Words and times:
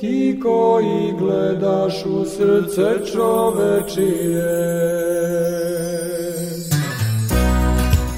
ti 0.00 0.40
koji 0.42 1.12
gledaš 1.18 2.04
u 2.06 2.24
srce 2.24 3.12
čovečije. 3.12 4.76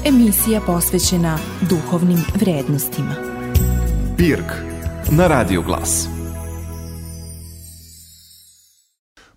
Emisija 0.05 0.61
posvećena 0.65 1.37
duhovnim 1.69 2.19
vrednostima. 2.35 3.15
Pirk 4.17 4.53
na 5.11 5.27
Radio 5.27 5.61
Glas. 5.61 6.18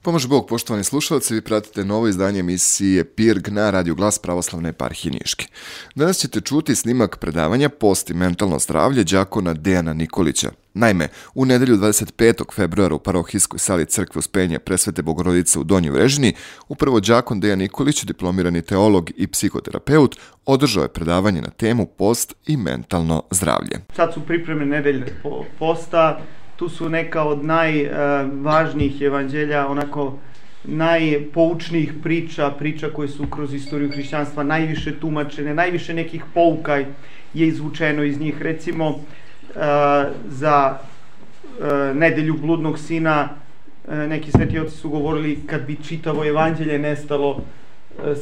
Pomož 0.05 0.27
Bog, 0.27 0.47
poštovani 0.49 0.85
slušalci, 0.85 1.35
vi 1.35 1.41
pratite 1.41 1.85
novo 1.85 2.09
izdanje 2.09 2.41
emisije 2.41 3.05
PIRG 3.05 3.49
na 3.49 3.71
Radio 3.71 3.95
Glas 3.95 4.19
Pravoslavne 4.19 4.69
eparhije 4.69 5.13
Niške. 5.13 5.47
Danas 5.95 6.19
ćete 6.19 6.41
čuti 6.41 6.75
snimak 6.75 7.19
predavanja 7.19 7.69
Post 7.69 8.11
i 8.11 8.15
mentalno 8.15 8.59
zdravlje 8.59 9.05
đakona 9.05 9.55
Dejana 9.55 9.93
Nikolića. 9.93 10.51
Naime, 10.75 11.09
u 11.35 11.45
nedelju 11.45 11.77
25. 11.77 12.55
februara 12.55 12.95
u 12.95 12.99
parohijskoj 12.99 13.59
sali 13.59 13.87
crkve 13.87 14.19
Uspenja 14.19 14.59
Presvete 14.59 15.03
Bogorodice 15.03 15.59
u 15.59 15.65
Donjoj 15.65 15.93
Vrežini, 15.93 16.35
upravo 16.69 17.01
đakon 17.01 17.41
Dejan 17.41 17.59
Nikolić, 17.59 18.05
diplomirani 18.05 18.63
teolog 18.63 19.11
i 19.17 19.27
psihoterapeut, 19.27 20.17
održao 20.47 20.83
je 20.83 20.89
predavanje 20.89 21.41
na 21.41 21.51
temu 21.51 21.87
post 21.87 22.35
i 22.47 22.57
mentalno 22.57 23.23
zdravlje. 23.31 23.81
Sad 23.97 24.15
su 24.15 24.21
pripreme 24.27 24.67
nedelje 24.67 25.21
posta, 25.59 26.21
tu 26.57 26.69
su 26.69 26.89
neka 26.89 27.25
od 27.25 27.45
najvažnijih 27.45 29.03
evanđelja, 29.03 29.67
onako 29.69 30.19
najpoučnijih 30.65 31.93
priča, 32.03 32.51
priča 32.51 32.89
koje 32.89 33.09
su 33.09 33.27
kroz 33.27 33.55
istoriju 33.55 33.91
hrišćanstva 33.91 34.43
najviše 34.43 35.01
tumačene, 35.01 35.55
najviše 35.55 35.95
nekih 35.95 36.25
pouka 36.35 36.77
je 37.35 37.47
izvučeno 37.49 38.03
iz 38.03 38.21
njih. 38.21 38.43
Recimo, 38.43 38.89
uh, 38.89 38.97
za 40.29 40.79
uh, 40.79 41.97
nedelju 41.97 42.37
bludnog 42.39 42.79
sina 42.79 43.29
neki 43.89 44.31
sveti 44.31 44.59
oci 44.59 44.77
su 44.77 44.91
govorili 44.91 45.39
kad 45.47 45.67
bi 45.67 45.77
čitavo 45.85 46.25
evanđelje 46.27 46.79
nestalo 46.79 47.41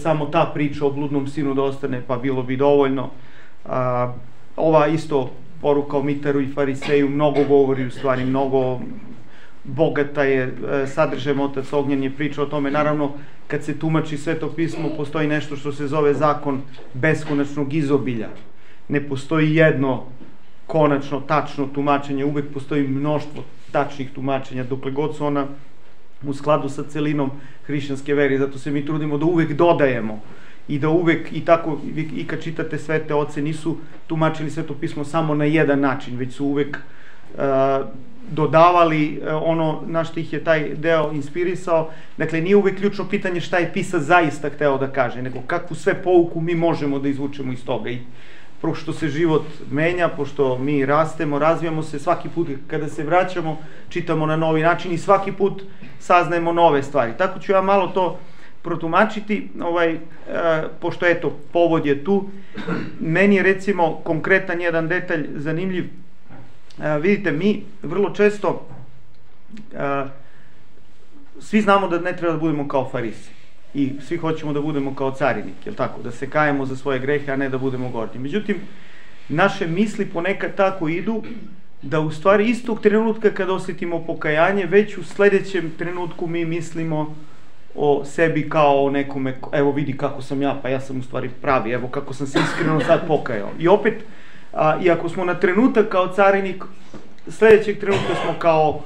samo 0.02 0.26
ta 0.26 0.50
priča 0.54 0.86
o 0.86 0.90
bludnom 0.90 1.28
sinu 1.28 1.54
da 1.54 1.62
ostane, 1.62 2.02
pa 2.06 2.16
bilo 2.16 2.42
bi 2.42 2.56
dovoljno. 2.56 3.10
Ova 4.56 4.86
isto 4.86 5.30
poruka 5.60 5.96
o 5.96 6.02
Mitaru 6.02 6.40
i 6.40 6.52
Fariseju 6.52 7.08
mnogo 7.08 7.44
govori, 7.44 7.86
u 7.86 7.90
stvari 7.90 8.24
mnogo 8.24 8.80
bogata 9.64 10.24
je 10.24 10.42
e, 10.42 10.86
sadržaj 10.86 11.34
otac 11.40 11.72
Ognjen 11.72 12.02
je 12.02 12.10
pričao 12.16 12.44
o 12.44 12.48
tome. 12.48 12.70
Naravno, 12.70 13.12
kad 13.46 13.64
se 13.64 13.78
tumači 13.78 14.16
sveto 14.16 14.48
pismo, 14.48 14.88
postoji 14.96 15.28
nešto 15.28 15.56
što 15.56 15.72
se 15.72 15.86
zove 15.86 16.14
zakon 16.14 16.62
beskonačnog 16.94 17.74
izobilja. 17.74 18.28
Ne 18.88 19.08
postoji 19.08 19.54
jedno 19.54 20.04
konačno, 20.66 21.20
tačno 21.20 21.66
tumačenje, 21.74 22.24
uvek 22.24 22.52
postoji 22.54 22.88
mnoštvo 22.88 23.44
tačnih 23.72 24.10
tumačenja, 24.14 24.64
dokle 24.64 24.90
god 24.90 25.16
su 25.16 25.26
ona 25.26 25.46
u 26.26 26.34
skladu 26.34 26.68
sa 26.68 26.82
celinom 26.82 27.30
hrišćanske 27.66 28.14
veri, 28.14 28.38
zato 28.38 28.58
se 28.58 28.70
mi 28.70 28.86
trudimo 28.86 29.18
da 29.18 29.26
uvek 29.26 29.52
dodajemo 29.52 30.20
i 30.70 30.78
da 30.78 30.88
uvek 30.88 31.32
i 31.32 31.44
tako 31.44 31.78
i 32.16 32.26
kad 32.26 32.42
čitate 32.42 32.78
svete 32.78 33.14
oce 33.14 33.42
nisu 33.42 33.76
tumačili 34.06 34.50
sveto 34.50 34.74
pismo 34.74 35.04
samo 35.04 35.34
na 35.34 35.44
jedan 35.44 35.80
način, 35.80 36.16
već 36.16 36.34
su 36.34 36.46
uvek 36.46 36.76
uh, 36.76 37.40
dodavali 38.30 39.20
uh, 39.22 39.42
ono 39.42 39.82
na 39.86 40.04
što 40.04 40.20
ih 40.20 40.32
je 40.32 40.44
taj 40.44 40.74
deo 40.74 41.10
inspirisao. 41.12 41.90
Dakle, 42.16 42.40
nije 42.40 42.56
uvek 42.56 42.78
ključno 42.78 43.08
pitanje 43.08 43.40
šta 43.40 43.58
je 43.58 43.72
pisac 43.72 44.02
zaista 44.02 44.50
hteo 44.50 44.78
da 44.78 44.92
kaže, 44.92 45.22
nego 45.22 45.40
kakvu 45.46 45.76
sve 45.76 45.94
pouku 46.02 46.40
mi 46.40 46.54
možemo 46.54 46.98
da 46.98 47.08
izvučemo 47.08 47.52
iz 47.52 47.64
toga. 47.64 47.90
I 47.90 47.98
pošto 48.60 48.92
se 48.92 49.08
život 49.08 49.46
menja, 49.70 50.08
pošto 50.08 50.58
mi 50.58 50.86
rastemo, 50.86 51.38
razvijamo 51.38 51.82
se, 51.82 51.98
svaki 51.98 52.28
put 52.28 52.48
kada 52.66 52.88
se 52.88 53.04
vraćamo, 53.04 53.58
čitamo 53.88 54.26
na 54.26 54.36
novi 54.36 54.62
način 54.62 54.92
i 54.92 54.98
svaki 54.98 55.32
put 55.32 55.62
saznajemo 55.98 56.52
nove 56.52 56.82
stvari. 56.82 57.12
Tako 57.18 57.40
ću 57.40 57.52
ja 57.52 57.62
malo 57.62 57.86
to 57.86 58.18
protumačiti, 58.62 59.48
ovaj, 59.60 59.92
e, 59.92 59.98
pošto 60.80 61.06
eto, 61.06 61.38
povod 61.52 61.86
je 61.86 62.04
tu, 62.04 62.30
meni 63.00 63.36
je 63.36 63.42
recimo 63.42 64.00
konkretan 64.04 64.60
jedan 64.60 64.88
detalj 64.88 65.26
zanimljiv. 65.36 65.84
E, 66.82 66.98
vidite, 66.98 67.32
mi 67.32 67.64
vrlo 67.82 68.10
često, 68.10 68.66
e, 69.72 70.04
svi 71.40 71.60
znamo 71.60 71.88
da 71.88 71.98
ne 71.98 72.16
treba 72.16 72.32
da 72.32 72.40
budemo 72.40 72.68
kao 72.68 72.88
farisi 72.88 73.30
i 73.74 73.92
svi 74.00 74.16
hoćemo 74.16 74.52
da 74.52 74.60
budemo 74.60 74.94
kao 74.94 75.10
carinik, 75.10 75.66
je 75.66 75.74
tako? 75.74 76.02
Da 76.02 76.10
se 76.10 76.30
kajemo 76.30 76.66
za 76.66 76.76
svoje 76.76 76.98
grehe, 76.98 77.32
a 77.32 77.36
ne 77.36 77.48
da 77.48 77.58
budemo 77.58 77.88
gordi. 77.88 78.18
Međutim, 78.18 78.56
naše 79.28 79.66
misli 79.66 80.06
ponekad 80.06 80.54
tako 80.54 80.88
idu 80.88 81.22
da 81.82 82.00
u 82.00 82.10
stvari 82.10 82.48
istog 82.48 82.80
trenutka 82.80 83.30
kada 83.30 83.52
osetimo 83.52 84.04
pokajanje, 84.06 84.66
već 84.66 84.98
u 84.98 85.04
sledećem 85.04 85.72
trenutku 85.78 86.26
mi 86.26 86.44
mislimo 86.44 87.16
o 87.74 88.04
sebi 88.04 88.48
kao 88.48 88.84
o 88.84 88.90
nekome, 88.90 89.34
evo 89.52 89.72
vidi 89.72 89.96
kako 89.96 90.22
sam 90.22 90.42
ja, 90.42 90.58
pa 90.62 90.68
ja 90.68 90.80
sam 90.80 90.98
u 90.98 91.02
stvari 91.02 91.30
pravi, 91.42 91.70
evo 91.70 91.88
kako 91.88 92.14
sam 92.14 92.26
se 92.26 92.38
iskreno 92.38 92.80
sad 92.80 93.06
pokajao. 93.06 93.50
I 93.58 93.68
opet, 93.68 93.94
a, 94.52 94.78
i 94.82 94.90
ako 94.90 95.08
smo 95.08 95.24
na 95.24 95.34
trenutak 95.34 95.88
kao 95.88 96.08
carinik, 96.14 96.64
sledećeg 97.28 97.78
trenutka 97.80 98.14
smo 98.24 98.34
kao, 98.38 98.82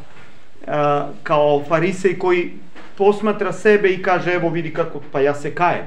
a, 0.67 1.09
kao 1.23 1.63
farisej 1.69 2.19
koji 2.19 2.53
posmatra 2.99 3.53
sebe 3.53 3.89
i 3.89 4.03
kaže, 4.03 4.33
evo 4.33 4.49
vidi 4.49 4.73
kako, 4.73 5.01
pa 5.13 5.21
ja 5.21 5.35
se 5.35 5.55
kajem. 5.55 5.87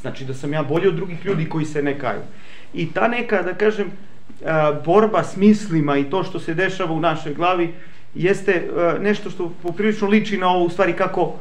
Znači 0.00 0.24
da 0.24 0.34
sam 0.34 0.52
ja 0.52 0.62
bolji 0.62 0.88
od 0.88 0.94
drugih 0.94 1.26
ljudi 1.26 1.48
koji 1.48 1.64
se 1.64 1.82
ne 1.82 1.98
kaju. 1.98 2.20
I 2.74 2.92
ta 2.92 3.08
neka, 3.08 3.42
da 3.42 3.54
kažem, 3.54 3.90
a, 4.44 4.72
borba 4.84 5.24
s 5.24 5.36
mislima 5.36 5.96
i 5.96 6.04
to 6.04 6.22
što 6.24 6.40
se 6.40 6.54
dešava 6.54 6.92
u 6.92 7.00
našoj 7.00 7.34
glavi, 7.34 7.74
jeste 8.14 8.68
a, 8.76 8.94
nešto 9.00 9.30
što 9.30 9.52
poprilično 9.62 10.08
liči 10.08 10.38
na 10.38 10.48
ovo, 10.48 10.64
u 10.64 10.70
stvari 10.70 10.92
kako 10.92 11.34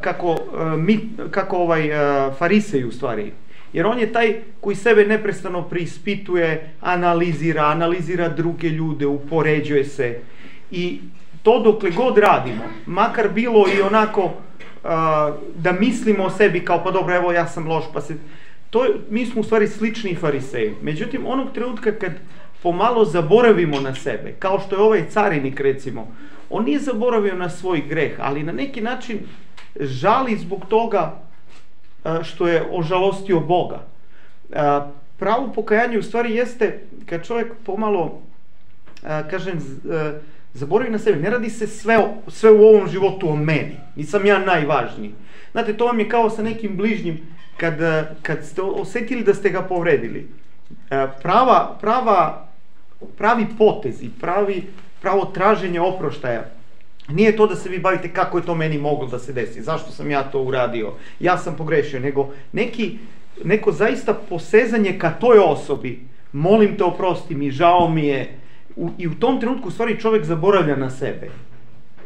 kako, 0.00 0.38
mi, 0.76 1.00
kako 1.30 1.56
ovaj 1.56 1.90
farisej 2.38 2.84
u 2.84 2.92
stvari. 2.92 3.32
Jer 3.72 3.86
on 3.86 3.98
je 3.98 4.12
taj 4.12 4.34
koji 4.60 4.76
sebe 4.76 5.04
neprestano 5.04 5.62
preispituje, 5.62 6.70
analizira, 6.80 7.64
analizira 7.64 8.28
druge 8.28 8.68
ljude, 8.68 9.06
upoređuje 9.06 9.84
se. 9.84 10.18
I 10.70 11.00
to 11.42 11.60
dokle 11.62 11.90
god 11.90 12.18
radimo, 12.18 12.64
makar 12.86 13.28
bilo 13.28 13.66
i 13.78 13.82
onako 13.82 14.32
da 15.56 15.72
mislimo 15.80 16.24
o 16.24 16.30
sebi 16.30 16.64
kao 16.64 16.84
pa 16.84 16.90
dobro 16.90 17.14
evo 17.14 17.32
ja 17.32 17.46
sam 17.46 17.68
loš 17.68 17.84
pa 17.94 18.00
se... 18.00 18.16
To, 18.70 18.86
mi 19.10 19.26
smo 19.26 19.40
u 19.40 19.44
stvari 19.44 19.68
slični 19.68 20.14
fariseji. 20.14 20.74
Međutim, 20.82 21.26
onog 21.26 21.52
trenutka 21.54 21.92
kad 21.92 22.12
pomalo 22.62 23.04
zaboravimo 23.04 23.80
na 23.80 23.94
sebe, 23.94 24.34
kao 24.38 24.60
što 24.60 24.76
je 24.76 24.82
ovaj 24.82 25.04
carinik 25.08 25.60
recimo, 25.60 26.08
on 26.50 26.64
nije 26.64 26.78
zaboravio 26.78 27.34
na 27.34 27.48
svoj 27.50 27.82
greh, 27.88 28.12
ali 28.18 28.42
na 28.42 28.52
neki 28.52 28.80
način 28.80 29.18
žali 29.80 30.36
zbog 30.36 30.66
toga 30.68 31.20
što 32.22 32.48
je 32.48 32.64
ožalostio 32.70 33.40
Boga. 33.40 33.80
Pravo 35.16 35.52
pokajanje 35.54 35.98
u 35.98 36.02
stvari 36.02 36.34
jeste 36.34 36.80
kad 37.06 37.26
čovjek 37.26 37.52
pomalo, 37.66 38.22
kažem, 39.02 39.60
zaboravi 40.54 40.90
na 40.90 40.98
sebe. 40.98 41.18
Ne 41.18 41.30
radi 41.30 41.50
se 41.50 41.66
sve, 41.66 42.08
sve 42.28 42.50
u 42.50 42.62
ovom 42.62 42.88
životu 42.88 43.28
o 43.28 43.36
meni. 43.36 43.76
Nisam 43.96 44.26
ja 44.26 44.38
najvažniji. 44.38 45.14
Znate, 45.52 45.76
to 45.76 45.86
vam 45.86 46.00
je 46.00 46.08
kao 46.08 46.30
sa 46.30 46.42
nekim 46.42 46.76
bližnjim, 46.76 47.20
kad, 47.56 47.74
kad 48.22 48.44
ste 48.44 48.62
osetili 48.62 49.24
da 49.24 49.34
ste 49.34 49.50
ga 49.50 49.62
povredili. 49.62 50.28
Prava, 51.22 51.76
prava, 51.80 52.48
pravi 53.18 53.46
potezi, 53.58 54.08
pravi, 54.20 54.66
pravo 55.00 55.24
traženje 55.24 55.80
oproštaja 55.80 56.55
Nije 57.08 57.36
to 57.36 57.46
da 57.46 57.56
se 57.56 57.68
vi 57.68 57.78
bavite 57.78 58.12
kako 58.12 58.38
je 58.38 58.44
to 58.44 58.54
meni 58.54 58.78
moglo 58.78 59.06
da 59.06 59.18
se 59.18 59.32
desi, 59.32 59.62
zašto 59.62 59.90
sam 59.90 60.10
ja 60.10 60.22
to 60.22 60.42
uradio, 60.42 60.92
ja 61.20 61.38
sam 61.38 61.56
pogrešio, 61.56 62.00
nego 62.00 62.30
neki, 62.52 62.98
neko 63.44 63.72
zaista 63.72 64.14
posezanje 64.14 64.98
ka 64.98 65.10
toj 65.10 65.38
osobi, 65.38 66.00
molim 66.32 66.76
te 66.76 66.84
oprosti 66.84 67.34
mi, 67.34 67.50
žao 67.50 67.88
mi 67.88 68.06
je, 68.06 68.38
u, 68.76 68.90
i 68.98 69.08
u 69.08 69.14
tom 69.14 69.40
trenutku 69.40 69.68
u 69.68 69.70
stvari 69.70 70.00
čovek 70.00 70.24
zaboravlja 70.24 70.76
na 70.76 70.90
sebe. 70.90 71.30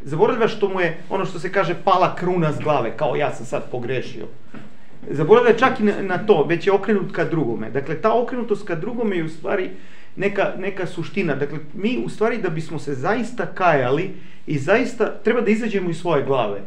Zaboravlja 0.03 0.49
što 0.49 0.69
mu 0.69 0.81
je, 0.81 0.99
ono 1.11 1.25
što 1.25 1.39
se 1.39 1.53
kaže, 1.53 1.75
pala 1.85 2.17
kruna 2.17 2.53
s 2.53 2.59
glave, 2.59 2.97
kao 2.97 3.17
ja 3.17 3.35
sam 3.35 3.47
sad 3.47 3.71
pogrešio. 3.71 4.27
Zaboravlja 5.11 5.57
čak 5.57 5.81
i 5.81 5.83
na, 5.83 6.03
na 6.03 6.19
to, 6.19 6.45
već 6.45 6.67
je 6.67 6.73
okrenut 6.73 7.13
ka 7.13 7.25
drugome. 7.25 7.71
Dakle, 7.71 8.01
ta 8.01 8.23
okrenutost 8.23 8.67
ka 8.67 8.75
drugome 8.75 9.17
je 9.17 9.25
u 9.25 9.29
stvari 9.29 9.71
neka, 10.17 10.55
neka 10.59 10.87
suština. 10.87 11.35
Dakle, 11.35 11.59
mi 11.75 12.03
u 12.05 12.09
stvari 12.09 12.39
da 12.39 12.49
bismo 12.49 12.79
se 12.79 12.95
zaista 12.95 13.47
kajali 13.47 14.11
i 14.47 14.59
zaista 14.59 15.15
treba 15.25 15.41
da 15.41 15.51
izađemo 15.51 15.91
iz 15.91 15.97
svoje 15.97 16.25
glave 16.25 16.61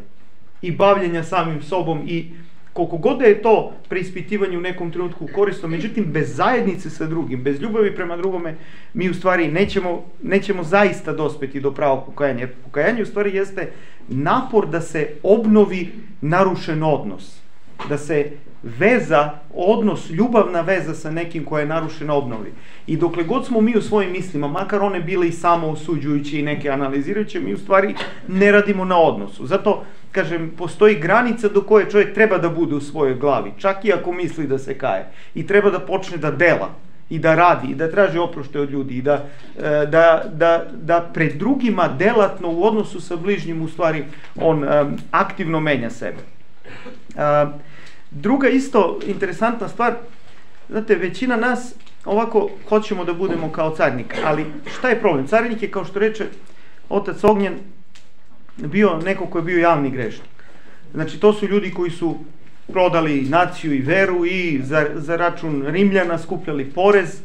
i 0.61 0.71
bavljenja 0.71 1.23
samim 1.23 1.61
sobom 1.61 2.01
i 2.07 2.25
koliko 2.73 2.97
god 2.97 3.19
da 3.19 3.25
je 3.25 3.41
to 3.41 3.73
preispitivanje 3.89 4.57
u 4.57 4.61
nekom 4.61 4.91
trenutku 4.91 5.27
korisno, 5.35 5.67
međutim 5.67 6.05
bez 6.05 6.35
zajednice 6.35 6.89
sa 6.89 7.05
drugim, 7.05 7.43
bez 7.43 7.61
ljubavi 7.61 7.95
prema 7.95 8.17
drugome, 8.17 8.55
mi 8.93 9.09
u 9.09 9.13
stvari 9.13 9.47
nećemo, 9.47 10.05
nećemo 10.23 10.63
zaista 10.63 11.13
dospeti 11.13 11.59
do 11.59 11.71
pravog 11.71 12.05
pokajanja. 12.05 12.39
Jer 12.39 12.53
pokajanje 12.63 13.03
u 13.03 13.05
stvari 13.05 13.35
jeste 13.35 13.71
napor 14.07 14.69
da 14.69 14.81
se 14.81 15.09
obnovi 15.23 15.91
narušen 16.21 16.83
odnos, 16.83 17.41
da 17.89 17.97
se 17.97 18.31
veza, 18.63 19.29
odnos, 19.53 20.09
ljubavna 20.09 20.61
veza 20.61 20.93
sa 20.93 21.11
nekim 21.11 21.45
koja 21.45 21.61
je 21.61 21.67
narušena 21.67 22.13
obnovi. 22.13 22.53
I 22.87 22.97
dokle 22.97 23.23
god 23.23 23.45
smo 23.45 23.61
mi 23.61 23.77
u 23.77 23.81
svojim 23.81 24.11
mislima, 24.11 24.47
makar 24.47 24.81
one 24.81 24.99
bile 24.99 25.27
i 25.27 25.31
samo 25.31 25.69
osuđujuće 25.69 26.39
i 26.39 26.43
neke 26.43 26.69
analizirajuće, 26.69 27.39
mi 27.39 27.53
u 27.53 27.57
stvari 27.57 27.95
ne 28.27 28.51
radimo 28.51 28.85
na 28.85 28.99
odnosu. 28.99 29.45
Zato, 29.45 29.83
kažem, 30.11 30.51
postoji 30.57 30.95
granica 30.95 31.49
do 31.49 31.61
koje 31.61 31.89
čovjek 31.89 32.13
treba 32.13 32.37
da 32.37 32.49
bude 32.49 32.75
u 32.75 32.81
svojoj 32.81 33.15
glavi, 33.15 33.51
čak 33.57 33.85
i 33.85 33.93
ako 33.93 34.11
misli 34.11 34.47
da 34.47 34.57
se 34.57 34.77
kaje. 34.77 35.07
I 35.35 35.47
treba 35.47 35.69
da 35.69 35.79
počne 35.79 36.17
da 36.17 36.31
dela 36.31 36.69
i 37.09 37.19
da 37.19 37.35
radi 37.35 37.67
i 37.71 37.75
da 37.75 37.91
traži 37.91 38.17
oprošte 38.17 38.59
od 38.59 38.71
ljudi 38.71 38.97
i 38.97 39.01
da, 39.01 39.25
e, 39.57 39.85
da, 39.85 40.23
da, 40.33 40.65
da 40.71 41.09
pred 41.13 41.37
drugima 41.37 41.87
delatno 41.87 42.49
u 42.49 42.63
odnosu 42.63 43.01
sa 43.01 43.15
bližnjim 43.15 43.61
u 43.61 43.67
stvari 43.67 44.05
on 44.35 44.63
um, 44.63 44.97
aktivno 45.11 45.59
menja 45.59 45.89
sebe. 45.89 46.23
Uh, 47.15 47.49
druga 48.13 48.49
isto 48.49 48.99
interesantna 49.07 49.69
stvar, 49.69 49.93
znate, 50.69 50.95
većina 50.95 51.35
nas 51.35 51.73
ovako 52.05 52.49
hoćemo 52.69 53.05
da 53.05 53.13
budemo 53.13 53.51
kao 53.51 53.75
carnik, 53.75 54.15
ali 54.25 54.45
šta 54.77 54.89
je 54.89 54.99
problem? 54.99 55.27
Carnik 55.27 55.61
je, 55.61 55.71
kao 55.71 55.85
što 55.85 55.99
reče 55.99 56.25
otac 56.89 57.23
Ognjen, 57.23 57.53
bio 58.57 58.97
neko 58.97 59.25
ko 59.25 59.37
je 59.37 59.43
bio 59.43 59.59
javni 59.59 59.91
grešnik. 59.91 60.29
Znači, 60.93 61.19
to 61.19 61.33
su 61.33 61.47
ljudi 61.47 61.71
koji 61.71 61.91
su 61.91 62.17
prodali 62.67 63.21
naciju 63.21 63.73
i 63.73 63.81
veru 63.81 64.25
i 64.25 64.61
za, 64.63 64.85
za 64.95 65.15
račun 65.15 65.63
Rimljana 65.67 66.17
skupljali 66.17 66.65
porez, 66.65 67.21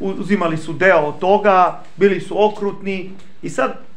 uzimali 0.00 0.56
su 0.56 0.72
deo 0.72 1.00
od 1.00 1.18
toga, 1.18 1.82
bili 1.96 2.20
su 2.20 2.44
okrutni 2.44 3.10
i 3.42 3.48
sad 3.48 3.87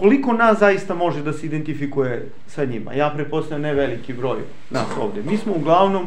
koliko 0.00 0.32
nas 0.32 0.58
zaista 0.58 0.94
može 0.94 1.22
da 1.22 1.32
se 1.32 1.46
identifikuje 1.46 2.28
sa 2.46 2.64
njima? 2.64 2.92
Ja 2.92 3.10
prepostavljam 3.10 3.62
ne 3.62 3.74
veliki 3.74 4.12
broj 4.12 4.38
nas 4.70 4.86
ovde. 5.00 5.22
Mi 5.22 5.36
smo 5.36 5.52
uglavnom, 5.52 6.06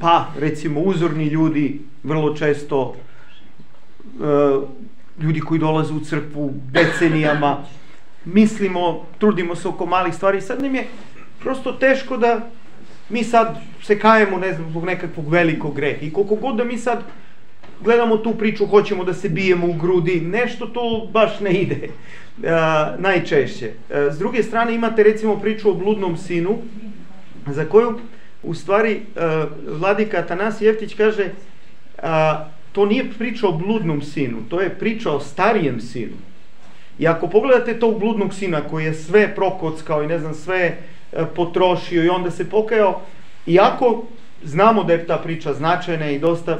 pa 0.00 0.26
recimo 0.38 0.80
uzorni 0.80 1.26
ljudi, 1.26 1.80
vrlo 2.02 2.36
često 2.36 2.94
e, 4.04 4.14
ljudi 5.22 5.40
koji 5.40 5.60
dolaze 5.60 5.92
u 5.92 6.00
crkvu 6.00 6.52
decenijama, 6.70 7.56
mislimo, 8.24 9.04
trudimo 9.18 9.56
se 9.56 9.68
oko 9.68 9.86
malih 9.86 10.14
stvari, 10.14 10.40
sad 10.40 10.62
nam 10.62 10.74
je 10.74 10.86
prosto 11.40 11.72
teško 11.72 12.16
da 12.16 12.40
mi 13.08 13.24
sad 13.24 13.58
se 13.82 13.98
kajemo, 13.98 14.38
ne 14.38 14.52
znam, 14.52 14.70
zbog 14.70 14.84
nekakvog 14.84 15.28
velikog 15.28 15.74
greha. 15.74 16.00
I 16.00 16.12
koliko 16.12 16.34
god 16.34 16.56
da 16.56 16.64
mi 16.64 16.78
sad 16.78 17.02
gledamo 17.80 18.16
tu 18.16 18.34
priču, 18.34 18.66
hoćemo 18.66 19.04
da 19.04 19.14
se 19.14 19.28
bijemo 19.28 19.66
u 19.66 19.72
grudi, 19.72 20.20
nešto 20.20 20.66
to 20.66 21.08
baš 21.12 21.40
ne 21.40 21.50
ide 21.50 21.88
uh, 21.88 22.44
najčešće. 22.98 23.70
Uh, 23.90 23.96
s 24.14 24.18
druge 24.18 24.42
strane 24.42 24.74
imate 24.74 25.02
recimo 25.02 25.40
priču 25.40 25.70
o 25.70 25.74
bludnom 25.74 26.16
sinu, 26.16 26.58
za 27.46 27.64
koju 27.64 27.98
u 28.42 28.54
stvari 28.54 29.00
uh, 29.16 29.22
vladika 29.80 30.18
Atanas 30.18 30.60
Jeftić 30.60 30.94
kaže 30.94 31.24
uh, 31.24 32.02
to 32.72 32.86
nije 32.86 33.10
priča 33.18 33.48
o 33.48 33.52
bludnom 33.52 34.02
sinu, 34.02 34.38
to 34.48 34.60
je 34.60 34.78
priča 34.78 35.10
o 35.12 35.20
starijem 35.20 35.80
sinu. 35.80 36.16
I 36.98 37.08
ako 37.08 37.28
pogledate 37.28 37.78
tog 37.78 37.98
bludnog 37.98 38.34
sina 38.34 38.60
koji 38.60 38.84
je 38.84 38.94
sve 38.94 39.34
prokockao 39.34 40.02
i 40.02 40.06
ne 40.06 40.18
znam 40.18 40.34
sve 40.34 40.76
E, 41.12 41.24
potrošio 41.36 42.04
i 42.04 42.08
onda 42.08 42.30
se 42.30 42.50
pokajao, 42.50 43.00
iako 43.46 44.04
znamo 44.44 44.84
da 44.84 44.92
je 44.92 45.06
ta 45.06 45.16
priča 45.18 45.54
značajna 45.54 46.10
i 46.10 46.18
dosta, 46.18 46.58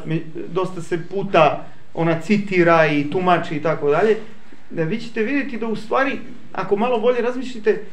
dosta 0.48 0.82
se 0.82 0.98
puta 1.10 1.66
ona 1.94 2.20
citira 2.20 2.86
i 2.86 3.10
tumači 3.10 3.56
i 3.56 3.62
tako 3.62 3.90
dalje, 3.90 4.16
da 4.70 4.82
vi 4.82 5.00
ćete 5.00 5.22
vidjeti 5.22 5.58
da 5.58 5.66
u 5.66 5.76
stvari, 5.76 6.18
ako 6.52 6.76
malo 6.76 7.00
bolje 7.00 7.20
razmišljite, 7.20 7.84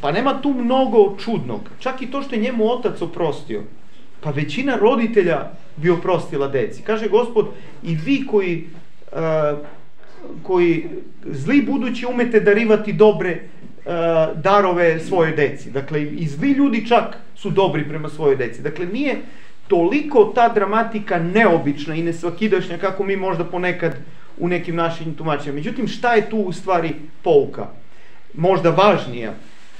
pa 0.00 0.12
nema 0.12 0.40
tu 0.42 0.54
mnogo 0.54 1.16
čudnog. 1.24 1.60
Čak 1.78 2.02
i 2.02 2.10
to 2.10 2.22
što 2.22 2.34
je 2.34 2.40
njemu 2.40 2.70
otac 2.70 3.02
oprostio, 3.02 3.62
pa 4.20 4.30
većina 4.30 4.76
roditelja 4.76 5.50
bi 5.76 5.90
oprostila 5.90 6.48
deci. 6.48 6.82
Kaže 6.82 7.08
gospod, 7.08 7.46
i 7.82 7.94
vi 7.94 8.26
koji, 8.26 8.64
uh, 9.12 9.58
koji 10.42 10.86
zli 11.24 11.62
budući 11.62 12.06
umete 12.06 12.40
darivati 12.40 12.92
dobre, 12.92 13.40
darove 14.34 15.00
svojoj 15.00 15.36
deci. 15.36 15.70
Dakle, 15.70 16.02
i 16.02 16.26
zli 16.26 16.50
ljudi 16.50 16.86
čak 16.86 17.16
su 17.34 17.50
dobri 17.50 17.88
prema 17.88 18.08
svojoj 18.08 18.36
deci. 18.36 18.62
Dakle, 18.62 18.86
nije 18.86 19.16
toliko 19.68 20.32
ta 20.34 20.48
dramatika 20.48 21.18
neobična 21.18 21.94
i 21.94 22.02
nesvakidašnja 22.02 22.78
kako 22.78 23.04
mi 23.04 23.16
možda 23.16 23.44
ponekad 23.44 23.96
u 24.38 24.48
nekim 24.48 24.76
našim 24.76 25.14
tumačima. 25.14 25.54
Međutim, 25.54 25.88
šta 25.88 26.14
je 26.14 26.30
tu 26.30 26.36
u 26.36 26.52
stvari 26.52 26.94
pouka? 27.22 27.66
Možda 28.34 28.70
važnija. 28.70 29.32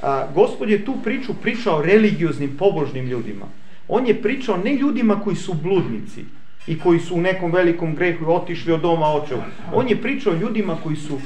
A, 0.03 0.27
gospod 0.35 0.71
je 0.71 0.85
tu 0.85 0.95
priču 1.05 1.35
pričao 1.43 1.83
religioznim, 1.83 2.57
pobožnim 2.59 3.07
ljudima. 3.07 3.47
On 3.89 4.07
je 4.07 4.23
pričao 4.23 4.57
ne 4.57 4.75
ljudima 4.75 5.21
koji 5.21 5.37
su 5.37 5.55
bludnici 5.55 6.25
i 6.67 6.79
koji 6.79 7.01
su 7.01 7.15
u 7.15 7.21
nekom 7.21 7.53
velikom 7.53 7.95
grehu 7.95 8.33
otišli 8.33 8.73
od 8.73 8.81
doma 8.81 9.07
očeva. 9.07 9.45
On 9.75 9.89
je 9.89 10.03
pričao 10.03 10.35
ljudima 10.35 10.77
koji 10.83 10.97
su 10.97 11.19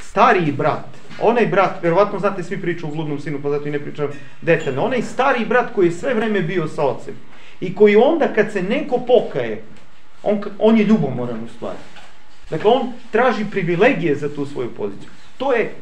stariji 0.00 0.52
brat, 0.52 0.86
onaj 1.20 1.46
brat, 1.46 1.82
verovatno 1.82 2.18
znate 2.18 2.42
svi 2.42 2.60
priču 2.60 2.86
o 2.86 2.90
bludnom 2.90 3.20
sinu, 3.20 3.38
pa 3.42 3.50
zato 3.50 3.68
i 3.68 3.70
ne 3.70 3.78
pričam 3.78 4.08
detaljno, 4.42 4.84
onaj 4.84 5.02
stari 5.02 5.44
brat 5.44 5.74
koji 5.74 5.86
je 5.86 5.92
sve 5.92 6.14
vreme 6.14 6.40
bio 6.40 6.68
sa 6.68 6.82
ocem 6.82 7.14
i 7.60 7.74
koji 7.74 7.96
onda 7.96 8.28
kad 8.34 8.52
se 8.52 8.62
neko 8.62 8.98
pokaje, 8.98 9.62
on, 10.22 10.40
on 10.58 10.78
je 10.78 10.84
ljubomoran 10.84 11.44
u 11.44 11.48
stvari. 11.48 11.78
Dakle, 12.50 12.70
on 12.70 12.92
traži 13.10 13.44
privilegije 13.50 14.16
za 14.16 14.34
tu 14.34 14.46
svoju 14.46 14.70
poziciju. 14.70 15.10
To 15.36 15.52
je 15.52 15.60
e, 15.62 15.72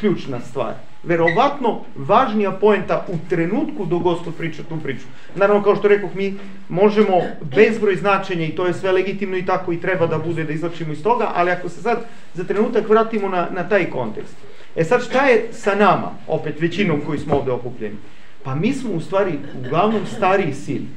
ključna 0.00 0.40
stvar 0.40 0.74
verovatno 1.02 1.80
važnija 1.96 2.50
poenta 2.50 3.06
u 3.08 3.16
trenutku 3.28 3.86
dok 3.86 4.02
Gospod 4.02 4.34
priča 4.34 4.62
tu 4.68 4.76
priču. 4.82 5.06
Naravno, 5.34 5.62
kao 5.62 5.76
što 5.76 5.88
rekoh, 5.88 6.14
mi 6.14 6.34
možemo 6.68 7.22
bezbroj 7.56 7.96
značenja 7.96 8.44
i 8.44 8.54
to 8.56 8.66
je 8.66 8.74
sve 8.74 8.92
legitimno 8.92 9.36
i 9.36 9.46
tako 9.46 9.72
i 9.72 9.80
treba 9.80 10.06
da 10.06 10.18
bude 10.18 10.44
da 10.44 10.52
izlačimo 10.52 10.92
iz 10.92 11.02
toga, 11.02 11.30
ali 11.34 11.50
ako 11.50 11.68
se 11.68 11.82
sad 11.82 12.04
za 12.34 12.44
trenutak 12.44 12.88
vratimo 12.88 13.28
na, 13.28 13.48
na 13.50 13.68
taj 13.68 13.90
kontekst. 13.90 14.36
E 14.76 14.84
sad 14.84 15.04
šta 15.04 15.26
je 15.26 15.48
sa 15.52 15.74
nama, 15.74 16.10
opet 16.26 16.60
većinom 16.60 17.00
koji 17.06 17.18
smo 17.18 17.34
ovde 17.36 17.50
okupljeni? 17.50 17.96
Pa 18.42 18.54
mi 18.54 18.72
smo 18.72 18.92
u 18.92 19.00
stvari 19.00 19.38
uglavnom 19.58 20.06
stariji 20.06 20.54
sin. 20.54 20.88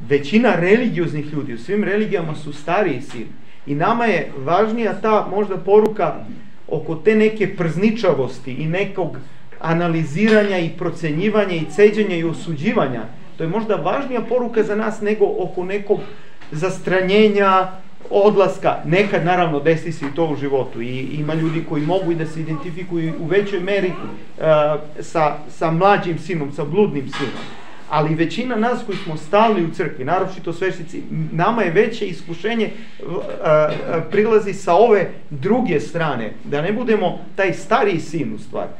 Većina 0.00 0.54
religioznih 0.54 1.32
ljudi 1.32 1.54
u 1.54 1.58
svim 1.58 1.84
religijama 1.84 2.34
su 2.34 2.52
stariji 2.52 3.00
sin. 3.02 3.26
I 3.66 3.74
nama 3.74 4.04
je 4.04 4.32
važnija 4.38 5.00
ta 5.00 5.28
možda 5.30 5.56
poruka 5.56 6.24
oko 6.68 6.94
te 6.94 7.14
neke 7.14 7.56
przničavosti 7.56 8.52
i 8.52 8.66
nekog 8.66 9.16
analiziranja 9.60 10.58
i 10.58 10.70
procenjivanja 10.78 11.54
i 11.54 11.70
ceđenja 11.70 12.16
i 12.16 12.24
osuđivanja, 12.24 13.02
to 13.36 13.44
je 13.44 13.48
možda 13.48 13.74
važnija 13.74 14.20
poruka 14.20 14.62
za 14.62 14.76
nas 14.76 15.00
nego 15.00 15.24
oko 15.38 15.64
nekog 15.64 16.00
zastranjenja, 16.52 17.70
odlaska. 18.10 18.76
Nekad, 18.84 19.24
naravno, 19.24 19.60
desi 19.60 19.92
se 19.92 20.06
i 20.06 20.14
to 20.14 20.26
u 20.26 20.36
životu 20.36 20.82
i 20.82 20.98
ima 20.98 21.34
ljudi 21.34 21.64
koji 21.68 21.82
mogu 21.82 22.12
i 22.12 22.14
da 22.14 22.26
se 22.26 22.40
identifikuju 22.40 23.14
u 23.20 23.26
većoj 23.26 23.60
meri 23.60 23.88
uh, 23.88 24.44
sa, 25.00 25.36
sa 25.48 25.70
mlađim 25.70 26.18
sinom, 26.18 26.52
sa 26.52 26.64
bludnim 26.64 27.08
sinom 27.08 27.44
ali 27.94 28.14
većina 28.14 28.56
nas 28.56 28.80
koji 28.86 28.98
smo 28.98 29.16
stalni 29.16 29.64
u 29.64 29.70
crkvi, 29.70 30.04
naročito 30.04 30.52
sveštici, 30.52 31.02
nama 31.32 31.62
je 31.62 31.70
veće 31.70 32.06
iskušenje 32.06 32.70
prilazi 34.10 34.52
sa 34.52 34.74
ove 34.74 35.10
druge 35.30 35.80
strane, 35.80 36.32
da 36.44 36.62
ne 36.62 36.72
budemo 36.72 37.18
taj 37.36 37.52
stariji 37.52 38.00
sin 38.00 38.34
u 38.34 38.38
stvari. 38.38 38.70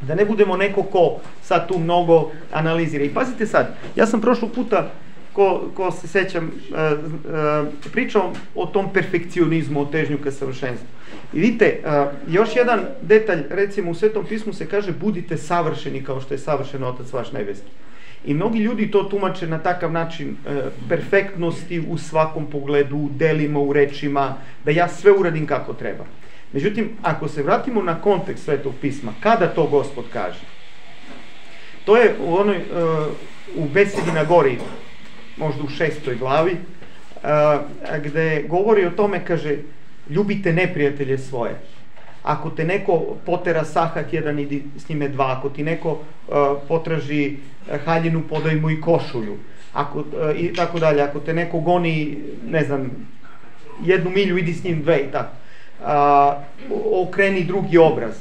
Da 0.00 0.14
ne 0.14 0.24
budemo 0.24 0.56
neko 0.56 0.82
ko 0.82 1.16
sad 1.42 1.68
tu 1.68 1.78
mnogo 1.78 2.30
analizira. 2.52 3.04
I 3.04 3.14
pazite 3.14 3.46
sad, 3.46 3.76
ja 3.96 4.06
sam 4.06 4.20
prošlo 4.20 4.48
puta 4.48 4.90
ko, 5.32 5.70
ko 5.74 5.90
se 5.90 6.08
sećam, 6.08 6.44
uh, 6.44 6.98
uh, 7.04 7.92
pričao 7.92 8.32
o 8.54 8.66
tom 8.66 8.92
perfekcionizmu, 8.92 9.80
o 9.80 9.84
težnju 9.84 10.18
ka 10.18 10.30
savršenstvu. 10.30 10.88
I 11.32 11.40
vidite, 11.40 11.80
uh, 11.84 12.34
još 12.34 12.56
jedan 12.56 12.80
detalj, 13.02 13.42
recimo 13.50 13.90
u 13.90 13.94
Svetom 13.94 14.24
pismu 14.28 14.52
se 14.52 14.66
kaže 14.66 14.92
budite 14.92 15.36
savršeni 15.36 16.04
kao 16.04 16.20
što 16.20 16.34
je 16.34 16.38
savršen 16.38 16.84
Otac 16.84 17.12
vaš 17.12 17.32
nebeski. 17.32 17.70
I 18.24 18.34
mnogi 18.34 18.58
ljudi 18.58 18.90
to 18.90 19.02
tumače 19.02 19.46
na 19.46 19.58
takav 19.58 19.92
način 19.92 20.28
e, 20.28 20.60
perfektnosti 20.88 21.84
u 21.88 21.98
svakom 21.98 22.46
pogledu, 22.46 22.96
u 22.96 23.08
delima, 23.12 23.60
u 23.60 23.72
rečima, 23.72 24.36
da 24.64 24.70
ja 24.70 24.88
sve 24.88 25.12
uradim 25.12 25.46
kako 25.46 25.72
treba. 25.74 26.04
Međutim, 26.52 26.90
ako 27.02 27.28
se 27.28 27.42
vratimo 27.42 27.82
na 27.82 28.00
kontekst 28.00 28.44
Svetog 28.44 28.74
pisma, 28.80 29.12
kada 29.20 29.46
to 29.46 29.66
Gospod 29.66 30.04
kaže? 30.12 30.40
To 31.84 31.96
je 31.96 32.14
u 32.20 32.34
onoj, 32.34 32.56
e, 32.56 32.62
u 33.56 33.68
besedi 33.74 34.12
na 34.14 34.24
gori, 34.24 34.58
možda 35.40 35.62
u 35.64 35.68
šestoj 35.68 36.16
glavi, 36.16 36.56
gde 38.04 38.44
govori 38.48 38.86
o 38.86 38.90
tome, 38.90 39.24
kaže, 39.24 39.56
ljubite 40.08 40.52
neprijatelje 40.52 41.18
svoje. 41.18 41.54
Ako 42.22 42.50
te 42.50 42.64
neko 42.64 43.16
potera 43.26 43.64
sahat 43.64 44.12
jedan, 44.12 44.38
idi 44.38 44.62
s 44.76 44.88
njime 44.88 45.08
dva. 45.08 45.36
Ako 45.38 45.48
ti 45.48 45.62
neko 45.62 45.98
potraži 46.68 47.36
haljinu, 47.84 48.22
podaj 48.28 48.56
mu 48.56 48.70
i 48.70 48.80
košulju. 48.80 49.36
Ako, 49.72 50.04
I 50.36 50.52
tako 50.54 50.78
dalje. 50.78 51.02
Ako 51.02 51.20
te 51.20 51.34
neko 51.34 51.60
goni, 51.60 52.18
ne 52.46 52.64
znam, 52.64 52.90
jednu 53.84 54.10
milju, 54.10 54.38
idi 54.38 54.54
s 54.54 54.64
njim 54.64 54.82
dve 54.82 54.98
i 54.98 55.12
tako. 55.12 55.32
Uh, 55.80 55.86
okreni 56.92 57.44
drugi 57.44 57.78
obraz. 57.78 58.14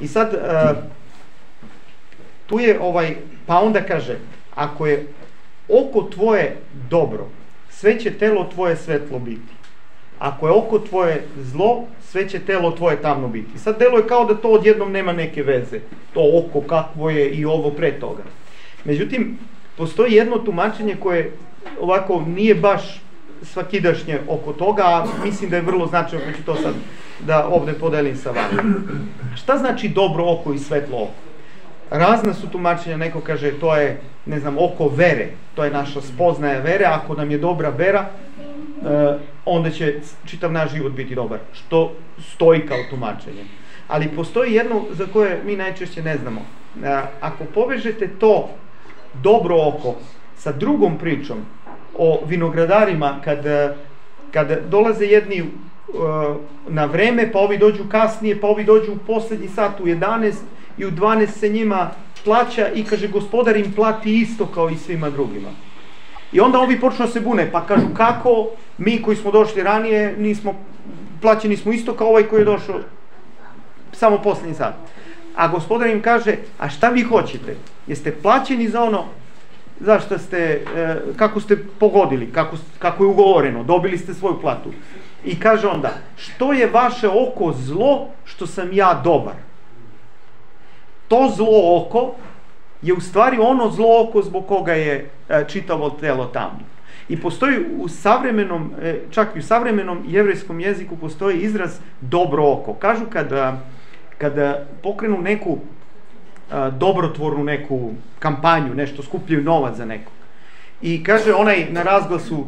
I 0.00 0.08
sad, 0.08 0.34
uh, 0.34 0.76
tu 2.46 2.60
je 2.60 2.80
ovaj, 2.80 3.14
pa 3.46 3.60
onda 3.60 3.80
kaže, 3.80 4.18
ako 4.54 4.86
je 4.86 5.06
oko 5.70 6.02
tvoje 6.02 6.56
dobro, 6.90 7.26
sve 7.70 8.00
će 8.00 8.10
telo 8.10 8.46
tvoje 8.54 8.76
svetlo 8.76 9.18
biti. 9.18 9.52
Ako 10.18 10.46
je 10.46 10.52
oko 10.52 10.78
tvoje 10.78 11.24
zlo, 11.42 11.84
sve 12.02 12.28
će 12.28 12.38
telo 12.38 12.70
tvoje 12.70 13.02
tamno 13.02 13.28
biti. 13.28 13.58
Sad 13.58 13.78
delo 13.78 13.98
je 13.98 14.06
kao 14.06 14.24
da 14.24 14.34
to 14.34 14.48
odjednom 14.48 14.92
nema 14.92 15.12
neke 15.12 15.42
veze. 15.42 15.80
To 16.14 16.20
oko 16.38 16.60
kakvo 16.60 17.10
je 17.10 17.30
i 17.30 17.44
ovo 17.44 17.70
pre 17.70 17.92
toga. 17.92 18.22
Međutim, 18.84 19.38
postoji 19.76 20.12
jedno 20.12 20.38
tumačenje 20.38 20.96
koje 21.00 21.32
ovako 21.80 22.24
nije 22.26 22.54
baš 22.54 23.02
svakidašnje 23.42 24.18
oko 24.28 24.52
toga, 24.52 24.82
a 24.82 25.06
mislim 25.24 25.50
da 25.50 25.56
je 25.56 25.62
vrlo 25.62 25.86
značajno, 25.86 26.24
pa 26.26 26.32
ću 26.32 26.44
to 26.44 26.56
sad 26.56 26.74
da 27.26 27.48
ovde 27.48 27.72
podelim 27.72 28.16
sa 28.16 28.30
vama. 28.30 28.62
Šta 29.36 29.56
znači 29.56 29.88
dobro 29.88 30.24
oko 30.32 30.52
i 30.52 30.58
svetlo 30.58 31.02
oko? 31.02 31.29
Razna 31.90 32.34
su 32.34 32.48
tumačenja, 32.48 32.96
neko 32.96 33.20
kaže 33.20 33.52
to 33.60 33.76
je, 33.76 34.00
ne 34.26 34.40
znam, 34.40 34.56
oko 34.58 34.88
vere, 34.88 35.28
to 35.54 35.64
je 35.64 35.70
naša 35.70 36.00
spoznaja 36.00 36.60
vere, 36.60 36.84
ako 36.84 37.14
nam 37.14 37.30
je 37.30 37.38
dobra 37.38 37.68
vera, 37.68 38.00
e, 38.00 39.18
onda 39.44 39.70
će 39.70 40.00
čitav 40.24 40.52
naš 40.52 40.72
život 40.72 40.92
biti 40.92 41.14
dobar, 41.14 41.38
što 41.52 41.92
stoji 42.18 42.66
kao 42.66 42.78
tumačenje. 42.90 43.44
Ali 43.88 44.08
postoji 44.08 44.54
jedno 44.54 44.84
za 44.90 45.06
koje 45.12 45.42
mi 45.44 45.56
najčešće 45.56 46.02
ne 46.02 46.16
znamo. 46.16 46.40
E, 46.84 47.00
ako 47.20 47.44
povežete 47.44 48.08
to 48.18 48.48
dobro 49.22 49.56
oko 49.68 49.94
sa 50.36 50.52
drugom 50.52 50.98
pričom 50.98 51.38
o 51.98 52.20
vinogradarima 52.26 53.20
kad, 53.24 53.44
kad 54.30 54.58
dolaze 54.68 55.04
jedni 55.04 55.42
uh, 55.42 55.48
na 56.68 56.84
vreme, 56.84 57.32
pa 57.32 57.38
ovi 57.38 57.58
dođu 57.58 57.84
kasnije, 57.88 58.40
pa 58.40 58.46
ovi 58.46 58.64
dođu 58.64 58.92
u 58.92 58.98
poslednji 59.06 59.48
sat 59.48 59.80
u 59.80 59.84
11 59.84 60.32
i 60.78 60.84
u 60.84 60.90
12 60.90 61.26
se 61.26 61.48
njima 61.48 61.90
plaća 62.24 62.68
i 62.68 62.84
kaže 62.84 63.08
gospodar 63.08 63.56
im 63.56 63.72
plati 63.72 64.20
isto 64.20 64.46
kao 64.46 64.70
i 64.70 64.76
svima 64.76 65.10
drugima. 65.10 65.48
I 66.32 66.40
onda 66.40 66.58
ovi 66.58 66.80
počnu 66.80 67.06
da 67.06 67.12
se 67.12 67.20
bune, 67.20 67.52
pa 67.52 67.66
kažu 67.66 67.86
kako 67.96 68.48
mi 68.78 69.02
koji 69.02 69.16
smo 69.16 69.30
došli 69.30 69.62
ranije 69.62 70.14
nismo, 70.18 70.54
plaćeni 71.20 71.56
smo 71.56 71.72
isto 71.72 71.94
kao 71.94 72.08
ovaj 72.08 72.22
koji 72.22 72.40
je 72.40 72.44
došao 72.44 72.80
samo 73.92 74.18
poslednji 74.18 74.54
sat. 74.54 74.74
A 75.36 75.48
gospodar 75.48 75.88
im 75.88 76.02
kaže, 76.02 76.36
a 76.58 76.68
šta 76.68 76.88
vi 76.88 77.02
hoćete? 77.02 77.56
Jeste 77.86 78.12
plaćeni 78.12 78.68
za 78.68 78.82
ono 78.82 79.04
zašto 79.80 80.18
ste, 80.18 80.38
e, 80.76 80.96
kako 81.16 81.40
ste 81.40 81.56
pogodili, 81.78 82.32
kako, 82.32 82.56
kako 82.78 83.04
je 83.04 83.08
ugovoreno, 83.08 83.64
dobili 83.64 83.98
ste 83.98 84.14
svoju 84.14 84.40
platu. 84.40 84.70
I 85.24 85.40
kaže 85.40 85.66
onda, 85.66 85.90
što 86.16 86.52
je 86.52 86.66
vaše 86.66 87.08
oko 87.08 87.52
zlo, 87.52 88.08
što 88.24 88.46
sam 88.46 88.72
ja 88.72 89.00
dobar? 89.04 89.34
To 91.10 91.32
zlo 91.36 91.76
oko 91.76 92.14
je 92.82 92.94
u 92.94 93.00
stvari 93.00 93.38
ono 93.38 93.70
zlo 93.70 94.02
oko 94.02 94.22
zbog 94.22 94.46
koga 94.46 94.72
je 94.72 95.10
e, 95.28 95.44
čitavo 95.48 95.90
telo 95.90 96.24
tamno. 96.24 96.70
I 97.08 97.20
postoji 97.20 97.56
u 97.78 97.88
savremenom, 97.88 98.70
e, 98.82 99.00
čak 99.10 99.28
i 99.36 99.38
u 99.38 99.42
savremenom 99.42 100.04
jevrejskom 100.06 100.60
jeziku 100.60 100.96
postoji 100.96 101.40
izraz 101.40 101.78
dobro 102.00 102.52
oko. 102.52 102.74
Kažu 102.74 103.04
kada, 103.12 103.60
kada 104.18 104.66
pokrenu 104.82 105.18
neku 105.22 105.58
a, 106.50 106.70
dobrotvornu 106.70 107.44
neku 107.44 107.90
kampanju, 108.18 108.74
nešto 108.74 109.02
skupljaju 109.02 109.42
novac 109.42 109.76
za 109.76 109.84
nekog. 109.84 110.12
I 110.82 111.04
kaže 111.04 111.34
onaj 111.34 111.66
na 111.70 111.82
razglasu 111.82 112.46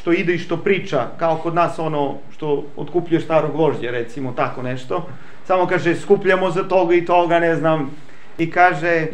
što 0.00 0.12
ide 0.12 0.34
i 0.34 0.38
što 0.38 0.56
priča, 0.56 1.06
kao 1.18 1.36
kod 1.36 1.54
nas 1.54 1.78
ono 1.78 2.14
što 2.32 2.64
otkupljuje 2.76 3.20
starog 3.20 3.52
gvožđa, 3.52 3.90
recimo 3.90 4.32
tako 4.32 4.62
nešto, 4.62 5.08
samo 5.46 5.66
kaže 5.66 5.96
skupljamo 5.96 6.50
za 6.50 6.68
toga 6.68 6.94
i 6.94 7.04
toga, 7.04 7.38
ne 7.38 7.56
znam, 7.56 7.90
i 8.38 8.50
kaže 8.50 9.06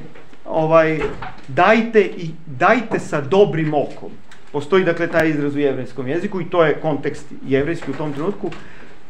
ovaj 0.44 1.00
dajte 1.48 2.00
i 2.00 2.30
dajte 2.46 2.98
sa 2.98 3.20
dobrim 3.20 3.74
okom. 3.74 4.10
Postoji 4.52 4.84
dakle 4.84 5.06
taj 5.06 5.28
izraz 5.28 5.56
u 5.56 5.58
jevrejskom 5.58 6.08
jeziku 6.08 6.40
i 6.40 6.50
to 6.50 6.64
je 6.64 6.80
kontekst 6.80 7.26
jevrejski 7.46 7.90
u 7.90 7.94
tom 7.94 8.12
trenutku. 8.12 8.50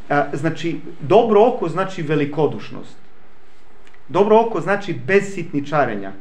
A, 0.08 0.24
znači, 0.32 0.80
dobro 1.00 1.44
oko 1.46 1.68
znači 1.68 2.02
velikodušnost. 2.02 2.96
Dobro 4.08 4.40
oko 4.40 4.60
znači 4.60 4.94
bez 5.06 5.34
sitničarenja, 5.34 6.12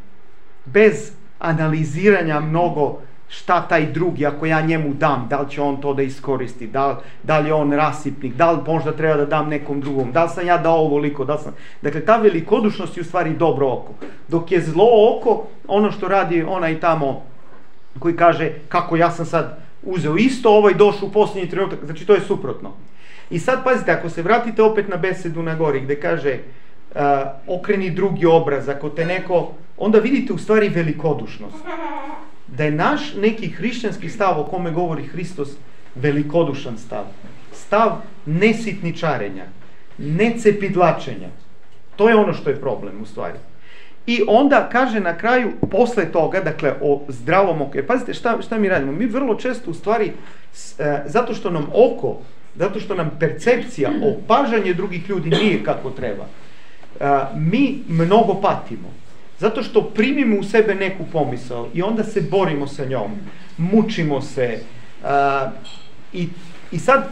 bez 0.66 1.12
analiziranja 1.40 2.40
mnogo 2.40 3.00
šta 3.34 3.62
taj 3.68 3.86
drugi, 3.86 4.26
ako 4.26 4.46
ja 4.46 4.62
njemu 4.62 4.94
dam, 4.94 5.28
da 5.30 5.40
li 5.42 5.50
će 5.50 5.62
on 5.62 5.82
to 5.82 5.94
da 5.94 6.02
iskoristi, 6.02 6.68
da 6.68 6.88
li, 6.88 6.96
da 7.24 7.40
li 7.40 7.50
je 7.50 7.54
on 7.54 7.74
rasipnik, 7.74 8.34
da 8.34 8.52
li 8.52 8.60
možda 8.68 8.92
treba 8.92 9.16
da 9.16 9.26
dam 9.26 9.50
nekom 9.50 9.82
drugom, 9.82 10.12
da 10.12 10.24
li 10.24 10.30
sam 10.30 10.48
ja 10.48 10.58
dao 10.58 10.78
ovoliko, 10.78 11.26
da 11.26 11.34
li 11.34 11.40
sam... 11.44 11.56
Dakle, 11.82 12.06
ta 12.06 12.18
velikodušnost 12.18 12.98
je 12.98 13.02
u 13.02 13.06
stvari 13.06 13.34
dobro 13.34 13.68
oko. 13.68 13.94
Dok 14.28 14.52
je 14.52 14.62
zlo 14.62 15.18
oko, 15.18 15.48
ono 15.68 15.92
što 15.92 16.08
radi 16.08 16.44
onaj 16.44 16.80
tamo 16.80 17.24
koji 18.00 18.16
kaže 18.16 18.52
kako 18.70 18.96
ja 18.96 19.12
sam 19.12 19.26
sad 19.26 19.58
uzeo 19.84 20.16
isto, 20.18 20.50
ovaj 20.50 20.74
došao 20.74 21.08
u 21.08 21.12
posljednji 21.12 21.50
trenutak, 21.50 21.80
znači 21.86 22.06
to 22.06 22.14
je 22.14 22.22
suprotno. 22.22 22.72
I 23.30 23.40
sad 23.40 23.64
pazite, 23.64 23.92
ako 23.92 24.10
se 24.10 24.22
vratite 24.22 24.64
opet 24.64 24.88
na 24.90 24.98
besedu 24.98 25.42
na 25.44 25.56
gori, 25.56 25.82
gde 25.82 26.00
kaže 26.00 26.38
okreni 27.48 27.92
drugi 27.92 28.26
obraz, 28.26 28.70
ako 28.70 28.90
te 28.90 29.06
neko, 29.06 29.52
onda 29.78 30.00
vidite 30.00 30.34
u 30.34 30.38
stvari 30.38 30.70
velikodušnost. 30.70 31.56
Da 32.48 32.64
je 32.64 32.72
naš 32.72 33.14
neki 33.16 33.50
hrišćanski 33.50 34.10
stav 34.10 34.40
o 34.40 34.44
kome 34.44 34.72
govori 34.72 35.04
Hristos 35.04 35.50
velikodušan 35.96 36.78
stav. 36.78 37.04
Stav 37.54 37.92
nesitničarenja, 38.26 39.46
necepidlačenja. 39.98 41.30
To 41.96 42.10
je 42.10 42.16
ono 42.16 42.34
što 42.34 42.50
je 42.50 42.62
problem 42.62 43.02
u 43.02 43.06
stvari. 43.06 43.38
I 44.06 44.22
onda 44.28 44.70
kaže 44.72 45.00
na 45.00 45.18
kraju, 45.18 45.52
posle 45.72 46.12
toga, 46.12 46.40
dakle 46.40 46.74
o 46.82 47.02
zdravom 47.08 47.62
oku. 47.62 47.78
Jer 47.78 47.88
pazite 47.88 48.14
šta, 48.14 48.42
šta 48.42 48.58
mi 48.58 48.70
radimo? 48.70 48.92
Mi 48.92 49.06
vrlo 49.06 49.36
često 49.36 49.72
u 49.72 49.74
stvari, 49.74 50.12
e, 50.80 51.04
zato 51.06 51.34
što 51.34 51.50
nam 51.50 51.68
oko, 51.74 52.18
zato 52.56 52.80
što 52.80 52.96
nam 52.96 53.12
percepcija, 53.20 53.92
opažanje 54.04 54.74
drugih 54.74 55.10
ljudi 55.10 55.30
nije 55.30 55.64
kako 55.64 55.90
treba, 55.90 56.26
mi 57.36 57.80
mnogo 57.88 58.34
patimo. 58.42 58.94
Zato 59.40 59.64
što 59.64 59.82
primimo 59.82 60.40
u 60.40 60.44
sebe 60.44 60.76
neku 60.76 61.04
pomisao 61.12 61.68
i 61.74 61.82
onda 61.82 62.04
se 62.04 62.22
borimo 62.22 62.68
sa 62.68 62.86
njom, 62.86 63.12
mučimo 63.58 64.22
se 64.22 64.60
a, 65.04 65.52
i, 66.14 66.28
i 66.72 66.80
sad 66.80 67.10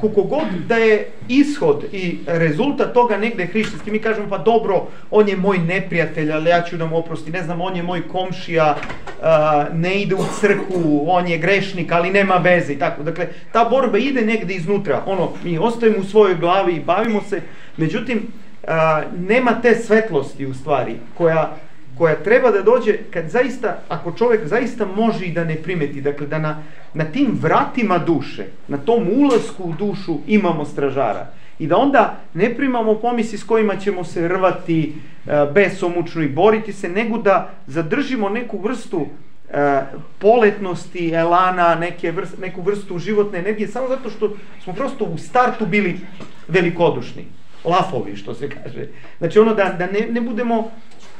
koliko 0.00 0.22
god 0.22 0.46
da 0.68 0.76
je 0.76 1.08
ishod 1.28 1.84
i 1.92 2.18
rezultat 2.26 2.94
toga 2.94 3.16
negde 3.16 3.46
hrišćanski, 3.46 3.90
mi 3.90 3.98
kažemo 3.98 4.28
pa 4.28 4.38
dobro, 4.38 4.86
on 5.10 5.28
je 5.28 5.36
moj 5.36 5.58
neprijatelj, 5.58 6.32
ali 6.32 6.50
ja 6.50 6.62
ću 6.62 6.76
da 6.76 6.86
mu 6.86 6.98
oprosti, 6.98 7.30
ne 7.30 7.42
znam, 7.42 7.60
on 7.60 7.76
je 7.76 7.82
moj 7.82 8.08
komšija, 8.08 8.76
a, 9.22 9.66
ne 9.72 10.02
ide 10.02 10.14
u 10.14 10.24
crku, 10.40 11.04
on 11.06 11.28
je 11.28 11.38
grešnik, 11.38 11.92
ali 11.92 12.10
nema 12.10 12.34
veze 12.34 12.72
i 12.72 12.78
tako. 12.78 13.02
Dakle, 13.02 13.28
ta 13.52 13.64
borba 13.64 13.98
ide 13.98 14.20
negde 14.20 14.54
iznutra, 14.54 15.02
ono, 15.06 15.32
mi 15.44 15.58
ostajemo 15.58 15.98
u 15.98 16.04
svojoj 16.04 16.34
glavi 16.34 16.72
i 16.72 16.84
bavimo 16.84 17.22
se, 17.22 17.40
međutim, 17.76 18.22
a, 18.68 19.02
nema 19.18 19.60
te 19.62 19.74
svetlosti 19.74 20.46
u 20.46 20.54
stvari 20.54 20.96
koja 21.14 21.56
koja 21.98 22.14
treba 22.14 22.50
da 22.50 22.62
dođe 22.62 22.98
kad 23.10 23.28
zaista, 23.28 23.78
ako 23.88 24.12
čovek 24.12 24.46
zaista 24.46 24.86
može 24.86 25.24
i 25.24 25.32
da 25.32 25.44
ne 25.44 25.56
primeti, 25.56 26.00
dakle 26.00 26.26
da 26.26 26.38
na, 26.38 26.62
na 26.94 27.04
tim 27.04 27.38
vratima 27.40 27.98
duše, 27.98 28.46
na 28.68 28.78
tom 28.78 29.08
ulasku 29.08 29.64
u 29.64 29.72
dušu 29.72 30.18
imamo 30.26 30.64
stražara. 30.64 31.26
I 31.58 31.66
da 31.66 31.76
onda 31.76 32.16
ne 32.34 32.54
primamo 32.54 32.94
pomisli 32.94 33.38
s 33.38 33.44
kojima 33.44 33.76
ćemo 33.76 34.04
se 34.04 34.28
rvati 34.28 34.92
e, 35.26 35.46
besomučno 35.54 36.22
i 36.22 36.28
boriti 36.28 36.72
se, 36.72 36.88
nego 36.88 37.18
da 37.18 37.50
zadržimo 37.66 38.28
neku 38.28 38.58
vrstu 38.58 39.06
e, 39.50 39.80
poletnosti, 40.18 41.10
elana, 41.14 41.74
neke 41.74 42.10
vrst, 42.10 42.38
neku 42.38 42.62
vrstu 42.62 42.98
životne 42.98 43.38
energije, 43.38 43.68
samo 43.68 43.88
zato 43.88 44.10
što 44.10 44.30
smo 44.64 44.72
prosto 44.72 45.04
u 45.04 45.18
startu 45.18 45.66
bili 45.66 46.00
velikodušni 46.48 47.37
lafovi, 47.64 48.16
što 48.16 48.34
se 48.34 48.48
kaže. 48.48 48.86
Znači 49.18 49.38
ono 49.38 49.54
da, 49.54 49.76
da 49.78 49.86
ne, 49.86 50.06
ne 50.10 50.20
budemo 50.20 50.70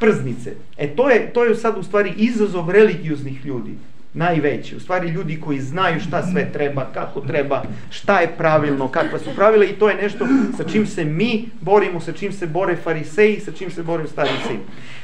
prznice. 0.00 0.52
E 0.76 0.88
to 0.88 1.11
je, 1.11 1.33
to 1.33 1.45
je 1.45 1.54
sad 1.54 1.78
u 1.78 1.83
stvari 1.83 2.12
izazov 2.16 2.71
religioznih 2.71 3.47
ljudi 3.47 3.75
najveći. 4.14 4.76
U 4.76 4.80
stvari 4.80 5.09
ljudi 5.09 5.40
koji 5.40 5.61
znaju 5.61 6.00
šta 6.00 6.23
sve 6.26 6.52
treba, 6.52 6.87
kako 6.95 7.21
treba, 7.21 7.62
šta 7.90 8.21
je 8.21 8.33
pravilno, 8.38 8.88
kakva 8.88 9.18
su 9.18 9.30
pravila 9.37 9.64
i 9.64 9.73
to 9.73 9.88
je 9.88 9.95
nešto 9.95 10.26
sa 10.57 10.64
čim 10.64 10.87
se 10.87 11.04
mi 11.04 11.49
borimo, 11.61 12.00
sa 12.00 12.12
čim 12.12 12.33
se 12.33 12.47
bore 12.47 12.76
fariseji, 12.76 13.40
sa 13.40 13.52
čim 13.52 13.71
se 13.71 13.83
bore 13.83 14.07
stariseji. 14.07 14.59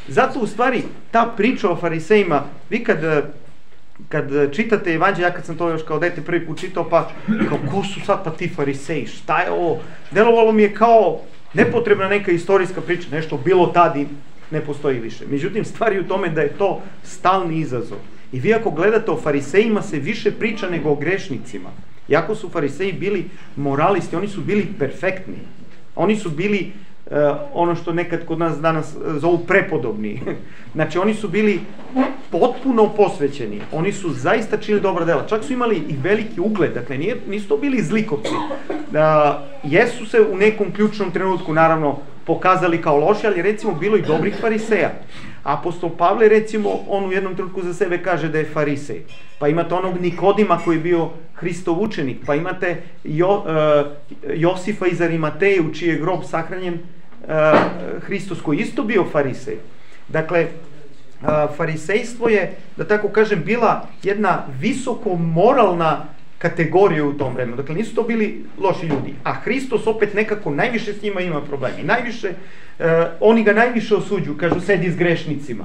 Zato 0.08 0.40
u 0.40 0.46
stvari 0.46 0.82
ta 1.10 1.32
priča 1.36 1.70
o 1.70 1.76
farisejima, 1.76 2.42
vi 2.70 2.84
kad 2.84 2.98
kad 4.08 4.52
čitate 4.52 4.94
evanđelje, 4.94 5.24
ja 5.24 5.34
kad 5.34 5.44
sam 5.44 5.56
to 5.56 5.68
još 5.68 5.82
kao 5.82 5.98
dete 5.98 6.20
prvi 6.20 6.46
put 6.46 6.60
čitao, 6.60 6.88
pa 6.90 7.10
kao 7.48 7.58
ko 7.70 7.84
su 7.84 8.00
sad 8.06 8.24
pa 8.24 8.30
ti 8.30 8.48
fariseji, 8.48 9.06
šta 9.06 9.40
je 9.40 9.50
ovo? 9.50 9.80
Delovalo 10.10 10.52
mi 10.52 10.62
je 10.62 10.74
kao 10.74 11.20
nepotrebna 11.54 12.08
neka 12.08 12.30
istorijska 12.32 12.80
priča, 12.80 13.08
nešto 13.10 13.36
bilo 13.36 13.66
tad 13.66 13.96
i 13.96 14.06
ne 14.50 14.60
postoji 14.60 14.98
više. 14.98 15.24
Međutim, 15.30 15.64
stvari 15.64 16.00
u 16.00 16.08
tome 16.08 16.28
da 16.28 16.40
je 16.40 16.48
to 16.58 16.82
stalni 17.02 17.58
izazov. 17.58 17.98
I 18.32 18.40
vi 18.40 18.54
ako 18.54 18.70
gledate 18.70 19.10
o 19.10 19.20
farisejima 19.20 19.82
se 19.82 19.98
više 19.98 20.30
priča 20.30 20.70
nego 20.70 20.90
o 20.90 20.94
grešnicima. 20.94 21.70
Iako 22.08 22.34
su 22.34 22.50
fariseji 22.50 22.92
bili 22.92 23.24
moralisti, 23.56 24.16
oni 24.16 24.28
su 24.28 24.40
bili 24.40 24.66
perfektni. 24.78 25.38
Oni 25.96 26.16
su 26.16 26.30
bili 26.30 26.72
ono 27.52 27.74
što 27.74 27.92
nekad 27.92 28.26
kod 28.26 28.38
nas 28.38 28.60
danas 28.60 28.96
zovu 29.20 29.38
prepodobni. 29.38 30.20
znači 30.74 30.98
oni 30.98 31.14
su 31.14 31.28
bili 31.28 31.60
potpuno 32.30 32.88
posvećeni, 32.88 33.60
oni 33.72 33.92
su 33.92 34.12
zaista 34.12 34.56
čili 34.56 34.80
dobra 34.80 35.04
dela, 35.04 35.26
čak 35.26 35.44
su 35.44 35.52
imali 35.52 35.76
i 35.76 35.96
veliki 36.02 36.40
ugled, 36.40 36.74
dakle 36.74 36.98
nije, 36.98 37.16
nisu 37.28 37.48
to 37.48 37.56
bili 37.56 37.82
zlikovci. 37.82 38.34
Da, 38.90 39.42
jesu 39.62 40.06
se 40.06 40.20
u 40.20 40.36
nekom 40.36 40.72
ključnom 40.72 41.10
trenutku 41.10 41.52
naravno 41.52 41.98
pokazali 42.26 42.82
kao 42.82 42.96
loši, 42.96 43.26
ali 43.26 43.42
recimo 43.42 43.74
bilo 43.74 43.96
i 43.96 44.02
dobrih 44.02 44.36
fariseja. 44.40 44.90
Apostol 45.42 45.90
Pavle 45.90 46.28
recimo, 46.28 46.70
on 46.88 47.04
u 47.04 47.12
jednom 47.12 47.34
trenutku 47.34 47.62
za 47.62 47.74
sebe 47.74 47.98
kaže 48.02 48.28
da 48.28 48.38
je 48.38 48.44
farisej. 48.44 49.02
Pa 49.38 49.48
imate 49.48 49.74
onog 49.74 50.00
Nikodima 50.00 50.58
koji 50.64 50.76
je 50.76 50.82
bio 50.82 51.08
Hristov 51.34 51.82
učenik, 51.82 52.18
pa 52.26 52.34
imate 52.34 52.82
jo, 53.04 53.36
uh, 53.36 53.44
Josifa 54.34 54.86
iz 54.86 55.00
Arimateje 55.00 55.60
u 55.60 55.74
čiji 55.74 55.88
je 55.88 55.98
grob 55.98 56.20
sahranjen 56.24 56.78
Hristos 58.00 58.42
koji 58.42 58.58
isto 58.58 58.82
bio 58.82 59.04
farisej. 59.12 59.56
Dakle, 60.08 60.46
farisejstvo 61.56 62.28
je, 62.28 62.56
da 62.76 62.84
tako 62.84 63.08
kažem, 63.08 63.42
bila 63.44 63.88
jedna 64.02 64.42
visoko 64.60 65.16
moralna 65.16 66.04
kategorije 66.38 67.02
u 67.02 67.18
tom 67.18 67.34
vremenu. 67.34 67.56
Dakle, 67.56 67.74
nisu 67.74 67.94
to 67.94 68.02
bili 68.02 68.44
loši 68.58 68.86
ljudi. 68.86 69.14
A 69.24 69.32
Hristos 69.32 69.86
opet 69.86 70.14
nekako 70.14 70.50
najviše 70.50 70.92
s 70.92 71.02
njima 71.02 71.20
ima 71.20 71.40
problemi. 71.40 71.82
Najviše, 71.82 72.32
oni 73.20 73.44
ga 73.44 73.52
najviše 73.52 73.94
osuđuju, 73.94 74.36
kažu 74.38 74.60
sedi 74.60 74.90
s 74.90 74.96
grešnicima. 74.96 75.64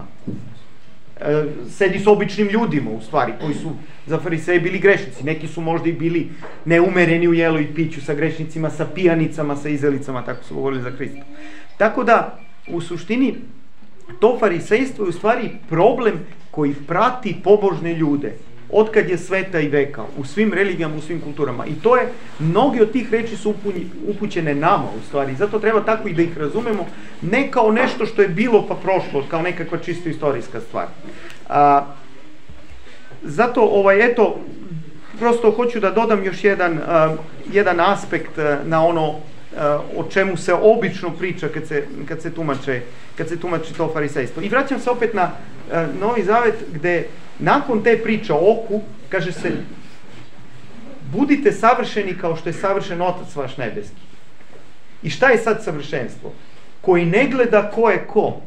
Uh, 1.19 1.25
sedi 1.69 1.99
s 1.99 2.07
običnim 2.07 2.47
ljudima, 2.47 2.91
u 2.91 3.01
stvari, 3.01 3.33
koji 3.41 3.53
su 3.53 3.71
za 4.05 4.19
fariseje 4.19 4.59
bili 4.59 4.79
grešnici. 4.79 5.23
Neki 5.23 5.47
su 5.47 5.61
možda 5.61 5.89
i 5.89 5.93
bili 5.93 6.29
neumereni 6.65 7.27
u 7.27 7.33
jelu 7.33 7.59
i 7.59 7.73
piću 7.75 8.01
sa 8.01 8.13
grešnicima, 8.13 8.69
sa 8.69 8.85
pijanicama, 8.85 9.55
sa 9.55 9.69
izelicama, 9.69 10.25
tako 10.25 10.43
su 10.43 10.55
govorili 10.55 10.81
za 10.81 10.91
Hrista. 10.91 11.21
Tako 11.77 12.03
da, 12.03 12.39
u 12.67 12.81
suštini, 12.81 13.35
to 14.19 14.37
farisejstvo 14.39 15.05
je 15.05 15.09
u 15.09 15.11
stvari 15.11 15.49
problem 15.69 16.19
koji 16.51 16.73
prati 16.87 17.35
pobožne 17.43 17.93
ljude 17.93 18.33
otkad 18.71 19.09
je 19.09 19.17
sveta 19.17 19.59
i 19.59 19.67
veka, 19.67 20.03
u 20.17 20.25
svim 20.25 20.53
religijama, 20.53 20.95
u 20.95 21.01
svim 21.01 21.21
kulturama. 21.21 21.65
I 21.65 21.73
to 21.73 21.95
je, 21.95 22.07
mnogi 22.39 22.81
od 22.81 22.91
tih 22.91 23.11
reči 23.11 23.37
su 23.37 23.53
upućene 24.07 24.55
nama, 24.55 24.85
u 24.99 25.07
stvari. 25.07 25.35
Zato 25.35 25.59
treba 25.59 25.81
tako 25.81 26.07
i 26.07 26.13
da 26.13 26.21
ih 26.21 26.37
razumemo, 26.37 26.87
ne 27.21 27.51
kao 27.51 27.71
nešto 27.71 28.05
što 28.05 28.21
je 28.21 28.27
bilo 28.27 28.65
pa 28.67 28.75
prošlo, 28.75 29.23
kao 29.29 29.41
nekakva 29.41 29.77
čisto 29.77 30.09
istorijska 30.09 30.61
stvar. 30.61 30.87
A, 31.49 31.85
zato, 33.23 33.61
ovaj, 33.61 34.11
eto, 34.11 34.39
prosto 35.19 35.51
hoću 35.51 35.79
da 35.79 35.91
dodam 35.91 36.23
još 36.23 36.43
jedan, 36.43 36.79
a, 36.87 37.15
jedan 37.51 37.79
aspekt 37.79 38.37
na 38.65 38.85
ono 38.85 39.15
o 39.97 40.03
čemu 40.09 40.37
se 40.37 40.53
obično 40.53 41.09
priča 41.09 41.47
kad 41.47 41.67
se, 41.67 41.83
kad 42.07 42.21
se 42.21 42.33
tumače 42.33 42.81
kad 43.19 43.29
se 43.29 43.39
tumači 43.39 43.73
to 43.73 43.89
farisejstvo. 43.93 44.43
I 44.43 44.49
vraćam 44.49 44.79
se 44.79 44.89
opet 44.89 45.13
na 45.13 45.31
Novi 45.99 46.23
Zavet 46.23 46.55
gde 46.73 47.07
Nakon 47.39 47.83
te 47.83 47.97
priče 48.03 48.33
o 48.33 48.51
oku, 48.51 48.81
kaže 49.09 49.31
se, 49.31 49.51
budite 51.11 51.51
savršeni 51.51 52.17
kao 52.17 52.35
što 52.35 52.49
je 52.49 52.53
savršen 52.53 53.01
Otac 53.01 53.35
vaš 53.35 53.57
nebeski. 53.57 54.01
I 55.03 55.09
šta 55.09 55.29
je 55.29 55.37
sad 55.37 55.63
savršenstvo? 55.63 56.33
Koji 56.81 57.05
ne 57.05 57.27
gleda 57.27 57.71
ko 57.71 57.89
je 57.89 58.07
ko, 58.07 58.41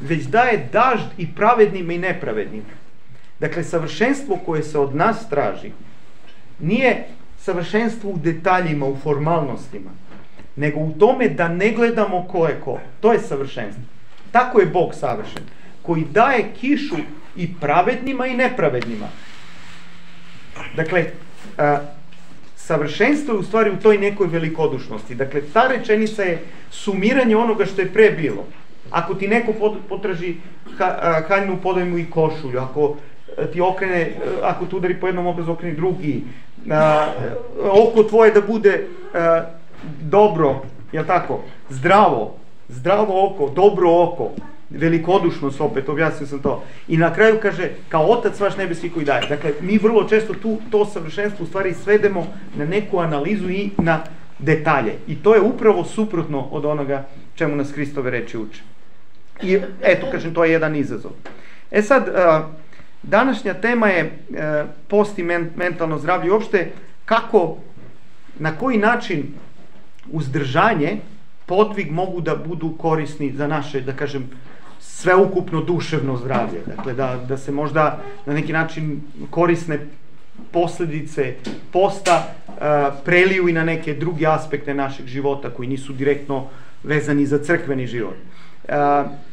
već 0.00 0.24
daje 0.24 0.68
dažd 0.72 1.06
i 1.18 1.34
pravednima 1.34 1.92
i 1.92 1.98
nepravednima. 1.98 2.80
Dakle, 3.40 3.64
savršenstvo 3.64 4.38
koje 4.46 4.62
se 4.62 4.78
od 4.78 4.94
nas 4.94 5.28
traži 5.28 5.70
nije 6.58 7.06
savršenstvo 7.38 8.10
u 8.10 8.18
detaljima, 8.18 8.86
u 8.86 8.96
formalnostima, 8.96 9.90
nego 10.56 10.80
u 10.80 10.92
tome 10.98 11.28
da 11.28 11.48
ne 11.48 11.72
gledamo 11.72 12.28
ko 12.28 12.46
je 12.46 12.60
ko. 12.64 12.78
To 13.00 13.12
je 13.12 13.18
savršenstvo. 13.18 13.82
Tako 14.32 14.60
je 14.60 14.66
Bog 14.66 14.94
savršen, 14.94 15.42
koji 15.82 16.04
daje 16.04 16.52
kišu 16.60 16.96
i 17.36 17.54
pravednima 17.60 18.26
i 18.26 18.36
nepravednima. 18.36 19.06
Dakle, 20.76 21.04
a, 21.58 21.78
savršenstvo 22.56 23.34
je 23.34 23.38
u 23.38 23.42
stvari 23.42 23.70
u 23.70 23.76
toj 23.76 23.98
nekoj 23.98 24.26
velikodušnosti. 24.26 25.14
Dakle, 25.14 25.40
ta 25.52 25.66
rečenica 25.68 26.22
je 26.22 26.38
sumiranje 26.70 27.36
onoga 27.36 27.66
što 27.66 27.80
je 27.80 27.92
pre 27.92 28.10
bilo. 28.10 28.44
Ako 28.90 29.14
ti 29.14 29.28
neko 29.28 29.52
potraži 29.88 30.36
ha, 30.78 31.22
haljnu, 31.28 31.58
podaj 31.62 31.84
mu 31.84 31.98
i 31.98 32.10
košulju. 32.10 32.58
Ako 32.58 32.96
ti 33.52 33.60
okrene, 33.60 34.12
ako 34.42 34.66
ti 34.66 34.76
udari 34.76 35.00
po 35.00 35.06
jednom 35.06 35.26
obrazu, 35.26 35.52
okreni 35.52 35.76
drugi. 35.76 36.22
A, 36.70 37.12
oko 37.62 38.02
tvoje 38.02 38.32
da 38.32 38.40
bude 38.40 38.86
a, 39.14 39.44
dobro, 40.00 40.62
je 40.92 41.06
tako? 41.06 41.42
Zdravo. 41.68 42.36
Zdravo 42.68 43.26
oko, 43.26 43.48
dobro 43.54 43.90
oko 44.02 44.30
velikodušnost 44.70 45.60
opet, 45.60 45.88
objasnio 45.88 46.26
sam 46.26 46.38
to. 46.38 46.64
I 46.88 46.96
na 46.96 47.14
kraju 47.14 47.38
kaže, 47.42 47.70
kao 47.88 48.04
otac 48.06 48.40
vaš 48.40 48.56
nebeski 48.56 48.90
koji 48.90 49.04
daje. 49.04 49.26
Dakle, 49.28 49.52
mi 49.60 49.78
vrlo 49.78 50.04
često 50.08 50.34
tu 50.34 50.58
to 50.70 50.84
savršenstvo 50.84 51.44
u 51.44 51.46
stvari 51.46 51.74
svedemo 51.74 52.26
na 52.56 52.64
neku 52.64 52.98
analizu 52.98 53.50
i 53.50 53.70
na 53.78 54.00
detalje. 54.38 54.94
I 55.06 55.16
to 55.16 55.34
je 55.34 55.40
upravo 55.40 55.84
suprotno 55.84 56.48
od 56.50 56.64
onoga 56.64 57.06
čemu 57.34 57.56
nas 57.56 57.72
Hristove 57.72 58.10
reči 58.10 58.38
uče. 58.38 58.60
I 59.42 59.58
eto, 59.82 60.06
kažem, 60.12 60.34
to 60.34 60.44
je 60.44 60.52
jedan 60.52 60.76
izazov. 60.76 61.10
E 61.70 61.82
sad, 61.82 62.08
današnja 63.02 63.54
tema 63.54 63.88
je 63.88 64.18
post 64.88 65.18
i 65.18 65.22
mentalno 65.56 65.98
zdravlje 65.98 66.28
i 66.28 66.30
uopšte 66.30 66.70
kako, 67.04 67.56
na 68.38 68.56
koji 68.56 68.78
način 68.78 69.26
uzdržanje, 70.12 70.96
podvig 71.46 71.90
mogu 71.92 72.20
da 72.20 72.36
budu 72.36 72.74
korisni 72.78 73.32
za 73.32 73.46
naše, 73.46 73.80
da 73.80 73.92
kažem, 73.92 74.30
sveukupno 75.00 75.60
duševno 75.60 76.16
zdravlje. 76.16 76.60
Dakle, 76.66 76.94
da, 76.94 77.24
da 77.28 77.36
se 77.36 77.52
možda 77.52 77.98
na 78.26 78.34
neki 78.34 78.52
način 78.52 79.00
korisne 79.30 79.78
posledice 80.52 81.34
posta 81.72 82.24
uh, 82.46 82.54
preliju 83.04 83.48
i 83.48 83.52
na 83.52 83.64
neke 83.64 83.94
druge 83.94 84.26
aspekte 84.26 84.74
našeg 84.74 85.06
života 85.06 85.50
koji 85.50 85.68
nisu 85.68 85.92
direktno 85.92 86.46
vezani 86.84 87.26
za 87.26 87.38
crkveni 87.38 87.86
život. 87.86 88.16
Uh, 88.68 88.74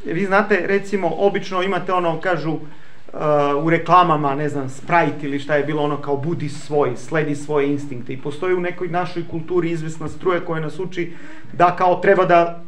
vi 0.06 0.26
znate, 0.26 0.64
recimo, 0.68 1.12
obično 1.18 1.64
imate 1.64 1.94
ono, 1.94 2.20
kažu, 2.22 2.52
uh, 2.52 2.60
u 3.64 3.70
reklamama, 3.70 4.36
ne 4.36 4.50
znam, 4.50 4.70
Sprite 4.70 5.28
ili 5.28 5.40
šta 5.40 5.56
je 5.56 5.64
bilo 5.64 5.84
ono 5.84 5.98
kao 5.98 6.18
budi 6.18 6.50
svoj, 6.50 6.98
sledi 6.98 7.36
svoje 7.36 7.72
instinkte 7.72 8.14
i 8.14 8.22
postoji 8.22 8.56
u 8.56 8.60
nekoj 8.60 8.88
našoj 8.88 9.28
kulturi 9.28 9.72
izvesna 9.72 10.08
struja 10.08 10.40
koja 10.40 10.62
nas 10.62 10.80
uči 10.80 11.12
da 11.54 11.76
kao 11.76 11.96
treba 11.96 12.26
da 12.26 12.67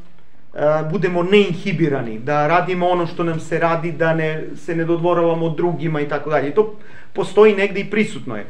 budemo 0.91 1.23
neinhibirani, 1.23 2.19
da 2.19 2.47
radimo 2.47 2.88
ono 2.88 3.07
što 3.07 3.23
nam 3.23 3.39
se 3.39 3.59
radi, 3.59 3.91
da 3.91 4.13
ne, 4.13 4.43
se 4.55 4.75
ne 4.75 4.85
dodvoravamo 4.85 5.49
drugima 5.49 6.01
i 6.01 6.07
tako 6.07 6.29
dalje. 6.29 6.53
To 6.53 6.75
postoji 7.13 7.55
negde 7.55 7.79
i 7.79 7.89
prisutno 7.89 8.35
je. 8.35 8.45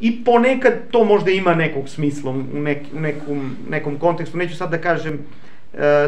I 0.00 0.24
ponekad 0.24 0.72
to 0.90 1.04
možda 1.04 1.30
ima 1.30 1.54
nekog 1.54 1.88
smisla 1.88 2.30
u, 2.30 2.42
nek, 2.52 2.78
nekom, 2.94 3.56
nekom 3.70 3.98
kontekstu. 3.98 4.38
Neću 4.38 4.56
sad 4.56 4.70
da 4.70 4.78
kažem, 4.78 5.18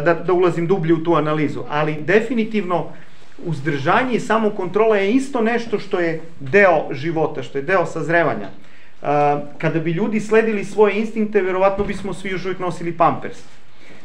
da, 0.04 0.22
da 0.26 0.32
ulazim 0.32 0.66
dublje 0.66 0.94
u 0.94 1.04
tu 1.04 1.14
analizu, 1.14 1.60
ali 1.68 1.96
definitivno 2.00 2.86
uzdržanje 3.44 4.14
i 4.14 4.20
samokontrola 4.20 4.96
je 4.96 5.12
isto 5.12 5.40
nešto 5.42 5.78
što 5.78 6.00
je 6.00 6.20
deo 6.40 6.88
života, 6.90 7.42
što 7.42 7.58
je 7.58 7.62
deo 7.62 7.86
sazrevanja. 7.86 8.48
Kada 9.58 9.80
bi 9.80 9.90
ljudi 9.90 10.20
sledili 10.20 10.64
svoje 10.64 10.98
instinkte, 10.98 11.42
verovatno 11.42 11.84
bismo 11.84 12.14
svi 12.14 12.30
još 12.30 12.44
uvijek 12.44 12.58
nosili 12.58 12.92
pampers 12.92 13.38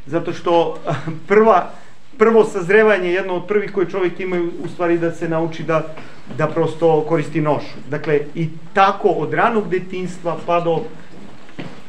zato 0.05 0.33
što 0.33 0.77
prva, 1.27 1.69
prvo 2.17 2.43
sazrevanje 2.45 3.07
je 3.07 3.13
jedno 3.13 3.33
od 3.33 3.47
prvih 3.47 3.71
koje 3.71 3.89
čovjek 3.89 4.19
ima 4.19 4.37
u 4.63 4.67
stvari 4.67 4.97
da 4.97 5.11
se 5.11 5.29
nauči 5.29 5.63
da, 5.63 5.95
da 6.37 6.47
prosto 6.47 7.05
koristi 7.07 7.41
nošu. 7.41 7.77
Dakle, 7.89 8.19
i 8.35 8.49
tako 8.73 9.07
od 9.07 9.33
ranog 9.33 9.69
detinstva 9.69 10.37
pa 10.45 10.59
do, 10.59 10.83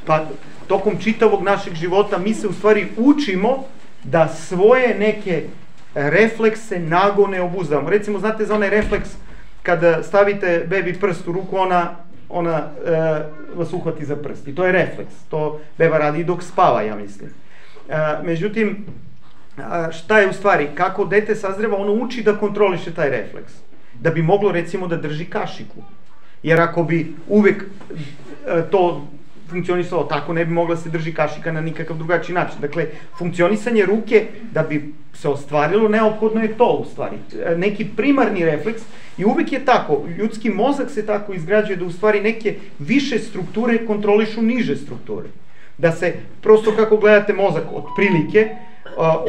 pa 0.06 0.26
tokom 0.66 0.98
čitavog 1.00 1.42
našeg 1.42 1.74
života 1.74 2.18
mi 2.18 2.34
se 2.34 2.48
u 2.48 2.52
stvari 2.52 2.86
učimo 2.96 3.64
da 4.04 4.28
svoje 4.28 4.94
neke 4.98 5.42
reflekse, 5.94 6.78
nagone 6.78 7.40
obuzdamo. 7.40 7.90
Recimo, 7.90 8.18
znate 8.18 8.44
za 8.44 8.54
onaj 8.54 8.70
refleks 8.70 9.08
kada 9.62 10.02
stavite 10.02 10.66
bebi 10.68 11.00
prst 11.00 11.28
u 11.28 11.32
ruku, 11.32 11.56
ona 11.56 11.96
ona 12.32 12.62
e, 12.86 13.22
vas 13.54 13.72
uhvati 13.72 14.04
za 14.04 14.16
prst. 14.16 14.48
I 14.48 14.54
to 14.54 14.66
je 14.66 14.72
refleks. 14.72 15.14
To 15.30 15.60
beba 15.78 15.98
radi 15.98 16.24
dok 16.24 16.42
spava, 16.42 16.82
ja 16.82 16.96
mislim. 16.96 17.30
A, 17.90 18.20
međutim, 18.24 18.86
a, 19.56 19.92
šta 19.92 20.18
je 20.18 20.28
u 20.28 20.32
stvari, 20.32 20.68
kako 20.74 21.04
dete 21.04 21.34
sazreva, 21.34 21.76
ono 21.76 21.92
uči 21.92 22.22
da 22.22 22.38
kontroliše 22.38 22.94
taj 22.94 23.10
refleks. 23.10 23.52
Da 24.00 24.10
bi 24.10 24.22
moglo 24.22 24.52
recimo 24.52 24.86
da 24.86 24.96
drži 24.96 25.24
kašiku. 25.24 25.82
Jer 26.42 26.60
ako 26.60 26.84
bi 26.84 27.14
uvek 27.28 27.64
a, 28.46 28.62
to 28.70 29.06
funkcionisalo 29.50 30.04
tako, 30.04 30.32
ne 30.32 30.44
bi 30.44 30.52
mogla 30.52 30.76
se 30.76 30.90
drži 30.90 31.14
kašika 31.14 31.52
na 31.52 31.60
nikakav 31.60 31.96
drugačiji 31.96 32.34
način. 32.34 32.60
Dakle, 32.60 32.86
funkcionisanje 33.18 33.86
ruke, 33.86 34.26
da 34.52 34.62
bi 34.62 34.94
se 35.14 35.28
ostvarilo, 35.28 35.88
neophodno 35.88 36.42
je 36.42 36.56
to 36.56 36.70
u 36.82 36.84
stvari. 36.84 37.16
Neki 37.56 37.86
primarni 37.96 38.44
refleks 38.44 38.82
i 39.18 39.24
uvek 39.24 39.52
je 39.52 39.64
tako, 39.64 40.04
ljudski 40.18 40.50
mozak 40.50 40.90
se 40.90 41.06
tako 41.06 41.32
izgrađuje 41.32 41.76
da 41.76 41.84
u 41.84 41.90
stvari 41.90 42.20
neke 42.20 42.56
više 42.78 43.18
strukture 43.18 43.86
kontrolišu 43.86 44.42
niže 44.42 44.76
strukture 44.76 45.28
da 45.78 45.92
se, 45.92 46.14
prosto 46.40 46.72
kako 46.76 46.96
gledate 46.96 47.32
mozak, 47.32 47.64
od 47.72 47.84
prilike, 47.96 48.48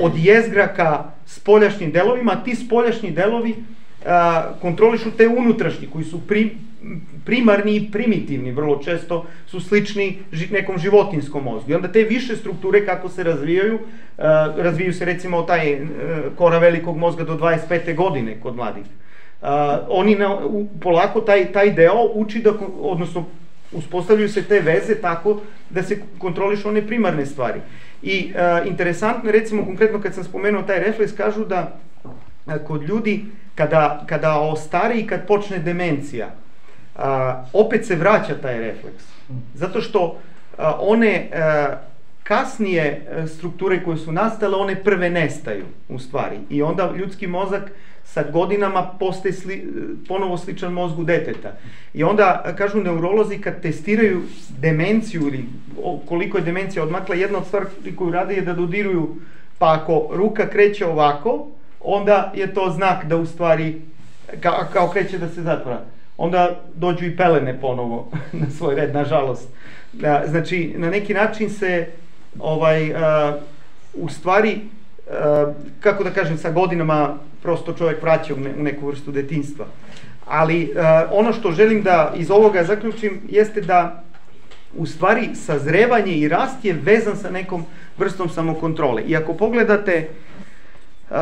od 0.02 0.12
jezgra 0.16 0.68
ka 0.68 1.04
spoljašnjim 1.26 1.92
delovima, 1.92 2.32
a 2.32 2.44
ti 2.44 2.56
spoljašnji 2.56 3.12
delovi 3.12 3.56
a, 4.06 4.44
kontrolišu 4.62 5.12
te 5.12 5.28
unutrašnji 5.28 5.88
koji 5.94 6.06
su 6.06 6.28
pri, 6.28 6.52
primarni 7.26 7.76
i 7.76 7.92
primitivni, 7.92 8.52
vrlo 8.52 8.80
često 8.84 9.26
su 9.48 9.60
slični 9.60 10.20
nekom 10.52 10.78
životinskom 10.78 11.44
mozgu. 11.44 11.72
I 11.72 11.76
onda 11.76 11.88
te 11.88 12.04
više 12.04 12.36
strukture 12.36 12.86
kako 12.86 13.10
se 13.10 13.24
razvijaju, 13.24 13.80
a, 14.18 14.54
razviju 14.58 14.94
se 14.94 15.06
recimo 15.06 15.42
taj 15.42 15.78
kora 16.36 16.58
velikog 16.58 16.98
mozga 16.98 17.24
do 17.24 17.38
25. 17.38 17.96
godine 17.96 18.40
kod 18.40 18.56
mladih. 18.56 18.86
A, 19.42 19.80
oni 19.90 20.16
na, 20.16 20.36
u, 20.46 20.68
polako 20.82 21.22
taj, 21.22 21.52
taj 21.52 21.72
deo 21.72 22.10
uči 22.14 22.40
da, 22.40 22.54
odnosno 22.82 23.26
uspostavljaju 23.74 24.30
se 24.30 24.44
te 24.44 24.60
veze 24.60 24.96
tako 24.96 25.42
da 25.70 25.84
se 25.84 26.02
kontrolišu 26.18 26.70
one 26.70 26.88
primarne 26.88 27.26
stvari. 27.26 27.60
I 28.02 28.34
uh, 28.36 28.68
interesantno 28.68 29.32
recimo 29.32 29.66
konkretno 29.66 30.02
kad 30.02 30.14
sam 30.14 30.24
spomenuo 30.24 30.62
taj 30.62 30.80
refleks, 30.80 31.14
kažu 31.14 31.46
da 31.46 31.76
uh, 32.04 32.12
kod 32.68 32.84
ljudi 32.84 33.26
kada, 33.56 34.04
kada 34.10 34.40
ostari 34.40 35.00
i 35.00 35.08
kad 35.08 35.28
počne 35.28 35.60
demencija, 35.60 36.28
uh, 36.96 37.02
opet 37.54 37.86
se 37.86 37.96
vraća 37.96 38.36
taj 38.42 38.60
refleks. 38.60 39.04
Zato 39.54 39.82
što 39.82 40.04
uh, 40.06 40.18
one 40.80 41.30
uh, 41.32 41.78
kasnije 42.24 43.08
strukture 43.28 43.84
koje 43.84 43.98
su 43.98 44.12
nastale, 44.12 44.58
one 44.58 44.84
prve 44.84 45.10
nestaju 45.10 45.66
u 45.90 46.00
stvari. 46.00 46.38
I 46.50 46.62
onda 46.62 46.94
ljudski 46.98 47.28
mozak 47.28 47.72
sa 48.14 48.24
godinama 48.32 48.84
postaje 49.00 49.34
sli, 49.34 49.74
ponovo 50.08 50.38
sličan 50.38 50.74
mozgu 50.74 51.04
deteta. 51.04 51.52
I 51.94 52.04
onda, 52.04 52.54
kažu 52.58 52.82
neurolozi, 52.82 53.38
kad 53.38 53.62
testiraju 53.62 54.22
demenciju 54.60 55.22
ili 55.22 55.46
koliko 56.06 56.38
je 56.38 56.44
demencija 56.44 56.84
odmakla, 56.84 57.16
jedna 57.16 57.38
od 57.38 57.48
stvari 57.48 57.66
koju 57.96 58.12
rade 58.12 58.36
je 58.36 58.42
da 58.42 58.54
dodiruju, 58.54 59.16
pa 59.58 59.74
ako 59.74 60.10
ruka 60.12 60.50
kreće 60.50 60.86
ovako, 60.86 61.48
onda 61.82 62.32
je 62.36 62.54
to 62.54 62.70
znak 62.76 63.06
da 63.06 63.18
u 63.18 63.26
stvari, 63.26 63.82
kao, 64.42 64.66
kao 64.74 64.90
kreće 64.90 65.18
da 65.18 65.30
se 65.30 65.42
zatvora. 65.42 65.82
Onda 66.18 66.62
dođu 66.76 67.06
i 67.06 67.18
pelene 67.18 67.62
ponovo 67.62 68.12
na 68.42 68.50
svoj 68.58 68.76
red, 68.76 68.94
nažalost. 68.94 69.50
Da, 69.94 70.24
znači, 70.28 70.74
na 70.78 70.90
neki 70.90 71.14
način 71.14 71.50
se 71.50 71.88
ovaj, 72.40 72.94
a, 72.94 73.38
u 73.94 74.10
stvari, 74.10 74.60
a, 75.12 75.54
kako 75.80 76.04
da 76.04 76.10
kažem, 76.10 76.38
sa 76.38 76.52
godinama 76.52 77.18
prosto 77.44 77.74
čovjek 77.74 78.02
vraća 78.02 78.34
u, 78.34 78.38
ne, 78.38 78.54
u 78.60 78.64
neku 78.64 78.88
vrstu 78.88 79.12
detinstva. 79.12 79.66
Ali 80.26 80.64
uh, 80.64 80.78
ono 81.12 81.34
što 81.34 81.52
želim 81.52 81.84
da 81.84 82.14
iz 82.18 82.32
ovoga 82.32 82.64
zaključim 82.64 83.22
jeste 83.30 83.62
da 83.62 84.04
u 84.76 84.86
stvari 84.86 85.36
sazrevanje 85.36 86.14
i 86.14 86.28
rast 86.28 86.66
je 86.66 86.74
vezan 86.74 87.18
sa 87.18 87.30
nekom 87.30 87.66
vrstom 87.98 88.30
samokontrole. 88.30 89.04
I 89.08 89.16
ako 89.16 89.34
pogledate 89.34 90.08
uh, 91.10 91.18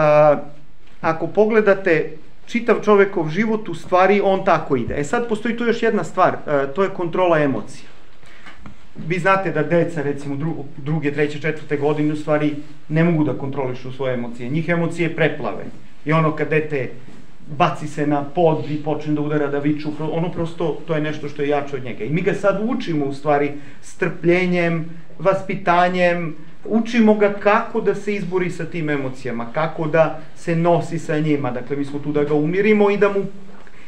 ako 1.02 1.28
pogledate 1.28 2.12
čitav 2.46 2.82
čovekov 2.84 3.30
život 3.30 3.70
u 3.70 3.76
stvari 3.76 4.22
on 4.24 4.46
tako 4.46 4.76
ide. 4.76 5.00
E 5.00 5.04
sad 5.04 5.28
postoji 5.28 5.58
tu 5.58 5.66
još 5.66 5.84
jedna 5.84 6.04
stvar, 6.04 6.34
uh, 6.34 6.74
to 6.76 6.84
je 6.84 6.90
kontrola 6.90 7.40
emocija. 7.40 7.90
Vi 9.08 9.20
znate 9.20 9.52
da 9.52 9.64
deca 9.64 10.02
recimo 10.02 10.36
dru, 10.36 10.56
druge, 10.78 11.14
treće, 11.14 11.42
četvrte 11.42 11.78
godine 11.78 12.14
u 12.14 12.16
stvari 12.16 12.56
ne 12.90 13.04
mogu 13.04 13.24
da 13.24 13.34
kontrolišu 13.34 13.92
svoje 13.92 14.14
emocije. 14.14 14.50
Njih 14.50 14.70
emocije 14.70 15.16
preplave. 15.16 15.66
I 16.06 16.12
ono 16.12 16.36
kad 16.36 16.50
dete 16.50 16.90
baci 17.58 17.88
se 17.88 18.08
na 18.08 18.24
pod 18.24 18.72
i 18.72 18.84
počne 18.84 19.14
da 19.14 19.22
udara, 19.22 19.48
da 19.48 19.60
viču, 19.60 19.90
ono 20.00 20.32
prosto, 20.32 20.78
to 20.88 20.96
je 20.96 21.02
nešto 21.02 21.30
što 21.30 21.42
je 21.42 21.50
jače 21.50 21.76
od 21.76 21.84
njega. 21.84 22.04
I 22.04 22.10
mi 22.10 22.22
ga 22.22 22.34
sad 22.34 22.62
učimo 22.64 23.06
u 23.06 23.14
stvari 23.14 23.52
strpljenjem, 23.82 24.86
vaspitanjem, 25.20 26.36
učimo 26.66 27.14
ga 27.14 27.34
kako 27.34 27.82
da 27.82 27.96
se 27.96 28.16
izbori 28.16 28.50
sa 28.50 28.66
tim 28.66 28.90
emocijama, 28.90 29.52
kako 29.54 29.88
da 29.88 30.20
se 30.36 30.56
nosi 30.56 31.00
sa 31.00 31.20
njima. 31.20 31.52
Dakle, 31.52 31.78
mi 31.78 31.86
smo 31.86 32.00
tu 32.00 32.12
da 32.12 32.24
ga 32.24 32.34
umirimo 32.34 32.92
i 32.92 32.98
da 32.98 33.10
mu 33.10 33.26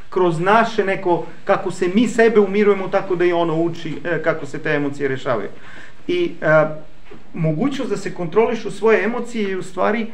kroz 0.10 0.40
naše 0.40 0.86
neko, 0.86 1.26
kako 1.46 1.72
se 1.72 1.88
mi 1.96 2.08
sebe 2.08 2.40
umirujemo, 2.40 2.88
tako 2.88 3.16
da 3.16 3.26
i 3.26 3.34
ono 3.34 3.62
uči 3.62 3.96
e, 4.04 4.22
kako 4.24 4.46
se 4.46 4.60
te 4.60 4.70
emocije 4.70 5.08
rešavaju. 5.08 5.50
I 6.08 6.32
e, 6.42 6.66
mogućnost 7.34 7.90
da 7.90 7.98
se 7.98 8.14
kontrolišu 8.14 8.72
svoje 8.72 9.04
emocije 9.04 9.50
je 9.50 9.58
u 9.58 9.64
stvari 9.64 10.08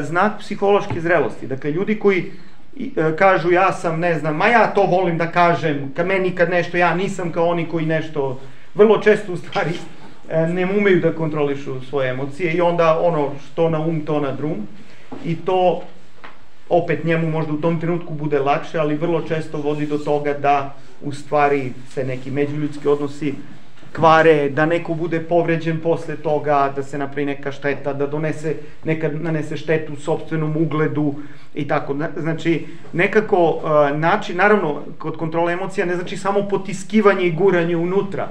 znak 0.00 0.38
psihološke 0.38 1.00
zrelosti. 1.00 1.46
Dakle, 1.46 1.70
ljudi 1.70 1.98
koji 1.98 2.32
e, 2.96 3.16
kažu 3.16 3.52
ja 3.52 3.72
sam, 3.72 4.00
ne 4.00 4.18
znam, 4.18 4.36
ma 4.36 4.46
ja 4.46 4.66
to 4.66 4.82
volim 4.82 5.18
da 5.18 5.30
kažem, 5.32 5.92
ka 5.96 6.04
meni 6.04 6.34
kad 6.34 6.50
nešto, 6.50 6.76
ja 6.76 6.94
nisam 6.94 7.32
kao 7.32 7.46
oni 7.46 7.68
koji 7.68 7.86
nešto, 7.86 8.40
vrlo 8.74 8.98
često 8.98 9.32
u 9.32 9.36
stvari 9.36 9.70
e, 10.28 10.46
ne 10.46 10.64
umeju 10.64 11.00
da 11.00 11.12
kontrolišu 11.12 11.80
svoje 11.80 12.10
emocije 12.10 12.52
i 12.52 12.60
onda 12.60 13.00
ono 13.00 13.30
što 13.44 13.70
na 13.70 13.80
um, 13.80 14.00
to 14.00 14.20
na 14.20 14.32
drum 14.32 14.66
i 15.24 15.36
to 15.36 15.82
opet 16.68 17.04
njemu 17.04 17.30
možda 17.30 17.52
u 17.52 17.60
tom 17.60 17.80
trenutku 17.80 18.14
bude 18.14 18.38
lakše, 18.38 18.78
ali 18.78 18.96
vrlo 18.96 19.22
često 19.22 19.58
vodi 19.58 19.86
do 19.86 19.98
toga 19.98 20.32
da 20.32 20.74
u 21.02 21.12
stvari 21.12 21.72
se 21.88 22.04
neki 22.04 22.30
međuljudski 22.30 22.88
odnosi 22.88 23.34
kvare, 23.96 24.48
da 24.48 24.66
neko 24.66 24.94
bude 24.94 25.20
povređen 25.20 25.80
posle 25.80 26.16
toga, 26.16 26.72
da 26.76 26.82
se 26.82 26.98
napravi 26.98 27.26
neka 27.26 27.52
šteta, 27.52 27.92
da 27.92 28.06
donese, 28.06 28.54
neka 28.84 29.08
nanese 29.08 29.56
štetu 29.56 29.96
sobstvenom 29.96 30.56
ugledu 30.56 31.14
i 31.54 31.68
tako. 31.68 31.96
Znači, 32.16 32.66
nekako 32.92 33.48
uh, 33.48 33.98
način, 33.98 34.36
naravno, 34.36 34.82
kod 34.98 35.16
kontrole 35.16 35.52
emocija 35.52 35.86
ne 35.86 35.96
znači 35.96 36.16
samo 36.16 36.48
potiskivanje 36.48 37.26
i 37.26 37.32
guranje 37.32 37.76
unutra, 37.76 38.28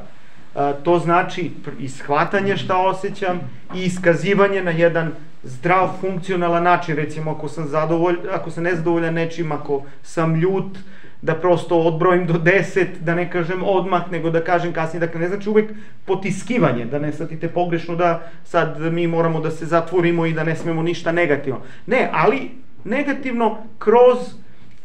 uh, 0.56 0.62
to 0.84 1.00
znači 1.00 1.52
ishvatanje 1.80 2.58
šta 2.58 2.78
osjećam 2.78 3.40
i 3.76 3.84
iskazivanje 3.84 4.64
na 4.64 4.72
jedan 4.72 5.12
zdrav, 5.44 5.90
funkcionalan 6.02 6.64
način, 6.64 6.96
recimo 6.96 7.32
ako 7.32 7.48
sam 7.48 7.68
zadovolj, 7.68 8.16
ako 8.32 8.52
sam 8.52 8.64
nezadovoljan 8.64 9.14
nečim, 9.14 9.52
ako 9.52 9.84
sam 10.04 10.36
ljut, 10.36 10.66
uh, 10.66 10.99
da 11.22 11.36
prosto 11.36 11.80
odbrojim 11.80 12.28
do 12.28 12.34
10, 12.34 12.86
da 13.00 13.16
ne 13.16 13.32
kažem 13.32 13.64
odmah, 13.64 14.12
nego 14.12 14.30
da 14.30 14.44
kažem 14.44 14.74
kasnije. 14.74 15.00
Dakle, 15.00 15.22
ne 15.22 15.28
znači 15.28 15.50
uvek 15.50 15.72
potiskivanje, 16.06 16.86
da 16.86 17.00
ne 17.00 17.12
shvatite 17.12 17.48
pogrešno 17.48 17.96
da 17.96 18.32
sad 18.44 18.94
mi 18.94 19.08
moramo 19.08 19.40
da 19.40 19.52
se 19.52 19.66
zatvorimo 19.66 20.26
i 20.26 20.34
da 20.34 20.44
ne 20.44 20.56
smemo 20.56 20.84
ništa 20.84 21.12
negativno. 21.12 21.62
Ne, 21.88 22.10
ali 22.14 22.52
negativno 22.84 23.58
kroz 23.78 24.18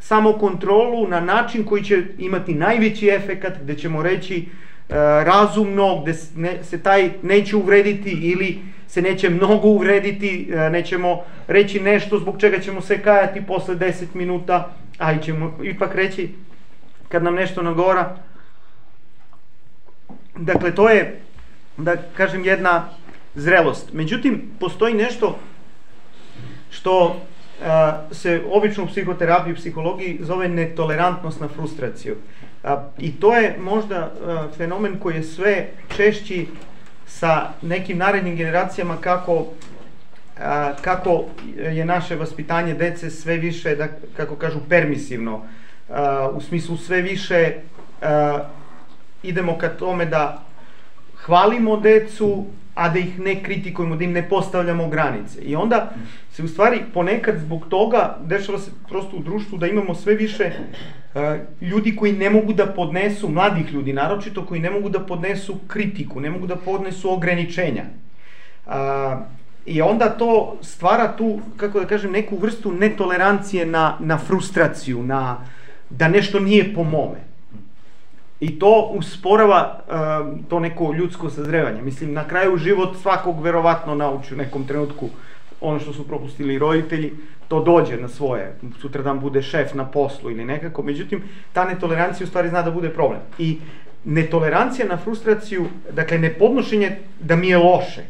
samokontrolu 0.00 1.08
na 1.08 1.20
način 1.20 1.64
koji 1.64 1.84
će 1.84 2.02
imati 2.18 2.54
najveći 2.54 3.08
efekat, 3.08 3.52
gde 3.62 3.74
ćemo 3.74 4.02
reći 4.02 4.36
e, 4.36 4.44
razumno, 5.24 6.02
gde 6.02 6.14
ne, 6.36 6.58
se 6.62 6.82
taj 6.82 7.10
neće 7.22 7.56
uvrediti 7.56 8.10
ili 8.10 8.58
se 8.88 9.02
neće 9.02 9.30
mnogo 9.30 9.68
uvrediti, 9.68 10.50
e, 10.52 10.70
nećemo 10.70 11.22
reći 11.48 11.80
nešto 11.80 12.18
zbog 12.18 12.40
čega 12.40 12.58
ćemo 12.60 12.80
se 12.80 12.98
kajati 12.98 13.46
posle 13.46 13.76
10 13.76 14.04
minuta, 14.14 14.72
ali 14.98 15.22
ćemo 15.22 15.58
ipak 15.62 15.94
reći 15.94 16.28
kad 17.08 17.22
nam 17.22 17.34
nešto 17.34 17.62
nagora. 17.62 18.16
Dakle, 20.36 20.74
to 20.74 20.88
je, 20.88 21.20
da 21.76 21.96
kažem, 22.16 22.44
jedna 22.44 22.88
zrelost. 23.34 23.92
Međutim, 23.92 24.50
postoji 24.60 24.94
nešto 24.94 25.38
što 26.70 27.20
a, 27.64 28.02
se 28.12 28.42
obično 28.50 28.84
u 28.84 28.86
psihoterapiji 28.86 29.52
i 29.52 29.56
psihologiji 29.56 30.18
zove 30.22 30.48
netolerantnost 30.48 31.40
na 31.40 31.48
frustraciju. 31.48 32.16
A, 32.64 32.88
I 32.98 33.12
to 33.12 33.34
je 33.34 33.56
možda 33.60 33.96
a, 33.96 34.48
fenomen 34.56 34.98
koji 34.98 35.14
je 35.14 35.22
sve 35.22 35.68
češći 35.96 36.46
sa 37.06 37.48
nekim 37.62 37.98
narednim 37.98 38.36
generacijama 38.36 38.96
kako 38.96 39.46
a, 40.40 40.72
kako 40.82 41.24
je 41.56 41.84
naše 41.84 42.16
vaspitanje 42.16 42.74
dece 42.74 43.10
sve 43.10 43.36
više, 43.36 43.76
da, 43.76 43.88
kako 44.16 44.36
kažu, 44.36 44.58
permisivno. 44.68 45.42
U 46.34 46.40
smislu 46.40 46.76
sve 46.76 47.02
više 47.02 47.52
idemo 49.22 49.58
ka 49.58 49.68
tome 49.68 50.06
da 50.06 50.42
hvalimo 51.24 51.76
decu, 51.76 52.46
a 52.74 52.88
da 52.88 52.98
ih 52.98 53.18
ne 53.20 53.42
kritikujemo, 53.42 53.96
da 53.96 54.04
im 54.04 54.12
ne 54.12 54.28
postavljamo 54.28 54.88
granice. 54.88 55.40
I 55.40 55.56
onda 55.56 55.90
se 56.32 56.42
u 56.42 56.48
stvari 56.48 56.80
ponekad 56.94 57.38
zbog 57.38 57.66
toga 57.68 58.18
dešava 58.24 58.58
se 58.58 58.70
prosto 58.88 59.16
u 59.16 59.22
društvu 59.22 59.58
da 59.58 59.66
imamo 59.66 59.94
sve 59.94 60.14
više 60.14 60.50
uh, 61.14 61.20
ljudi 61.60 61.96
koji 61.96 62.12
ne 62.12 62.30
mogu 62.30 62.52
da 62.52 62.66
podnesu, 62.66 63.28
mladih 63.28 63.72
ljudi 63.72 63.92
naročito, 63.92 64.46
koji 64.46 64.60
ne 64.60 64.70
mogu 64.70 64.88
da 64.88 65.00
podnesu 65.00 65.58
kritiku, 65.66 66.20
ne 66.20 66.30
mogu 66.30 66.46
da 66.46 66.56
podnesu 66.56 67.12
ograničenja. 67.12 67.84
Uh, 68.66 68.72
I 69.66 69.82
onda 69.82 70.08
to 70.08 70.56
stvara 70.62 71.16
tu, 71.16 71.40
kako 71.56 71.80
da 71.80 71.86
kažem, 71.86 72.12
neku 72.12 72.36
vrstu 72.36 72.72
netolerancije 72.72 73.66
na, 73.66 73.96
na 74.00 74.18
frustraciju, 74.18 75.02
na 75.02 75.36
da 75.90 76.08
nešto 76.08 76.40
nije 76.40 76.74
po 76.74 76.84
mome. 76.84 77.24
I 78.40 78.58
to 78.58 78.90
usporava 78.94 79.80
uh, 79.88 80.48
to 80.48 80.60
neko 80.60 80.92
ljudsko 80.92 81.30
sazrevanje. 81.30 81.82
Mislim, 81.82 82.12
na 82.12 82.28
kraju 82.28 82.56
život 82.56 82.96
svakog 83.02 83.42
verovatno 83.42 83.94
nauči 83.94 84.34
u 84.34 84.36
nekom 84.36 84.66
trenutku 84.66 85.08
ono 85.60 85.80
što 85.80 85.92
su 85.92 86.08
propustili 86.08 86.58
roditelji, 86.58 87.12
to 87.48 87.62
dođe 87.64 87.96
na 87.96 88.08
svoje, 88.08 88.56
sutra 88.80 89.02
dan 89.02 89.20
bude 89.20 89.42
šef 89.42 89.74
na 89.74 89.84
poslu 89.84 90.30
ili 90.30 90.44
nekako, 90.44 90.82
međutim, 90.82 91.22
ta 91.52 91.64
netolerancija 91.64 92.24
u 92.24 92.28
stvari 92.28 92.48
zna 92.48 92.62
da 92.62 92.70
bude 92.70 92.90
problem. 92.90 93.20
I 93.38 93.58
netolerancija 94.04 94.88
na 94.88 94.96
frustraciju, 94.96 95.66
dakle, 95.92 96.18
nepodnošenje 96.18 96.96
da 97.20 97.36
mi 97.36 97.48
je 97.48 97.58
loše, 97.58 98.02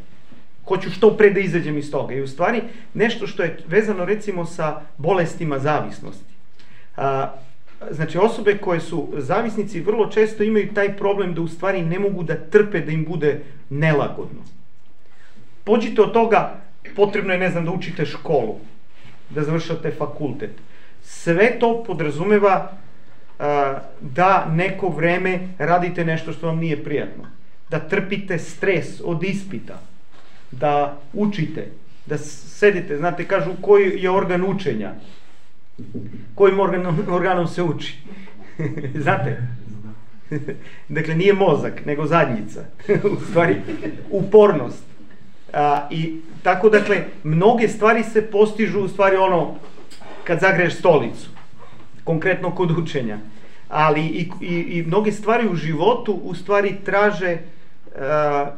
Hoću 0.69 0.91
što 0.91 1.17
pre 1.17 1.31
da 1.31 1.41
izađem 1.41 1.79
iz 1.79 1.91
toga. 1.91 2.15
I 2.15 2.23
u 2.23 2.29
stvari 2.29 2.63
nešto 2.95 3.27
što 3.27 3.43
je 3.43 3.59
vezano 3.69 4.05
recimo 4.05 4.45
sa 4.47 4.81
bolestima 4.99 5.59
zavisnosti. 5.59 6.35
A, 6.97 7.33
znači 7.91 8.19
osobe 8.19 8.57
koje 8.59 8.81
su 8.81 9.09
zavisnici 9.17 9.81
vrlo 9.81 10.07
često 10.07 10.43
imaju 10.43 10.75
taj 10.75 10.97
problem 10.97 11.35
da 11.35 11.41
u 11.41 11.49
stvari 11.49 11.83
ne 11.83 11.99
mogu 11.99 12.23
da 12.23 12.35
trpe 12.37 12.81
da 12.81 12.93
im 12.93 13.05
bude 13.05 13.41
nelagodno. 13.71 14.41
Pođite 15.65 16.03
od 16.03 16.13
toga, 16.13 16.61
potrebno 16.97 17.33
je, 17.33 17.39
ne 17.39 17.51
znam, 17.51 17.65
da 17.65 17.71
učite 17.71 18.07
školu, 18.07 18.57
da 19.31 19.43
završate 19.43 19.91
fakultet. 19.91 20.51
Sve 21.03 21.59
to 21.59 21.85
podrazumeva 21.87 22.73
a, 23.39 23.79
da 24.01 24.47
neko 24.53 24.89
vreme 24.89 25.49
radite 25.59 26.05
nešto 26.05 26.33
što 26.33 26.47
vam 26.47 26.59
nije 26.59 26.85
prijatno. 26.85 27.25
Da 27.71 27.79
trpite 27.79 28.39
stres 28.39 29.01
od 29.05 29.23
ispita, 29.23 29.81
da 30.61 30.99
učite, 31.13 31.69
da 32.07 32.19
sedite, 32.19 32.97
znate, 32.97 33.25
kažu 33.25 33.51
koji 33.61 34.03
je 34.03 34.11
organ 34.11 34.45
učenja, 34.45 34.93
kojim 36.35 36.61
organom, 36.61 36.99
organom 37.09 37.47
se 37.47 37.63
uči. 37.63 37.99
znate? 39.05 39.39
dakle, 40.89 41.15
nije 41.15 41.33
mozak, 41.33 41.87
nego 41.87 42.07
zadnjica. 42.07 42.65
u 43.17 43.25
stvari, 43.31 43.57
upornost. 44.11 44.85
A, 45.53 45.89
I 45.91 46.21
tako, 46.43 46.69
dakle, 46.69 47.05
mnoge 47.25 47.69
stvari 47.69 48.03
se 48.03 48.23
postižu 48.23 48.81
u 48.81 48.89
stvari 48.89 49.17
ono, 49.17 49.55
kad 50.25 50.41
zagreješ 50.41 50.75
stolicu. 50.75 51.29
Konkretno 52.05 52.55
kod 52.55 52.79
učenja. 52.79 53.19
Ali 53.69 54.01
i, 54.01 54.31
i, 54.41 54.55
i 54.55 54.83
mnoge 54.83 55.13
stvari 55.13 55.49
u 55.49 55.55
životu 55.55 56.13
u 56.13 56.35
stvari 56.35 56.77
traže 56.85 57.39
a, 57.97 58.51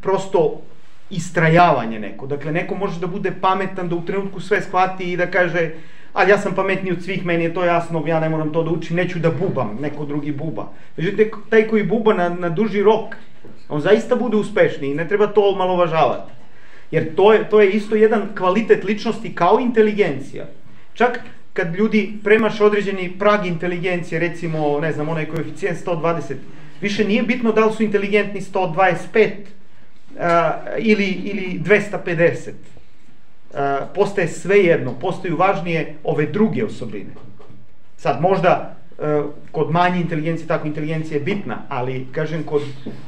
prosto 0.00 0.62
istrajavanje 1.10 1.98
neko. 1.98 2.26
Dakle, 2.26 2.52
neko 2.52 2.74
može 2.74 3.00
da 3.00 3.06
bude 3.06 3.32
pametan, 3.40 3.88
da 3.88 3.96
u 3.96 4.04
trenutku 4.04 4.40
sve 4.40 4.62
shvati 4.62 5.12
i 5.12 5.16
da 5.16 5.30
kaže 5.30 5.70
ali 6.12 6.30
ja 6.30 6.38
sam 6.38 6.54
pametniji 6.54 6.92
od 6.92 7.02
svih, 7.02 7.24
meni 7.24 7.44
je 7.44 7.54
to 7.54 7.64
jasno, 7.64 8.04
ja 8.06 8.20
ne 8.20 8.28
moram 8.28 8.52
to 8.52 8.62
da 8.62 8.70
učim, 8.70 8.96
neću 8.96 9.18
da 9.18 9.30
bubam, 9.30 9.78
neko 9.80 10.04
drugi 10.04 10.32
buba. 10.32 10.68
Međutim, 10.96 11.30
taj 11.50 11.68
koji 11.68 11.82
buba 11.82 12.14
na, 12.14 12.28
na 12.28 12.48
duži 12.48 12.82
rok, 12.82 13.16
on 13.68 13.80
zaista 13.80 14.16
bude 14.16 14.36
uspešniji, 14.36 14.94
ne 14.94 15.08
treba 15.08 15.26
to 15.26 15.54
malovažavati. 15.56 16.32
Jer 16.90 17.14
to 17.14 17.32
je, 17.32 17.48
to 17.50 17.60
je 17.60 17.70
isto 17.70 17.94
jedan 17.94 18.28
kvalitet 18.38 18.84
ličnosti 18.84 19.34
kao 19.34 19.60
inteligencija. 19.60 20.46
Čak 20.94 21.20
kad 21.52 21.74
ljudi 21.76 22.12
premaš 22.24 22.60
određeni 22.60 23.12
prag 23.18 23.46
inteligencije, 23.46 24.18
recimo, 24.18 24.80
ne 24.80 24.92
znam, 24.92 25.08
onaj 25.08 25.26
koeficijent 25.26 25.78
120, 25.86 26.34
više 26.80 27.04
nije 27.04 27.22
bitno 27.22 27.52
da 27.52 27.64
li 27.64 27.72
su 27.72 27.82
inteligentni 27.82 28.40
125 28.40 29.30
uh, 29.30 29.59
ili, 30.78 31.06
ili 31.06 31.60
250. 31.64 32.50
Uh, 33.50 33.56
postaje 33.94 34.28
sve 34.28 34.58
jedno, 34.58 34.92
postaju 35.00 35.36
važnije 35.36 35.94
ove 36.04 36.26
druge 36.26 36.64
osobine. 36.64 37.10
Sad, 37.96 38.20
možda 38.20 38.76
uh, 38.98 39.24
kod 39.50 39.70
manje 39.70 40.00
inteligencije, 40.00 40.46
tako 40.46 40.66
inteligencija 40.66 41.18
je 41.18 41.24
bitna, 41.24 41.62
ali, 41.68 42.06
kažem, 42.12 42.42
kod 42.42 42.62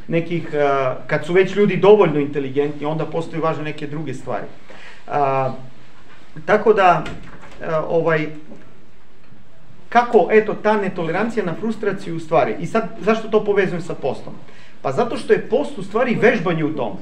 nekih, 0.08 0.48
uh, 0.48 1.06
kad 1.06 1.26
su 1.26 1.32
već 1.32 1.56
ljudi 1.56 1.76
dovoljno 1.76 2.20
inteligentni, 2.20 2.86
onda 2.86 3.06
postaju 3.06 3.42
važne 3.42 3.64
neke 3.64 3.86
druge 3.86 4.14
stvari. 4.14 4.46
Tako 6.44 6.72
da, 6.72 7.04
uh, 7.04 7.66
ovaj, 7.88 8.26
kako, 9.88 10.28
eto, 10.30 10.54
ta 10.54 10.76
netolerancija 10.76 11.44
na 11.44 11.54
frustraciju 11.54 12.16
u 12.16 12.20
stvari, 12.20 12.56
i 12.60 12.66
sad, 12.66 12.88
zašto 13.00 13.28
to 13.28 13.44
povezujem 13.44 13.82
sa 13.82 13.94
postom? 13.94 14.34
Pa 14.82 14.92
zato 14.92 15.16
što 15.16 15.32
je 15.32 15.48
post 15.48 15.78
u 15.78 15.82
stvari 15.82 16.18
vežbanje 16.20 16.64
u 16.64 16.76
tome. 16.76 17.00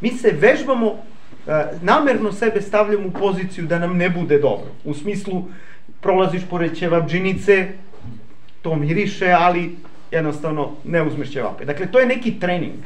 Mi 0.00 0.10
se 0.10 0.30
vežbamo, 0.30 0.96
e, 1.46 1.64
namerno 1.82 2.32
sebe 2.32 2.62
stavljamo 2.62 3.06
u 3.08 3.10
poziciju 3.10 3.66
da 3.66 3.78
nam 3.78 3.96
ne 3.96 4.10
bude 4.10 4.38
dobro. 4.38 4.70
U 4.84 4.94
smislu, 4.94 5.44
prolaziš 6.00 6.42
pored 6.50 6.76
ćevapđinice, 6.76 7.68
to 8.62 8.76
miriše, 8.76 9.30
ali 9.30 9.76
jednostavno 10.10 10.70
ne 10.84 11.02
uzmeš 11.02 11.30
ćevape. 11.30 11.64
Dakle, 11.64 11.86
to 11.86 11.98
je 11.98 12.06
neki 12.06 12.40
trening. 12.40 12.78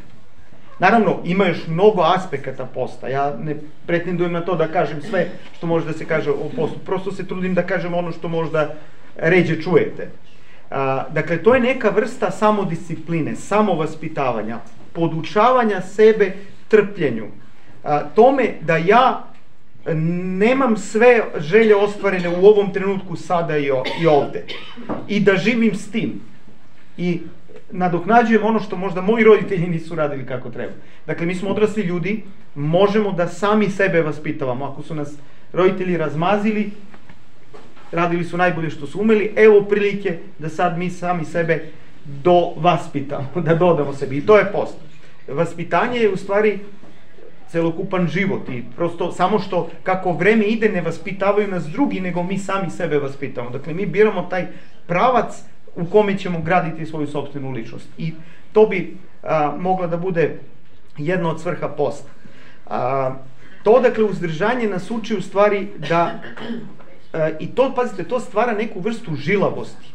Naravno, 0.78 1.18
ima 1.24 1.46
još 1.46 1.66
mnogo 1.66 2.02
aspekata 2.02 2.64
posta. 2.64 3.08
Ja 3.08 3.36
ne 3.42 3.56
pretendujem 3.86 4.32
na 4.32 4.40
to 4.40 4.56
da 4.56 4.68
kažem 4.68 5.02
sve 5.02 5.28
što 5.56 5.66
može 5.66 5.86
da 5.86 5.92
se 5.92 6.04
kaže 6.04 6.30
o 6.30 6.50
postu. 6.56 6.78
Prosto 6.78 7.12
se 7.12 7.26
trudim 7.28 7.54
da 7.54 7.66
kažem 7.66 7.94
ono 7.94 8.12
što 8.12 8.28
možda 8.28 8.74
ređe 9.16 9.62
čujete. 9.62 10.10
A, 10.72 11.04
dakle, 11.12 11.42
to 11.42 11.54
je 11.54 11.60
neka 11.60 11.90
vrsta 11.90 12.30
samodiscipline, 12.30 13.36
samovaspitavanja, 13.36 14.58
podučavanja 14.92 15.80
sebe 15.80 16.32
trpljenju. 16.68 17.26
A, 17.84 18.00
tome 18.14 18.54
da 18.60 18.76
ja 18.76 19.24
nemam 20.38 20.76
sve 20.76 21.22
želje 21.38 21.76
ostvarene 21.76 22.28
u 22.28 22.46
ovom 22.46 22.72
trenutku 22.72 23.16
sada 23.16 23.58
i, 23.58 23.70
i 24.02 24.06
ovde. 24.06 24.44
I 25.08 25.20
da 25.20 25.36
živim 25.36 25.74
s 25.74 25.90
tim. 25.90 26.20
I 26.96 27.20
nadoknađujem 27.70 28.44
ono 28.44 28.60
što 28.60 28.76
možda 28.76 29.00
moji 29.00 29.24
roditelji 29.24 29.66
nisu 29.66 29.94
radili 29.94 30.26
kako 30.26 30.50
treba. 30.50 30.72
Dakle, 31.06 31.26
mi 31.26 31.34
smo 31.34 31.50
odrasli 31.50 31.82
ljudi, 31.82 32.22
možemo 32.54 33.12
da 33.12 33.28
sami 33.28 33.70
sebe 33.70 34.02
vaspitavamo. 34.02 34.64
Ako 34.64 34.82
su 34.82 34.94
nas 34.94 35.14
roditelji 35.52 35.96
razmazili, 35.96 36.70
radili 37.92 38.24
su 38.24 38.36
najbolje 38.36 38.70
što 38.70 38.86
su 38.86 39.00
umeli, 39.00 39.32
evo 39.36 39.62
prilike 39.62 40.18
da 40.38 40.48
sad 40.48 40.78
mi 40.78 40.90
sami 40.90 41.24
sebe 41.24 41.64
do 42.04 42.52
vaspitamo, 42.56 43.28
da 43.46 43.54
dodamo 43.54 43.92
sebi. 43.92 44.16
I 44.16 44.26
to 44.26 44.38
je 44.38 44.52
post. 44.52 44.74
Vaspitanje 45.28 45.98
je 45.98 46.12
u 46.12 46.16
stvari 46.16 46.58
celokupan 47.48 48.08
život 48.08 48.48
i 48.48 48.62
prosto 48.76 49.12
samo 49.12 49.38
što 49.38 49.70
kako 49.82 50.12
vreme 50.12 50.44
ide 50.44 50.68
ne 50.68 50.80
vaspitavaju 50.80 51.48
nas 51.48 51.64
drugi 51.64 52.00
nego 52.00 52.22
mi 52.22 52.38
sami 52.38 52.70
sebe 52.70 52.98
vaspitamo. 52.98 53.50
Dakle 53.50 53.74
mi 53.74 53.86
biramo 53.86 54.22
taj 54.22 54.46
pravac 54.86 55.42
u 55.76 55.84
kome 55.84 56.18
ćemo 56.18 56.40
graditi 56.40 56.86
svoju 56.86 57.06
sobstvenu 57.06 57.50
ličnost. 57.50 57.88
I 57.98 58.12
to 58.52 58.66
bi 58.66 58.96
a, 59.22 59.56
mogla 59.58 59.86
da 59.86 59.96
bude 59.96 60.38
jedna 60.98 61.30
od 61.30 61.40
svrha 61.40 61.68
posta. 61.68 62.08
A, 62.66 63.14
to 63.62 63.80
dakle 63.80 64.04
uzdržanje 64.04 64.66
nas 64.66 64.90
uči 64.90 65.16
u 65.16 65.22
stvari 65.22 65.68
da 65.88 66.20
i 67.40 67.46
to 67.46 67.72
pazite 67.74 68.04
to 68.04 68.20
stvara 68.20 68.52
neku 68.52 68.80
vrstu 68.80 69.16
žilavosti. 69.16 69.86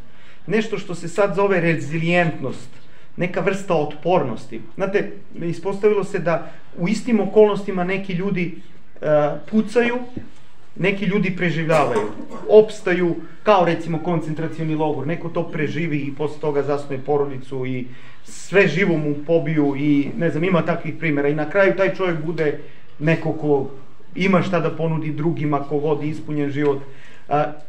Nešto 0.48 0.78
što 0.78 0.96
se 0.96 1.08
sad 1.08 1.36
zove 1.36 1.62
rezilijentnost 1.62 2.70
neka 3.18 3.40
vrsta 3.40 3.74
otpornosti. 3.76 4.62
Znate, 4.76 5.12
ispostavilo 5.42 6.04
se 6.04 6.20
da 6.20 6.52
u 6.78 6.88
istim 6.88 7.20
okolnostima 7.20 7.84
neki 7.84 8.14
ljudi 8.14 8.56
uh, 8.56 9.08
pucaju, 9.52 9.96
neki 10.76 11.06
ljudi 11.06 11.36
preživljavaju, 11.36 12.08
opstaju, 12.50 13.16
kao 13.44 13.66
recimo 13.66 14.00
koncentracioni 14.00 14.76
logor, 14.76 15.08
neko 15.08 15.30
to 15.30 15.44
preživi 15.44 15.98
i 15.98 16.16
posle 16.16 16.40
toga 16.40 16.64
zasnuje 16.64 17.02
porodicu 17.06 17.66
i 17.66 17.88
sve 18.24 18.68
živo 18.68 18.98
mu 18.98 19.16
pobiju 19.28 19.76
i 19.78 20.10
ne 20.18 20.30
znam, 20.30 20.44
ima 20.44 20.62
takvih 20.62 20.94
primjera 21.00 21.30
i 21.30 21.36
na 21.36 21.50
kraju 21.50 21.76
taj 21.78 21.96
čovjek 21.96 22.26
bude 22.26 22.60
neko 23.00 23.34
ko 23.34 23.70
ima 24.18 24.42
šta 24.42 24.60
da 24.60 24.70
ponudi 24.70 25.12
drugima, 25.12 25.60
ko 25.60 25.78
vodi 25.78 26.10
ispunjen 26.10 26.50
život. 26.50 26.82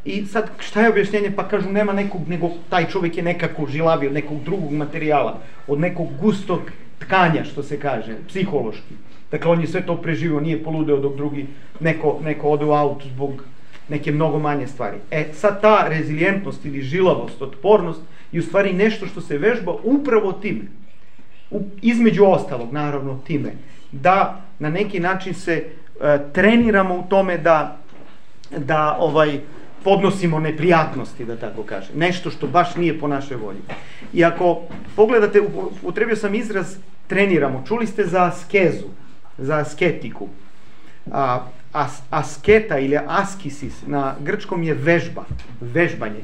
I 0.05 0.27
sad, 0.27 0.51
šta 0.59 0.83
je 0.83 0.91
objašnjenje? 0.91 1.31
Pa 1.37 1.49
kažu, 1.49 1.73
nema 1.73 1.93
nekog, 1.93 2.29
nego 2.29 2.51
taj 2.71 2.89
čovjek 2.89 3.17
je 3.17 3.23
nekako 3.23 3.67
žilavi 3.67 4.07
od 4.07 4.13
nekog 4.13 4.43
drugog 4.45 4.73
materijala, 4.73 5.41
od 5.67 5.81
nekog 5.81 6.07
gustog 6.21 6.61
tkanja, 6.99 7.45
što 7.45 7.63
se 7.63 7.81
kaže, 7.81 8.17
psihološki. 8.29 8.95
Dakle, 9.31 9.51
on 9.51 9.61
je 9.61 9.67
sve 9.67 9.87
to 9.87 9.97
preživio, 9.97 10.41
nije 10.41 10.63
poludeo 10.65 10.97
dok 10.97 11.17
drugi 11.17 11.47
neko, 11.81 12.21
neko 12.25 12.49
ode 12.49 12.65
u 12.65 12.73
aut 12.73 13.03
zbog 13.07 13.45
neke 13.89 14.13
mnogo 14.13 14.39
manje 14.39 14.67
stvari. 14.67 14.97
E, 15.11 15.25
sad 15.33 15.61
ta 15.61 15.87
rezilijentnost 15.89 16.65
ili 16.65 16.83
žilavost, 16.83 17.43
otpornost 17.43 18.01
je 18.33 18.41
u 18.41 18.43
stvari 18.43 18.73
nešto 18.73 19.07
što 19.07 19.21
se 19.21 19.39
vežba 19.39 19.75
upravo 19.85 20.33
time. 20.33 20.65
U, 21.51 21.61
između 21.83 22.25
ostalog, 22.25 22.73
naravno, 22.73 23.21
time. 23.27 23.53
Da 23.93 24.45
na 24.59 24.71
neki 24.71 25.01
način 25.01 25.35
se 25.35 25.65
treniramo 26.33 26.95
u 26.95 27.03
tome 27.09 27.39
da 27.39 27.79
da 28.57 28.97
ovaj 29.01 29.41
podnosimo 29.85 30.41
neprijatnosti, 30.41 31.25
da 31.25 31.37
tako 31.37 31.63
kažem. 31.63 31.99
Nešto 31.99 32.31
što 32.31 32.47
baš 32.47 32.77
nije 32.77 32.99
po 32.99 33.09
našoj 33.09 33.37
volji. 33.37 33.61
I 34.13 34.25
ako 34.25 34.63
pogledate, 34.97 35.41
upotrebio 35.41 36.17
sam 36.17 36.35
izraz 36.35 36.77
treniramo. 37.07 37.65
Čuli 37.69 37.87
ste 37.87 38.07
za 38.07 38.25
askezu, 38.25 38.87
za 39.39 39.57
asketiku. 39.57 40.29
A, 41.13 41.41
as, 41.73 42.03
asketa 42.11 42.79
ili 42.79 42.99
askisis 43.07 43.87
na 43.87 44.15
grčkom 44.21 44.63
je 44.63 44.75
vežba, 44.75 45.25
vežbanje. 45.61 46.23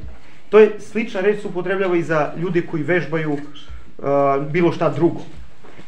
To 0.49 0.59
je 0.59 0.79
slična 0.79 1.21
reč 1.21 1.41
se 1.41 1.47
upotrebljava 1.47 1.97
i 1.97 2.03
za 2.03 2.33
ljude 2.37 2.61
koji 2.61 2.83
vežbaju 2.83 3.33
uh, 3.33 3.39
bilo 4.51 4.71
šta 4.71 4.89
drugo. 4.89 5.21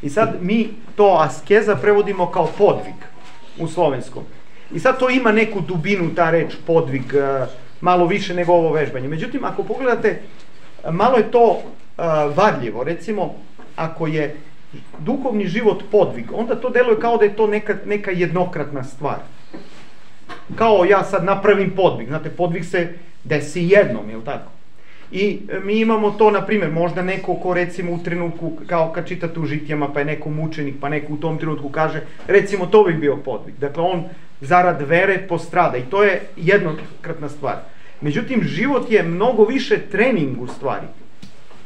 I 0.01 0.09
sad 0.09 0.37
mi 0.41 0.69
to 0.95 1.17
askeza 1.19 1.75
prevodimo 1.75 2.31
kao 2.31 2.49
podvig 2.57 2.95
u 3.59 3.67
slovenskom. 3.67 4.23
I 4.73 4.79
sad 4.79 4.99
to 4.99 5.09
ima 5.09 5.31
neku 5.31 5.61
dubinu, 5.61 6.15
ta 6.15 6.31
reč 6.31 6.55
podvig, 6.67 7.13
e, 7.13 7.45
malo 7.81 8.07
više 8.07 8.33
nego 8.33 8.53
ovo 8.53 8.71
vežbanje. 8.73 9.07
Međutim, 9.07 9.43
ako 9.43 9.63
pogledate, 9.63 10.21
malo 10.91 11.17
je 11.17 11.31
to 11.31 11.59
e, 11.59 12.01
varljivo. 12.35 12.83
Recimo, 12.83 13.35
ako 13.75 14.07
je 14.07 14.35
duhovni 14.99 15.47
život 15.47 15.83
podvig, 15.91 16.31
onda 16.33 16.55
to 16.55 16.69
deluje 16.69 16.99
kao 16.99 17.17
da 17.17 17.25
je 17.25 17.35
to 17.35 17.47
neka, 17.47 17.75
neka 17.85 18.11
jednokratna 18.11 18.83
stvar. 18.83 19.17
Kao 20.55 20.85
ja 20.85 21.03
sad 21.03 21.23
napravim 21.23 21.71
podvig, 21.75 22.07
znate, 22.07 22.29
podvig 22.29 22.65
se 22.65 22.93
desi 23.23 23.63
jednom, 23.63 24.09
je 24.09 24.25
tako? 24.25 24.56
I 25.11 25.39
e, 25.49 25.59
mi 25.59 25.79
imamo 25.79 26.11
to, 26.11 26.31
na 26.31 26.45
primjer, 26.45 26.71
možda 26.71 27.01
neko 27.01 27.35
ko 27.35 27.53
recimo 27.53 27.93
u 27.93 28.03
trenutku, 28.03 28.51
kao 28.67 28.91
kad 28.91 29.07
čitate 29.07 29.39
u 29.39 29.45
žitjama, 29.45 29.93
pa 29.93 29.99
je 29.99 30.05
neko 30.05 30.29
mučenik, 30.29 30.75
pa 30.81 30.89
neko 30.89 31.13
u 31.13 31.17
tom 31.17 31.37
trenutku 31.37 31.69
kaže, 31.69 32.01
recimo 32.27 32.65
to 32.65 32.83
bi 32.83 32.93
bio 32.93 33.17
podvig. 33.17 33.55
Dakle, 33.55 33.83
on 33.83 34.03
zarad 34.41 34.81
vere 34.81 35.17
postrada 35.27 35.77
i 35.77 35.81
to 35.89 36.03
je 36.03 36.21
jednokratna 36.35 37.29
stvar. 37.29 37.55
Međutim, 38.01 38.43
život 38.43 38.91
je 38.91 39.03
mnogo 39.03 39.45
više 39.45 39.77
trening 39.91 40.41
u 40.41 40.47
stvari 40.47 40.87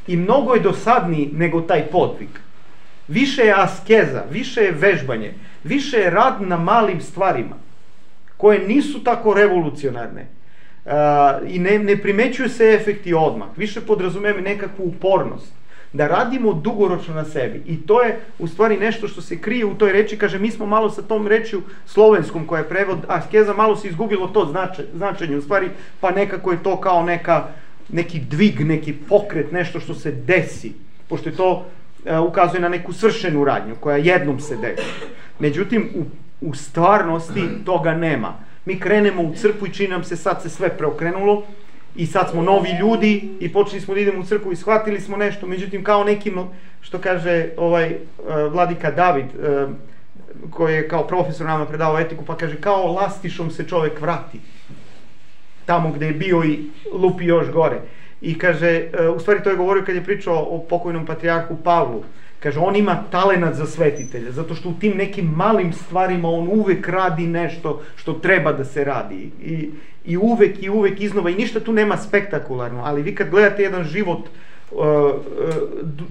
i 0.07 0.17
mnogo 0.17 0.53
je 0.53 0.59
dosadniji 0.59 1.29
nego 1.33 1.61
taj 1.61 1.87
podvig. 1.87 2.29
Više 3.07 3.41
je 3.41 3.53
askeza, 3.57 4.23
više 4.31 4.61
je 4.61 4.71
vežbanje, 4.71 5.33
više 5.63 5.97
je 5.97 6.09
rad 6.09 6.41
na 6.41 6.57
malim 6.57 7.01
stvarima 7.01 7.55
koje 8.37 8.67
nisu 8.67 9.03
tako 9.03 9.33
revolucionarne 9.33 10.27
i 11.47 11.59
ne, 11.59 11.79
ne 11.79 11.97
primećuju 11.97 12.49
se 12.49 12.77
efekti 12.81 13.13
odmah. 13.13 13.47
Više 13.57 13.81
podrazumijeme 13.81 14.41
nekakvu 14.41 14.83
upornost 14.83 15.53
da 15.93 16.07
radimo 16.07 16.53
dugoročno 16.53 17.13
na 17.13 17.25
sebi. 17.25 17.61
I 17.65 17.77
to 17.77 18.01
je 18.01 18.19
u 18.39 18.47
stvari 18.47 18.77
nešto 18.77 19.07
što 19.07 19.21
se 19.21 19.37
krije 19.37 19.65
u 19.65 19.75
toj 19.75 19.91
reči, 19.91 20.17
kaže 20.17 20.39
mi 20.39 20.51
smo 20.51 20.65
malo 20.65 20.89
sa 20.89 21.01
tom 21.01 21.27
rečju 21.27 21.61
slovenskom 21.85 22.47
koja 22.47 22.59
je 22.59 22.69
prevod 22.69 22.97
askeza, 23.07 23.53
malo 23.53 23.75
se 23.75 23.87
izgubilo 23.87 24.27
to 24.27 24.45
znače, 24.45 24.83
značenje 24.93 25.37
u 25.37 25.41
stvari, 25.41 25.69
pa 25.99 26.11
nekako 26.11 26.51
je 26.51 26.63
to 26.63 26.77
kao 26.81 27.03
neka, 27.03 27.47
neki 27.89 28.19
dvig, 28.19 28.61
neki 28.61 28.93
pokret, 28.93 29.51
nešto 29.51 29.79
što 29.79 29.93
se 29.93 30.11
desi, 30.11 30.73
pošto 31.09 31.29
je 31.29 31.35
to 31.35 31.65
e, 32.05 32.19
ukazuje 32.19 32.61
na 32.61 32.69
neku 32.69 32.93
svršenu 32.93 33.43
radnju 33.43 33.75
koja 33.79 33.97
jednom 33.97 34.39
se 34.39 34.57
desi. 34.57 34.87
Međutim, 35.39 35.89
u, 35.95 36.03
u 36.49 36.53
stvarnosti 36.53 37.43
toga 37.65 37.93
nema. 37.93 38.50
Mi 38.65 38.79
krenemo 38.79 39.21
u 39.21 39.33
crkvu 39.35 39.67
i 39.67 39.73
čini 39.73 39.89
nam 39.89 40.03
se 40.03 40.15
sad 40.15 40.41
se 40.41 40.49
sve 40.49 40.77
preokrenulo, 40.77 41.43
i 41.95 42.05
sad 42.05 42.29
smo 42.29 42.41
novi 42.41 42.69
ljudi 42.79 43.29
i 43.39 43.53
počeli 43.53 43.81
smo 43.81 43.93
da 43.93 43.99
idemo 43.99 44.21
u 44.21 44.25
crkvu 44.25 44.51
i 44.51 44.55
shvatili 44.55 45.01
smo 45.01 45.17
nešto, 45.17 45.47
međutim 45.47 45.83
kao 45.83 46.03
nekim, 46.03 46.39
što 46.81 46.99
kaže 46.99 47.49
ovaj 47.57 47.91
uh, 47.93 48.53
vladika 48.53 48.91
David, 48.91 49.25
uh, 49.25 49.69
koji 50.51 50.75
je 50.75 50.87
kao 50.87 51.07
profesor 51.07 51.47
nama 51.47 51.65
predavao 51.65 51.99
etiku, 51.99 52.25
pa 52.25 52.37
kaže 52.37 52.61
kao 52.61 52.93
lastišom 52.93 53.51
se 53.51 53.67
čovek 53.67 54.01
vrati 54.01 54.39
tamo 55.65 55.91
gde 55.91 56.05
je 56.05 56.13
bio 56.13 56.43
i 56.43 56.59
lupi 56.93 57.25
još 57.25 57.51
gore. 57.51 57.81
I 58.21 58.37
kaže, 58.37 58.89
uh, 59.09 59.15
u 59.15 59.19
stvari 59.19 59.43
to 59.43 59.49
je 59.49 59.55
govorio 59.55 59.83
kad 59.85 59.95
je 59.95 60.03
pričao 60.03 60.47
o 60.49 60.59
pokojnom 60.69 61.05
patrijarhu 61.05 61.57
Pavlu, 61.63 62.03
Kaže, 62.41 62.59
on 62.59 62.75
ima 62.75 63.03
talenat 63.11 63.55
za 63.55 63.65
svetitelja, 63.65 64.31
zato 64.31 64.55
što 64.55 64.69
u 64.69 64.73
tim 64.79 64.97
nekim 64.97 65.25
malim 65.25 65.73
stvarima 65.73 66.29
on 66.29 66.47
uvek 66.47 66.87
radi 66.87 67.27
nešto 67.27 67.81
što 67.95 68.13
treba 68.13 68.53
da 68.53 68.65
se 68.65 68.83
radi. 68.83 69.31
I, 69.41 69.69
i 70.05 70.17
uvek 70.17 70.63
i 70.63 70.69
uvek 70.69 71.01
iznova 71.01 71.29
i 71.29 71.35
ništa 71.35 71.59
tu 71.59 71.73
nema 71.73 71.97
spektakularno, 71.97 72.81
ali 72.83 73.01
vi 73.01 73.15
kad 73.15 73.29
gledate 73.29 73.63
jedan 73.63 73.83
život 73.83 74.19
uh, 74.71 74.79
uh, 74.79 75.15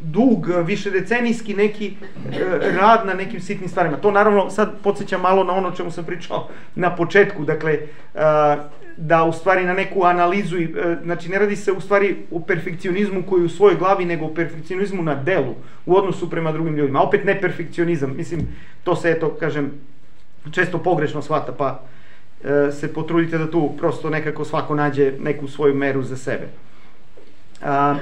dug, 0.03 0.47
višedecenijski 0.65 1.55
neki 1.55 1.93
uh, 2.01 2.33
rad 2.81 3.07
na 3.07 3.15
nekim 3.15 3.41
sitnim 3.41 3.69
stvarima. 3.69 3.97
To 3.97 4.11
naravno 4.11 4.51
sad 4.51 4.71
podsjeća 4.83 5.19
malo 5.19 5.45
na 5.45 5.53
ono 5.53 5.69
o 5.69 5.77
čemu 5.77 5.91
sam 5.91 6.05
pričao 6.05 6.49
na 6.75 6.97
početku, 6.97 7.45
dakle 7.45 7.79
da 8.97 9.25
u 9.25 9.33
stvari 9.33 9.65
na 9.65 9.75
neku 9.75 10.05
analizu, 10.05 10.57
znači 11.05 11.29
ne 11.29 11.39
radi 11.39 11.57
se 11.57 11.73
u 11.73 11.81
stvari 11.81 12.17
o 12.31 12.41
perfekcionizmu 12.41 13.23
koji 13.23 13.45
u 13.45 13.49
svojoj 13.49 13.77
glavi, 13.77 14.05
nego 14.05 14.27
o 14.27 14.35
perfekcionizmu 14.35 15.03
na 15.03 15.15
delu, 15.15 15.55
u 15.87 15.97
odnosu 15.97 16.31
prema 16.31 16.53
drugim 16.53 16.77
ljudima. 16.77 17.03
Opet 17.03 17.25
ne 17.25 17.41
perfekcionizam, 17.41 18.17
mislim, 18.17 18.49
to 18.85 18.97
se 18.97 19.11
eto, 19.11 19.37
kažem, 19.41 19.71
često 20.51 20.79
pogrešno 20.79 21.23
shvata, 21.23 21.53
pa 21.53 21.83
E, 22.45 22.73
se 22.73 22.93
potrudite 22.93 23.39
da 23.39 23.51
tu 23.51 23.77
prosto 23.79 24.11
nekako 24.11 24.45
svako 24.45 24.75
nađe 24.75 25.13
neku 25.19 25.49
svoju 25.49 25.75
meru 25.75 26.03
za 26.03 26.17
sebe. 26.17 26.49
A, 27.63 27.97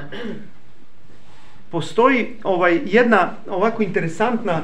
postoji 1.71 2.37
ovaj 2.45 2.81
jedna 2.85 3.31
ovako 3.49 3.83
interesantna 3.83 4.63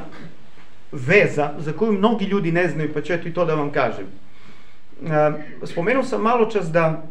veza 0.92 1.50
za 1.58 1.72
koju 1.72 1.92
mnogi 1.92 2.24
ljudi 2.24 2.52
ne 2.52 2.68
znaju, 2.68 2.94
pa 2.94 3.00
ću 3.00 3.12
eto 3.12 3.28
i 3.28 3.34
to 3.34 3.44
da 3.44 3.54
vam 3.54 3.70
kažem. 3.70 4.06
A, 5.10 5.32
spomenuo 5.62 6.04
sam 6.04 6.22
malo 6.22 6.46
čas 6.46 6.70
da, 6.72 7.02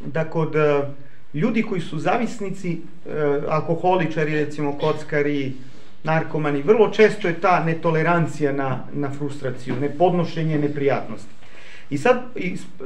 da 0.00 0.24
kod 0.24 0.56
a, 0.56 0.90
ljudi 1.34 1.62
koji 1.62 1.80
su 1.80 1.98
zavisnici, 1.98 2.78
a, 3.06 3.10
e, 3.10 3.40
alkoholičari, 3.48 4.34
recimo 4.34 4.78
kockari, 4.78 5.52
narkomani, 6.04 6.62
vrlo 6.62 6.88
često 6.90 7.28
je 7.28 7.40
ta 7.40 7.64
netolerancija 7.64 8.52
na, 8.52 8.84
na 8.92 9.10
frustraciju, 9.10 9.76
nepodnošenje 9.80 10.58
neprijatnosti. 10.58 11.34
I 11.90 11.98
sad 11.98 12.22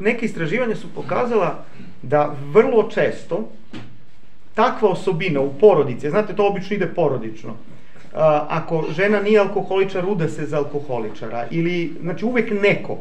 neke 0.00 0.26
istraživanja 0.26 0.76
su 0.76 0.88
pokazala 0.94 1.64
da 2.02 2.34
vrlo 2.52 2.90
često 2.90 3.48
takva 4.54 4.88
osobina 4.88 5.40
u 5.40 5.54
porodici, 5.60 6.10
znate 6.10 6.36
to 6.36 6.46
obično 6.48 6.76
ide 6.76 6.86
porodično, 6.86 7.56
ako 8.48 8.84
žena 8.96 9.20
nije 9.20 9.40
alkoholičar, 9.40 10.04
uda 10.06 10.28
se 10.28 10.46
za 10.46 10.58
alkoholičara 10.58 11.46
ili, 11.50 11.92
znači 12.02 12.24
uvek 12.24 12.50
neko, 12.62 12.98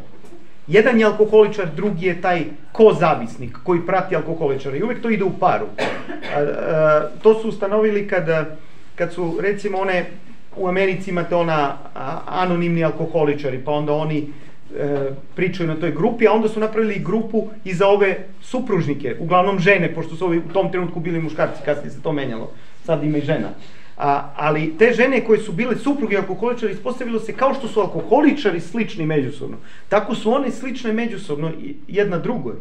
jedan 0.67 0.99
je 0.99 1.05
alkoholičar, 1.05 1.67
drugi 1.75 2.05
je 2.05 2.21
taj 2.21 2.43
ko-zavisnik 2.71 3.57
koji 3.63 3.85
prati 3.85 4.15
alkoholičara 4.15 4.77
i 4.77 4.83
uvek 4.83 5.01
to 5.01 5.09
ide 5.09 5.23
u 5.23 5.31
paru. 5.39 5.65
A, 5.77 6.39
a, 6.39 7.07
to 7.23 7.41
su 7.41 7.49
ustanovili 7.49 8.07
kad, 8.07 8.57
kad 8.95 9.13
su 9.13 9.37
recimo 9.41 9.77
one 9.77 10.05
u 10.57 10.67
Americi 10.67 11.09
imate 11.09 11.35
ona 11.35 11.77
a, 11.95 12.19
anonimni 12.27 12.83
alkoholičari, 12.83 13.59
pa 13.65 13.71
onda 13.71 13.93
oni 13.93 14.27
e, 14.77 15.11
pričaju 15.35 15.69
na 15.69 15.75
toj 15.75 15.91
grupi, 15.91 16.27
a 16.27 16.31
onda 16.31 16.49
su 16.49 16.59
napravili 16.59 16.99
grupu 16.99 17.47
i 17.63 17.73
za 17.73 17.87
ove 17.87 18.17
supružnike, 18.41 19.15
uglavnom 19.19 19.59
žene, 19.59 19.93
pošto 19.95 20.15
su 20.15 20.25
ovi 20.25 20.37
u 20.37 20.53
tom 20.53 20.71
trenutku 20.71 20.99
bili 20.99 21.21
muškarci, 21.21 21.63
kasnije 21.65 21.91
se 21.91 22.01
to 22.01 22.11
menjalo, 22.11 22.51
sad 22.85 23.03
ima 23.03 23.17
i 23.17 23.21
žena. 23.21 23.49
A, 24.03 24.33
ali 24.35 24.77
te 24.77 24.93
žene 24.93 25.23
koje 25.25 25.39
su 25.39 25.51
bile 25.51 25.75
supruge 25.75 26.17
alkoholičari 26.17 26.73
ispostavilo 26.73 27.19
se 27.19 27.33
kao 27.33 27.53
što 27.53 27.67
su 27.67 27.79
alkoholičari 27.79 28.59
slični 28.59 29.05
međusobno. 29.05 29.57
Tako 29.89 30.15
su 30.15 30.33
one 30.33 30.51
slične 30.51 30.93
međusobno 30.93 31.51
jedna 31.87 32.17
drugoj. 32.17 32.55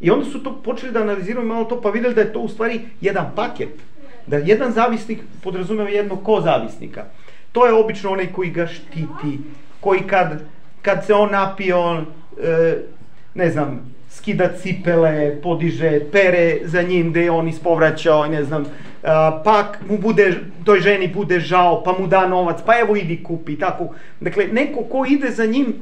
I 0.00 0.10
onda 0.10 0.24
su 0.24 0.42
to 0.42 0.62
počeli 0.64 0.92
da 0.92 1.00
analiziraju 1.02 1.46
malo 1.46 1.64
to 1.64 1.80
pa 1.80 1.90
videli 1.90 2.14
da 2.14 2.20
je 2.20 2.32
to 2.32 2.40
u 2.40 2.48
stvari 2.48 2.80
jedan 3.00 3.32
paket. 3.36 3.80
Da 4.26 4.36
jedan 4.36 4.72
zavisnik 4.72 5.18
podrazumeva 5.42 5.88
jednog 5.88 6.22
ko 6.22 6.40
zavisnika. 6.40 7.04
To 7.52 7.66
je 7.66 7.72
obično 7.72 8.10
onaj 8.10 8.32
koji 8.32 8.50
ga 8.50 8.66
štiti, 8.66 9.38
koji 9.80 10.00
kad 10.00 10.40
kad 10.82 11.06
se 11.06 11.14
on 11.14 11.30
napije, 11.30 11.74
on, 11.74 12.06
e, 12.42 12.76
ne 13.34 13.50
znam, 13.50 13.94
skida 14.18 14.50
cipele, 14.62 15.36
podiže, 15.42 16.00
pere 16.12 16.58
za 16.64 16.82
njim 16.82 17.10
gde 17.10 17.30
on 17.30 17.48
ispovraćao, 17.48 18.26
ne 18.26 18.44
znam, 18.44 18.64
a, 19.02 19.42
pa 19.44 19.72
mu 19.88 19.98
bude, 19.98 20.34
toj 20.64 20.80
ženi 20.80 21.08
bude 21.14 21.40
žao, 21.40 21.82
pa 21.84 21.94
mu 21.98 22.06
da 22.06 22.26
novac, 22.28 22.58
pa 22.66 22.78
evo 22.78 22.96
idi 22.96 23.22
kupi, 23.22 23.56
tako. 23.58 23.94
Dakle, 24.20 24.46
neko 24.52 24.82
ko 24.90 25.04
ide 25.08 25.30
za 25.30 25.46
njim 25.46 25.74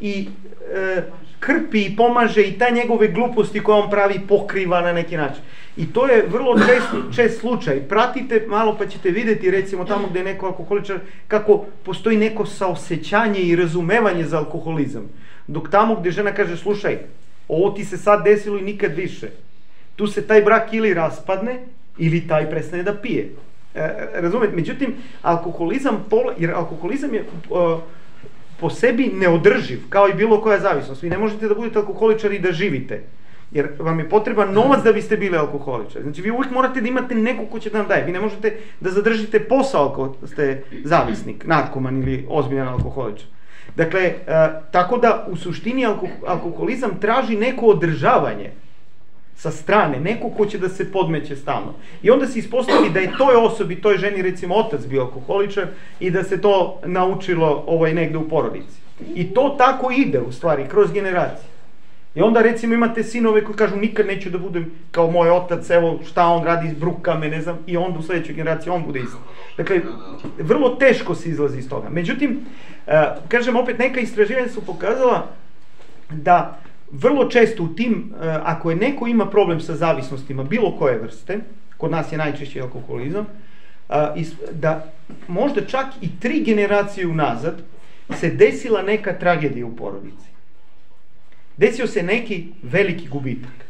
i 0.00 0.28
e, 0.74 1.02
krpi 1.40 1.80
i 1.84 1.96
pomaže 1.96 2.42
i 2.42 2.58
ta 2.58 2.70
njegove 2.70 3.08
gluposti 3.08 3.60
koje 3.60 3.82
on 3.82 3.90
pravi 3.90 4.20
pokriva 4.28 4.80
na 4.80 4.92
neki 4.92 5.16
način. 5.16 5.42
I 5.76 5.86
to 5.92 6.06
je 6.06 6.26
vrlo 6.28 6.58
čest, 6.58 6.88
čest 7.16 7.40
slučaj. 7.40 7.80
Pratite 7.88 8.44
malo 8.48 8.76
pa 8.78 8.86
ćete 8.86 9.10
videti 9.10 9.50
recimo 9.50 9.84
tamo 9.84 10.08
gde 10.08 10.18
je 10.18 10.24
neko 10.24 10.46
alkoholičar 10.46 10.98
kako 11.28 11.64
postoji 11.84 12.16
neko 12.16 12.46
saosećanje 12.46 13.40
i 13.40 13.56
razumevanje 13.56 14.24
za 14.24 14.38
alkoholizam. 14.38 15.08
Dok 15.46 15.70
tamo 15.70 15.94
gde 15.94 16.10
žena 16.10 16.32
kaže 16.32 16.56
slušaj, 16.56 16.98
ovo 17.48 17.70
ti 17.70 17.84
se 17.84 17.96
sad 17.96 18.24
desilo 18.24 18.58
i 18.58 18.62
nikad 18.62 18.94
više. 18.94 19.28
Tu 19.96 20.06
se 20.06 20.26
taj 20.26 20.42
brak 20.42 20.72
ili 20.72 20.94
raspadne 20.94 21.58
ili 21.98 22.28
taj 22.28 22.50
prestane 22.50 22.82
da 22.82 22.94
pije. 22.94 23.28
E, 23.74 24.08
razumete? 24.14 24.56
Međutim, 24.56 24.94
alkoholizam, 25.22 26.04
pola, 26.10 26.34
jer 26.38 26.54
alkoholizam 26.54 27.14
je 27.14 27.24
uh, 27.50 27.78
po 28.60 28.70
sebi 28.70 29.10
neodrživ, 29.14 29.80
kao 29.88 30.08
i 30.08 30.14
bilo 30.14 30.40
koja 30.42 30.60
zavisnost. 30.60 31.02
Vi 31.02 31.10
ne 31.10 31.18
možete 31.18 31.48
da 31.48 31.54
budete 31.54 31.78
alkoholičari 31.78 32.36
i 32.36 32.38
da 32.38 32.52
živite. 32.52 33.02
Jer 33.50 33.68
vam 33.78 33.98
je 33.98 34.08
potreban 34.08 34.52
novac 34.52 34.84
da 34.84 34.92
biste 34.92 35.16
bili 35.16 35.36
alkoholičari. 35.36 36.02
Znači 36.02 36.22
vi 36.22 36.30
uvijek 36.30 36.50
morate 36.50 36.80
da 36.80 36.88
imate 36.88 37.14
neko 37.14 37.46
ko 37.46 37.58
će 37.58 37.70
da 37.70 37.78
vam 37.78 37.88
daje. 37.88 38.04
Vi 38.04 38.12
ne 38.12 38.20
možete 38.20 38.56
da 38.80 38.90
zadržite 38.90 39.40
posao 39.40 39.88
ako 39.88 40.26
ste 40.26 40.62
zavisnik, 40.84 41.46
narkoman 41.46 42.02
ili 42.02 42.26
ozbiljan 42.28 42.68
alkoholičar. 42.68 43.26
Dakle, 43.76 44.00
e, 44.00 44.14
tako 44.70 44.98
da 44.98 45.26
u 45.30 45.36
suštini 45.36 45.86
alkoholizam 46.26 47.00
traži 47.00 47.36
neko 47.36 47.66
održavanje 47.66 48.50
sa 49.36 49.50
strane, 49.50 50.00
neko 50.00 50.30
ko 50.30 50.46
će 50.46 50.58
da 50.58 50.68
se 50.68 50.92
podmeće 50.92 51.36
stalno. 51.36 51.74
I 52.02 52.10
onda 52.10 52.26
se 52.26 52.38
ispostavi 52.38 52.90
da 52.90 53.00
je 53.00 53.12
toj 53.18 53.36
osobi, 53.36 53.80
toj 53.80 53.96
ženi 53.96 54.22
recimo 54.22 54.54
otac 54.54 54.86
bio 54.86 55.02
alkoholičar 55.02 55.66
i 56.00 56.10
da 56.10 56.24
se 56.24 56.40
to 56.40 56.80
naučilo 56.84 57.64
ovaj 57.66 57.94
negde 57.94 58.18
u 58.18 58.28
porodici. 58.28 58.80
I 59.14 59.34
to 59.34 59.54
tako 59.58 59.90
ide 59.90 60.20
u 60.20 60.32
stvari, 60.32 60.68
kroz 60.68 60.92
generacije. 60.92 61.57
I 62.14 62.20
onda 62.20 62.42
recimo 62.42 62.74
imate 62.74 63.04
sinove 63.04 63.44
koji 63.44 63.56
kažu 63.56 63.76
nikad 63.76 64.06
neću 64.06 64.30
da 64.30 64.38
budem 64.38 64.70
kao 64.90 65.10
moj 65.10 65.30
otac, 65.30 65.70
evo 65.70 66.00
šta 66.08 66.26
on 66.26 66.44
radi, 66.44 66.74
bruka 66.80 67.14
me, 67.14 67.28
ne 67.28 67.42
znam, 67.42 67.58
i 67.66 67.76
onda 67.76 67.98
u 67.98 68.02
sledećoj 68.02 68.34
generaciji 68.34 68.70
on 68.70 68.84
bude 68.84 69.00
isto. 69.00 69.18
Dakle, 69.56 69.80
vrlo 70.38 70.68
teško 70.68 71.14
se 71.14 71.28
izlazi 71.28 71.58
iz 71.58 71.68
toga. 71.68 71.88
Međutim, 71.90 72.40
e, 72.86 73.04
kažem 73.28 73.56
opet, 73.56 73.78
neka 73.78 74.00
istraživanja 74.00 74.48
su 74.48 74.66
pokazala 74.66 75.26
da 76.10 76.58
vrlo 76.90 77.24
često 77.24 77.62
u 77.62 77.68
tim, 77.68 78.14
e, 78.22 78.28
ako 78.42 78.70
je 78.70 78.76
neko 78.76 79.06
ima 79.06 79.26
problem 79.26 79.60
sa 79.60 79.74
zavisnostima 79.74 80.44
bilo 80.44 80.76
koje 80.78 80.98
vrste, 80.98 81.38
kod 81.76 81.90
nas 81.90 82.12
je 82.12 82.18
najčešće 82.18 82.60
alkoholizam, 82.60 83.26
da 84.52 84.92
možda 85.28 85.66
čak 85.66 85.86
i 86.00 86.20
tri 86.20 86.42
generacije 86.44 87.06
unazad 87.06 87.62
se 88.14 88.30
desila 88.30 88.82
neka 88.82 89.12
tragedija 89.18 89.66
u 89.66 89.76
porodici. 89.76 90.27
Desio 91.58 91.86
se 91.86 92.02
neki 92.02 92.46
veliki 92.62 93.08
gubitak. 93.08 93.66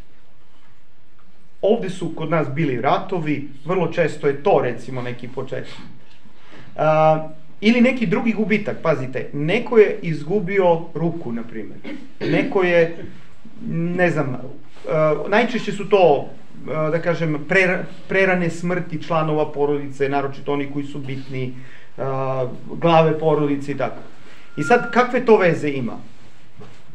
Ovde 1.63 1.91
su 1.91 2.13
kod 2.15 2.31
nas 2.31 2.49
bili 2.55 2.81
ratovi, 2.81 3.49
vrlo 3.65 3.93
često 3.93 4.27
je 4.27 4.43
to 4.43 4.61
recimo 4.63 5.03
neki 5.03 5.29
početak. 5.29 5.75
A, 6.77 7.29
ili 7.61 7.81
neki 7.81 8.07
drugi 8.07 8.33
gubitak, 8.33 8.77
pazite, 8.83 9.31
neko 9.33 9.79
je 9.79 9.99
izgubio 10.03 10.81
ruku, 10.95 11.33
na 11.33 11.43
primjer. 11.43 11.79
Neko 12.21 12.63
je, 12.63 13.05
ne 13.71 14.11
znam, 14.11 14.37
a, 14.89 15.15
najčešće 15.29 15.73
su 15.73 15.89
to 15.89 16.29
da 16.67 17.03
kažem, 17.03 17.47
prerane 18.09 18.51
smrti 18.51 19.03
članova 19.03 19.53
porodice, 19.53 20.09
naročito 20.09 20.53
oni 20.53 20.71
koji 20.73 20.85
su 20.85 20.99
bitni, 20.99 21.55
glave 22.75 23.19
porodice 23.19 23.73
i 23.73 23.77
tako. 23.77 24.01
I 24.57 24.63
sad, 24.63 24.93
kakve 24.93 25.25
to 25.25 25.37
veze 25.37 25.71
ima? 25.71 25.99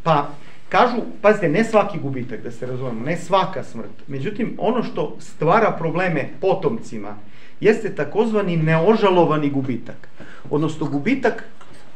Pa, 0.04 0.30
kažu, 0.74 1.02
pazite, 1.22 1.50
ne 1.50 1.64
svaki 1.64 2.00
gubitak, 2.00 2.42
da 2.42 2.52
se 2.52 2.66
razumemo, 2.66 3.06
ne 3.06 3.18
svaka 3.18 3.64
smrt. 3.64 4.08
Međutim, 4.08 4.56
ono 4.58 4.84
što 4.84 5.16
stvara 5.20 5.72
probleme 5.72 6.30
potomcima 6.42 7.16
jeste 7.62 7.96
takozvani 7.96 8.58
neožalovani 8.58 9.50
gubitak. 9.50 10.10
Odnosno, 10.50 10.86
gubitak 10.86 11.44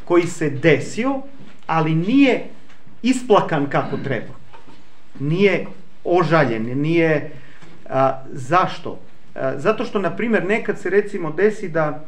koji 0.06 0.28
se 0.28 0.50
desio, 0.50 1.22
ali 1.68 1.96
nije 1.96 2.44
isplakan 3.02 3.66
kako 3.70 3.98
treba. 3.98 4.34
Nije 5.20 5.66
ožaljen, 6.04 6.82
nije 6.82 7.32
A, 7.90 8.24
zašto? 8.32 9.00
A, 9.36 9.60
zato 9.60 9.86
što, 9.86 10.00
na 10.00 10.16
primjer, 10.16 10.46
nekad 10.46 10.80
se 10.80 10.90
recimo 10.90 11.32
desi 11.32 11.70
da, 11.70 12.04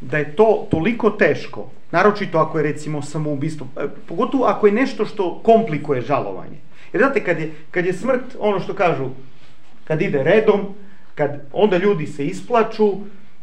da 0.00 0.18
je 0.18 0.36
to 0.36 0.66
toliko 0.70 1.10
teško, 1.10 1.70
naročito 1.90 2.38
ako 2.38 2.58
je 2.58 2.62
recimo 2.62 3.02
samoubistvo, 3.02 3.66
e, 3.76 3.88
pogotovo 4.08 4.44
ako 4.44 4.66
je 4.66 4.72
nešto 4.72 5.04
što 5.04 5.40
komplikuje 5.42 6.00
žalovanje. 6.00 6.58
Jer 6.92 7.02
znate, 7.02 7.24
kad 7.24 7.40
je, 7.40 7.52
kad 7.70 7.86
je 7.86 7.92
smrt, 7.92 8.36
ono 8.38 8.60
što 8.60 8.74
kažu, 8.74 9.08
kad 9.84 10.02
ide 10.02 10.22
redom, 10.22 10.74
kad 11.14 11.46
onda 11.52 11.76
ljudi 11.76 12.06
se 12.06 12.26
isplaču, 12.26 12.92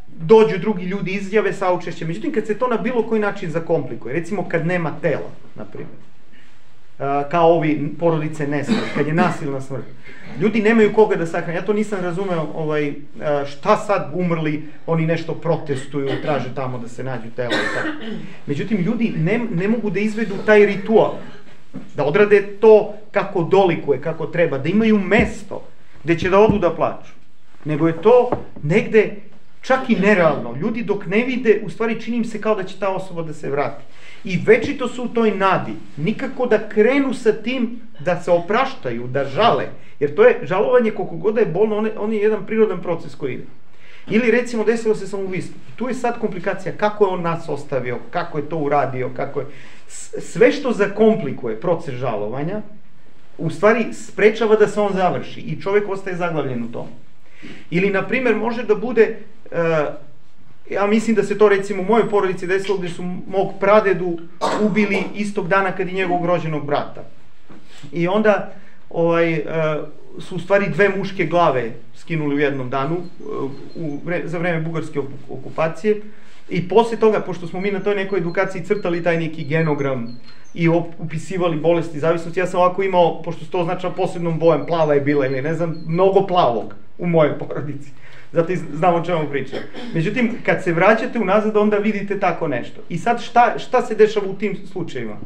dođu 0.07 0.57
drugi 0.57 0.85
ljudi, 0.85 1.11
izjave 1.11 1.53
saučešće. 1.53 2.05
Međutim, 2.05 2.33
kad 2.33 2.47
se 2.47 2.59
to 2.59 2.67
na 2.67 2.77
bilo 2.77 3.03
koji 3.03 3.21
način 3.21 3.51
zakomplikuje, 3.51 4.13
recimo 4.13 4.49
kad 4.49 4.65
nema 4.65 4.91
tela, 5.01 5.29
na 5.55 5.65
primjer, 5.65 5.97
kao 7.31 7.53
ovi 7.53 7.93
porodice 7.99 8.47
nesmrt, 8.47 8.93
kad 8.95 9.07
je 9.07 9.13
nasilna 9.13 9.61
smrt. 9.61 9.83
Ljudi 10.41 10.61
nemaju 10.61 10.93
koga 10.93 11.15
da 11.15 11.25
sahrane. 11.25 11.55
Ja 11.55 11.65
to 11.65 11.73
nisam 11.73 11.99
razumeo 12.01 12.47
ovaj, 12.55 12.93
šta 13.45 13.77
sad 13.77 14.11
umrli, 14.13 14.63
oni 14.87 15.05
nešto 15.05 15.33
protestuju, 15.33 16.09
traže 16.21 16.55
tamo 16.55 16.77
da 16.77 16.87
se 16.87 17.03
nađu 17.03 17.29
tela 17.35 17.53
i 17.53 17.75
tako. 17.75 18.15
Međutim, 18.45 18.77
ljudi 18.81 19.13
ne, 19.17 19.39
ne 19.55 19.67
mogu 19.67 19.89
da 19.89 19.99
izvedu 19.99 20.33
taj 20.45 20.65
ritual, 20.65 21.13
da 21.95 22.03
odrade 22.03 22.41
to 22.59 22.93
kako 23.11 23.43
dolikuje, 23.43 24.01
kako 24.01 24.25
treba, 24.25 24.57
da 24.57 24.69
imaju 24.69 24.99
mesto 24.99 25.67
gde 26.03 26.19
će 26.19 26.29
da 26.29 26.39
odu 26.39 26.59
da 26.59 26.75
plaču. 26.75 27.11
Nego 27.65 27.87
je 27.87 28.01
to 28.01 28.29
negde 28.63 29.15
čak 29.61 29.89
i 29.89 29.95
nerealno. 29.95 30.55
Ljudi 30.61 30.83
dok 30.83 31.05
ne 31.05 31.23
vide, 31.23 31.61
u 31.65 31.69
stvari 31.69 32.01
čini 32.01 32.17
im 32.17 32.25
se 32.25 32.41
kao 32.41 32.55
da 32.55 32.63
će 32.63 32.79
ta 32.79 32.89
osoba 32.89 33.21
da 33.21 33.33
se 33.33 33.49
vrati. 33.49 33.83
I 34.23 34.39
večito 34.45 34.87
su 34.87 35.03
u 35.03 35.07
toj 35.07 35.31
nadi. 35.31 35.73
Nikako 35.97 36.45
da 36.45 36.69
krenu 36.69 37.13
sa 37.13 37.31
tim 37.31 37.81
da 37.99 38.21
se 38.21 38.31
opraštaju, 38.31 39.07
da 39.07 39.25
žale. 39.25 39.67
Jer 39.99 40.15
to 40.15 40.23
je 40.23 40.39
žalovanje 40.43 40.91
koliko 40.91 41.15
god 41.15 41.35
da 41.35 41.41
je 41.41 41.45
bolno, 41.45 41.77
on 41.77 41.85
je, 41.85 41.99
on 41.99 42.13
je 42.13 42.19
jedan 42.19 42.45
prirodan 42.45 42.81
proces 42.81 43.15
koji 43.15 43.33
ide. 43.33 43.43
Ili 44.09 44.31
recimo 44.31 44.63
desilo 44.63 44.95
se 44.95 45.07
samoubistvo. 45.07 45.55
Tu 45.75 45.87
je 45.87 45.93
sad 45.93 46.19
komplikacija 46.19 46.73
kako 46.77 47.05
je 47.05 47.09
on 47.09 47.21
nas 47.21 47.49
ostavio, 47.49 47.99
kako 48.11 48.37
je 48.37 48.49
to 48.49 48.57
uradio, 48.57 49.09
kako 49.15 49.39
je... 49.39 49.45
Sve 50.19 50.51
što 50.51 50.71
zakomplikuje 50.71 51.59
proces 51.59 51.95
žalovanja, 51.95 52.61
u 53.37 53.49
stvari 53.49 53.93
sprečava 53.93 54.55
da 54.55 54.67
se 54.67 54.79
on 54.81 54.93
završi 54.93 55.39
i 55.39 55.61
čovjek 55.61 55.89
ostaje 55.89 56.15
zaglavljen 56.15 56.63
u 56.63 56.71
tom. 56.71 56.87
Ili, 57.69 57.89
na 57.89 58.07
primjer, 58.07 58.35
može 58.35 58.63
da 58.63 58.75
bude 58.75 59.17
uh, 59.51 59.57
ja 60.69 60.87
mislim 60.87 61.15
da 61.15 61.23
se 61.23 61.37
to 61.37 61.49
recimo 61.49 61.81
u 61.81 61.85
mojoj 61.85 62.09
porodici 62.09 62.47
desilo 62.47 62.77
gde 62.77 62.89
su 62.89 63.03
mog 63.27 63.53
pradedu 63.59 64.17
ubili 64.61 65.03
istog 65.15 65.47
dana 65.47 65.71
kad 65.71 65.87
je 65.87 65.93
njegovog 65.93 66.25
rođenog 66.25 66.65
brata. 66.65 67.03
I 67.91 68.07
onda 68.07 68.53
ovaj, 68.89 69.33
uh, 69.33 69.43
su 70.23 70.35
u 70.35 70.39
stvari 70.39 70.69
dve 70.69 70.89
muške 70.89 71.25
glave 71.25 71.71
skinuli 71.95 72.35
u 72.35 72.39
jednom 72.39 72.69
danu 72.69 72.95
uh, 72.95 73.51
u, 73.75 73.99
za 74.23 74.37
vreme 74.37 74.61
bugarske 74.61 74.99
okupacije 75.29 76.01
i 76.49 76.67
posle 76.67 76.97
toga, 76.97 77.19
pošto 77.19 77.47
smo 77.47 77.61
mi 77.61 77.71
na 77.71 77.79
toj 77.79 77.95
nekoj 77.95 78.19
edukaciji 78.19 78.63
crtali 78.63 79.03
taj 79.03 79.17
neki 79.17 79.43
genogram 79.43 80.19
i 80.53 80.69
upisivali 80.97 81.57
bolesti 81.57 81.99
zavisnosti, 81.99 82.39
ja 82.39 82.47
sam 82.47 82.59
ovako 82.59 82.83
imao, 82.83 83.21
pošto 83.21 83.45
se 83.45 83.51
to 83.51 83.59
označava 83.59 83.93
posebnom 83.93 84.39
bojem, 84.39 84.65
plava 84.65 84.93
je 84.93 85.01
bila 85.01 85.25
ili 85.25 85.41
ne 85.41 85.53
znam, 85.53 85.83
mnogo 85.87 86.27
plavog 86.27 86.75
u 86.97 87.07
mojoj 87.07 87.39
porodici. 87.39 87.91
Zato 88.33 88.53
znamo 88.73 88.97
o 88.97 89.05
čemu 89.05 89.29
pričam. 89.29 89.59
Međutim, 89.93 90.37
kad 90.45 90.63
se 90.63 90.73
vraćate 90.73 91.19
unazad, 91.19 91.57
onda 91.57 91.77
vidite 91.77 92.19
tako 92.19 92.47
nešto. 92.47 92.81
I 92.89 92.97
sad 92.97 93.21
šta, 93.21 93.59
šta 93.59 93.81
se 93.81 93.95
dešava 93.95 94.27
u 94.27 94.33
tim 94.33 94.57
slučajevima? 94.71 95.17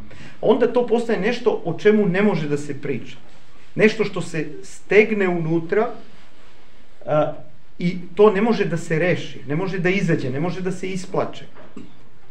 Onda 0.42 0.74
to 0.74 0.88
postaje 0.88 1.20
nešto 1.20 1.62
o 1.66 1.80
čemu 1.80 2.06
ne 2.06 2.22
može 2.22 2.50
da 2.50 2.58
se 2.58 2.82
priča. 2.82 3.16
Nešto 3.76 4.04
što 4.04 4.22
se 4.22 4.48
stegne 4.64 5.28
unutra 5.28 5.90
a, 7.06 7.34
i 7.80 7.98
to 8.16 8.32
ne 8.32 8.42
može 8.42 8.66
da 8.66 8.78
se 8.78 9.00
reši, 9.00 9.42
ne 9.48 9.56
može 9.56 9.80
da 9.80 9.90
izađe, 9.90 10.30
ne 10.30 10.40
može 10.40 10.62
da 10.62 10.72
se 10.72 10.90
isplače. 10.90 11.46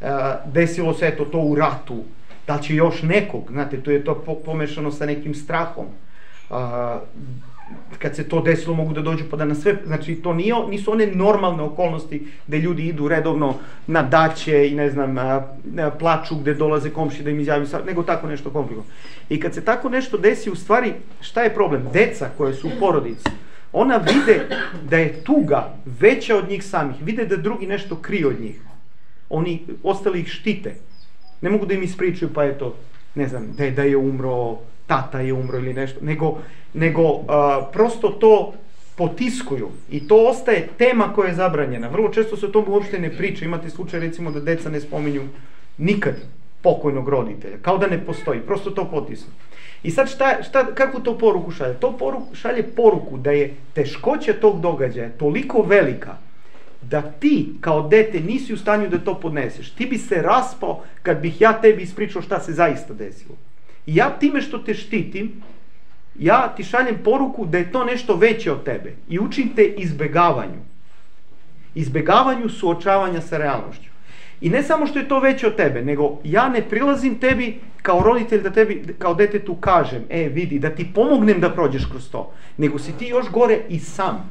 A, 0.02 0.36
desilo 0.52 0.94
se 0.94 1.06
eto 1.06 1.24
to 1.24 1.38
u 1.40 1.54
ratu, 1.54 2.04
da 2.46 2.58
će 2.58 2.74
još 2.74 3.02
nekog, 3.02 3.48
znate, 3.50 3.80
to 3.80 3.90
je 3.90 4.04
to 4.04 4.14
pomešano 4.44 4.92
sa 4.92 5.06
nekim 5.06 5.34
strahom. 5.34 5.86
A, 6.50 7.00
kad 7.98 8.16
se 8.16 8.28
to 8.28 8.40
desilo 8.40 8.74
mogu 8.74 8.92
da 8.92 9.02
dođu 9.02 9.24
pa 9.30 9.36
da 9.36 9.44
na 9.44 9.54
sve, 9.54 9.76
znači 9.86 10.14
to 10.14 10.34
nije, 10.34 10.54
nisu 10.68 10.92
one 10.92 11.06
normalne 11.06 11.62
okolnosti 11.62 12.26
gde 12.46 12.58
ljudi 12.58 12.86
idu 12.86 13.08
redovno 13.08 13.54
na 13.86 14.02
daće 14.02 14.68
i 14.68 14.74
ne 14.74 14.90
znam, 14.90 15.16
plaču 15.98 16.36
gde 16.36 16.54
dolaze 16.54 16.90
komši 16.90 17.22
da 17.22 17.30
im 17.30 17.40
izjavi, 17.40 17.66
nego 17.86 18.02
tako 18.02 18.26
nešto 18.26 18.50
komplikovano. 18.50 18.92
I 19.28 19.40
kad 19.40 19.54
se 19.54 19.64
tako 19.64 19.88
nešto 19.88 20.18
desi, 20.18 20.50
u 20.50 20.54
stvari, 20.54 20.92
šta 21.20 21.42
je 21.42 21.54
problem? 21.54 21.88
Deca 21.92 22.28
koje 22.36 22.54
su 22.54 22.68
u 22.68 22.80
porodici, 22.80 23.28
ona 23.72 23.96
vide 23.96 24.48
da 24.90 24.96
je 24.96 25.24
tuga 25.24 25.74
veća 25.84 26.36
od 26.36 26.48
njih 26.48 26.64
samih, 26.64 26.96
vide 27.02 27.24
da 27.24 27.36
drugi 27.36 27.66
nešto 27.66 27.96
krije 27.96 28.26
od 28.26 28.40
njih. 28.40 28.60
Oni 29.28 29.62
ostali 29.82 30.20
ih 30.20 30.28
štite. 30.28 30.74
Ne 31.40 31.50
mogu 31.50 31.66
da 31.66 31.74
im 31.74 31.82
ispričaju, 31.82 32.30
pa 32.34 32.44
je 32.44 32.58
to, 32.58 32.76
ne 33.14 33.28
znam, 33.28 33.52
deda 33.56 33.82
je 33.82 33.96
umro, 33.96 34.58
tata 34.86 35.20
je 35.20 35.32
umro 35.32 35.58
ili 35.58 35.74
nešto, 35.74 36.04
nego, 36.04 36.38
nego 36.74 37.02
uh, 37.02 37.24
prosto 37.72 38.08
to 38.08 38.54
potiskuju 38.96 39.68
i 39.90 40.08
to 40.08 40.16
ostaje 40.16 40.68
tema 40.78 41.12
koja 41.14 41.28
je 41.28 41.34
zabranjena. 41.34 41.88
Vrlo 41.88 42.08
često 42.08 42.36
se 42.36 42.46
o 42.46 42.48
tom 42.48 42.64
uopšte 42.68 42.98
ne 42.98 43.10
priča. 43.16 43.44
Imate 43.44 43.70
slučaj 43.70 44.00
recimo 44.00 44.30
da 44.30 44.40
deca 44.40 44.70
ne 44.70 44.80
spominju 44.80 45.22
nikad 45.78 46.14
pokojnog 46.62 47.08
roditelja, 47.08 47.56
kao 47.62 47.78
da 47.78 47.86
ne 47.86 47.98
postoji, 48.06 48.40
prosto 48.40 48.70
to 48.70 48.84
potisnu. 48.90 49.32
I 49.82 49.90
sad 49.90 50.10
šta, 50.10 50.42
šta, 50.42 50.66
kakvu 50.74 51.00
to 51.00 51.18
poruku 51.18 51.50
šalje? 51.50 51.74
To 51.74 51.92
poruku, 51.92 52.34
šalje 52.34 52.62
poruku 52.62 53.18
da 53.18 53.30
je 53.30 53.54
teškoća 53.74 54.32
tog 54.40 54.60
događaja 54.60 55.10
toliko 55.18 55.62
velika 55.62 56.16
da 56.82 57.02
ti 57.02 57.52
kao 57.60 57.88
dete 57.88 58.20
nisi 58.20 58.54
u 58.54 58.56
stanju 58.56 58.88
da 58.88 58.98
to 58.98 59.14
podneseš. 59.20 59.70
Ti 59.70 59.86
bi 59.86 59.98
se 59.98 60.22
raspao 60.22 60.82
kad 61.02 61.20
bih 61.20 61.40
ja 61.40 61.52
tebi 61.60 61.82
ispričao 61.82 62.22
šta 62.22 62.40
se 62.40 62.52
zaista 62.52 62.94
desilo. 62.94 63.36
I 63.86 63.96
ja 63.96 64.10
time 64.18 64.40
što 64.42 64.58
te 64.58 64.74
štitim, 64.74 65.42
ja 66.18 66.52
ti 66.56 66.64
šaljem 66.64 66.98
poruku 67.04 67.46
da 67.46 67.58
je 67.58 67.72
to 67.72 67.84
nešto 67.84 68.16
veće 68.16 68.52
od 68.52 68.64
tebe 68.64 68.94
i 69.08 69.18
učim 69.18 69.52
te 69.56 69.64
izbegavanju. 69.64 70.60
Izbegavanju 71.74 72.48
suočavanja 72.48 73.20
sa 73.20 73.38
realnošću. 73.38 73.90
I 74.40 74.50
ne 74.50 74.62
samo 74.62 74.86
što 74.86 74.98
je 74.98 75.08
to 75.08 75.20
veće 75.20 75.46
od 75.46 75.56
tebe, 75.56 75.82
nego 75.82 76.18
ja 76.24 76.48
ne 76.48 76.62
prilazim 76.62 77.18
tebi 77.18 77.60
kao 77.82 78.02
roditelj 78.02 78.42
da 78.42 78.50
tebi 78.50 78.94
kao 78.98 79.14
detetu 79.14 79.54
kažem, 79.54 80.02
e 80.10 80.28
vidi, 80.28 80.58
da 80.58 80.70
ti 80.70 80.90
pomognem 80.94 81.40
da 81.40 81.50
prođeš 81.50 81.86
kroz 81.86 82.10
to, 82.10 82.32
nego 82.56 82.78
si 82.78 82.92
ti 82.98 83.06
još 83.06 83.30
gore 83.30 83.60
i 83.68 83.78
sam. 83.78 84.30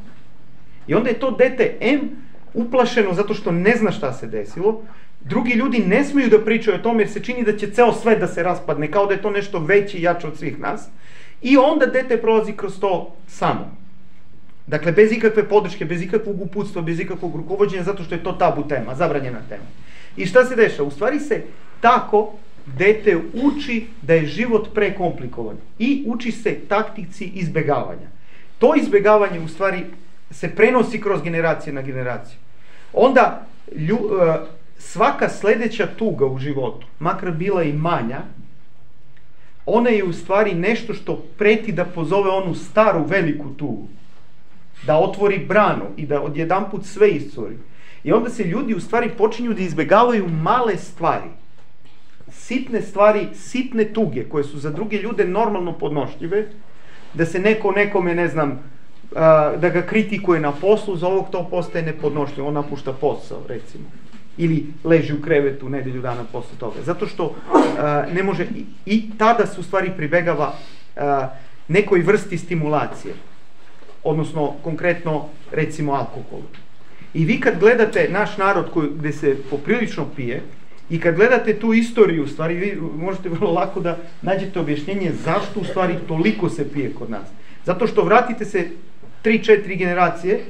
I 0.88 0.94
onda 0.94 1.10
je 1.10 1.20
to 1.20 1.32
dete 1.32 1.78
M 1.82 2.10
uplašeno 2.54 3.14
zato 3.14 3.34
što 3.34 3.52
ne 3.52 3.76
zna 3.76 3.92
šta 3.92 4.14
se 4.14 4.28
desilo, 4.28 4.82
drugi 5.26 5.54
ljudi 5.54 5.80
ne 5.80 6.04
smiju 6.04 6.30
da 6.30 6.40
pričaju 6.46 6.76
o 6.76 6.84
tome 6.84 7.04
jer 7.04 7.10
se 7.10 7.24
čini 7.24 7.44
da 7.44 7.58
će 7.58 7.72
ceo 7.72 7.94
svet 7.94 8.20
da 8.20 8.28
se 8.28 8.44
raspadne, 8.44 8.92
kao 8.92 9.06
da 9.06 9.14
je 9.14 9.22
to 9.22 9.30
nešto 9.30 9.60
veće 9.60 9.98
i 9.98 10.02
jače 10.02 10.28
od 10.28 10.38
svih 10.38 10.60
nas. 10.60 10.88
I 11.42 11.58
onda 11.58 11.86
dete 11.86 12.18
prolazi 12.18 12.54
kroz 12.54 12.80
to 12.80 13.16
samo. 13.28 13.72
Dakle, 14.68 14.92
bez 14.92 15.12
ikakve 15.12 15.50
podrške, 15.50 15.86
bez 15.86 16.02
ikakvog 16.02 16.42
uputstva, 16.42 16.82
bez 16.82 17.00
ikakvog 17.00 17.36
rukovođenja, 17.36 17.84
zato 17.84 18.04
što 18.04 18.16
je 18.16 18.24
to 18.24 18.32
tabu 18.32 18.68
tema, 18.68 18.96
zabranjena 18.96 19.40
tema. 19.50 19.68
I 20.18 20.26
šta 20.26 20.46
se 20.46 20.56
dešava? 20.56 20.88
U 20.88 20.92
stvari 20.92 21.20
se 21.20 21.42
tako 21.82 22.34
dete 22.66 23.18
uči 23.34 23.88
da 24.02 24.14
je 24.14 24.26
život 24.26 24.74
prekomplikovan 24.74 25.58
i 25.80 26.04
uči 26.08 26.32
se 26.32 26.56
taktici 26.70 27.26
izbegavanja. 27.26 28.08
To 28.60 28.76
izbegavanje 28.76 29.40
u 29.40 29.48
stvari 29.48 29.84
se 30.32 30.50
prenosi 30.56 31.02
kroz 31.02 31.22
generacije 31.22 31.74
na 31.74 31.82
generaciju. 31.82 32.38
Onda 32.94 33.48
lju, 33.78 33.98
e, 34.22 34.38
svaka 34.78 35.30
sledeća 35.30 35.88
tuga 35.98 36.26
u 36.26 36.38
životu, 36.38 36.88
makar 37.00 37.32
bila 37.32 37.64
i 37.64 37.74
manja, 37.74 38.22
ona 39.66 39.90
je 39.90 40.04
u 40.04 40.14
stvari 40.14 40.54
nešto 40.54 40.94
što 40.94 41.16
preti 41.38 41.72
da 41.72 41.86
pozove 41.86 42.30
onu 42.30 42.56
staru 42.56 43.06
veliku 43.08 43.50
tugu. 43.50 43.88
Da 44.86 44.98
otvori 44.98 45.46
branu 45.48 45.86
i 45.98 46.06
da 46.06 46.22
odjedan 46.22 46.70
put 46.72 46.86
sve 46.86 47.10
iscuri. 47.12 47.58
I 48.04 48.12
onda 48.12 48.30
se 48.30 48.44
ljudi 48.44 48.74
u 48.74 48.80
stvari 48.80 49.10
počinju 49.18 49.54
da 49.54 49.62
izbegavaju 49.62 50.28
male 50.30 50.78
stvari. 50.78 51.30
Sitne 52.32 52.82
stvari, 52.82 53.28
sitne 53.34 53.94
tuge 53.94 54.24
koje 54.24 54.44
su 54.44 54.60
za 54.60 54.70
druge 54.70 54.98
ljude 54.98 55.26
normalno 55.26 55.74
podnošljive, 55.74 56.48
da 57.14 57.26
se 57.26 57.40
neko 57.40 57.72
nekome, 57.72 58.16
ne 58.16 58.28
znam, 58.28 58.60
da 59.58 59.70
ga 59.74 59.82
kritikuje 59.82 60.40
na 60.40 60.52
poslu, 60.52 60.98
za 60.98 61.08
ovog 61.08 61.26
to 61.32 61.48
postaje 61.50 61.86
nepodnošljivo, 61.86 62.48
on 62.48 62.54
napušta 62.54 62.94
posao, 62.94 63.42
recimo. 63.48 63.86
Ili 64.38 64.66
leži 64.84 65.14
u 65.14 65.22
krevetu 65.22 65.70
nedelju 65.70 66.02
dana 66.02 66.24
posle 66.32 66.58
toga. 66.60 66.82
Zato 66.86 67.08
što 67.08 67.36
ne 68.14 68.24
može, 68.24 68.46
i, 68.86 69.04
tada 69.18 69.46
se 69.46 69.60
u 69.60 69.64
stvari 69.64 69.92
pribegava 69.98 70.54
nekoj 71.68 72.02
vrsti 72.02 72.38
stimulacije. 72.38 73.14
Odnosno, 74.04 74.54
konkretno, 74.64 75.26
recimo, 75.52 75.94
alkoholu. 75.94 76.44
I 77.14 77.26
vi 77.26 77.40
kad 77.40 77.60
gledate 77.60 78.10
naš 78.12 78.38
narod 78.38 78.66
koji, 78.74 78.90
gde 79.00 79.12
se 79.12 79.38
poprilično 79.50 80.06
pije, 80.16 80.42
i 80.90 81.00
kad 81.00 81.16
gledate 81.16 81.60
tu 81.60 81.74
istoriju, 81.74 82.24
u 82.24 82.28
stvari 82.28 82.56
vi 82.56 82.82
možete 82.98 83.30
vrlo 83.30 83.52
lako 83.52 83.80
da 83.80 83.98
nađete 84.22 84.60
objašnjenje 84.60 85.12
zašto 85.24 85.60
u 85.60 85.64
stvari 85.64 85.96
toliko 86.08 86.50
se 86.50 86.72
pije 86.74 86.94
kod 86.94 87.10
nas. 87.10 87.28
Zato 87.66 87.88
što 87.88 88.04
vratite 88.04 88.46
se 88.46 88.68
3-4 89.24 89.78
generacije 89.78 90.46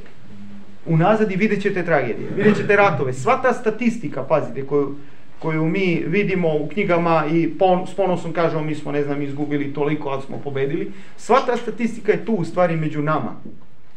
unazad 0.86 1.32
i 1.32 1.36
vidjet 1.36 1.62
ćete 1.62 1.86
tragedije, 1.86 2.30
vidjet 2.36 2.58
ćete 2.58 2.76
ratove. 2.76 3.14
Sva 3.14 3.42
ta 3.42 3.54
statistika, 3.54 4.24
pazite, 4.24 4.66
koju, 4.66 4.96
koju 5.40 5.66
mi 5.66 6.04
vidimo 6.08 6.56
u 6.58 6.68
knjigama 6.68 7.24
i 7.34 7.50
pon, 7.50 7.88
s 7.88 7.94
ponosom 7.94 8.34
kažemo 8.34 8.64
mi 8.64 8.76
smo, 8.76 8.92
ne 8.92 9.04
znam, 9.04 9.22
izgubili 9.22 9.74
toliko, 9.74 10.10
ali 10.10 10.22
smo 10.22 10.38
pobedili, 10.38 10.92
sva 11.18 11.40
ta 11.46 11.58
statistika 11.58 12.12
je 12.12 12.26
tu 12.26 12.34
u 12.34 12.46
stvari 12.46 12.76
među 12.76 13.02
nama 13.02 13.36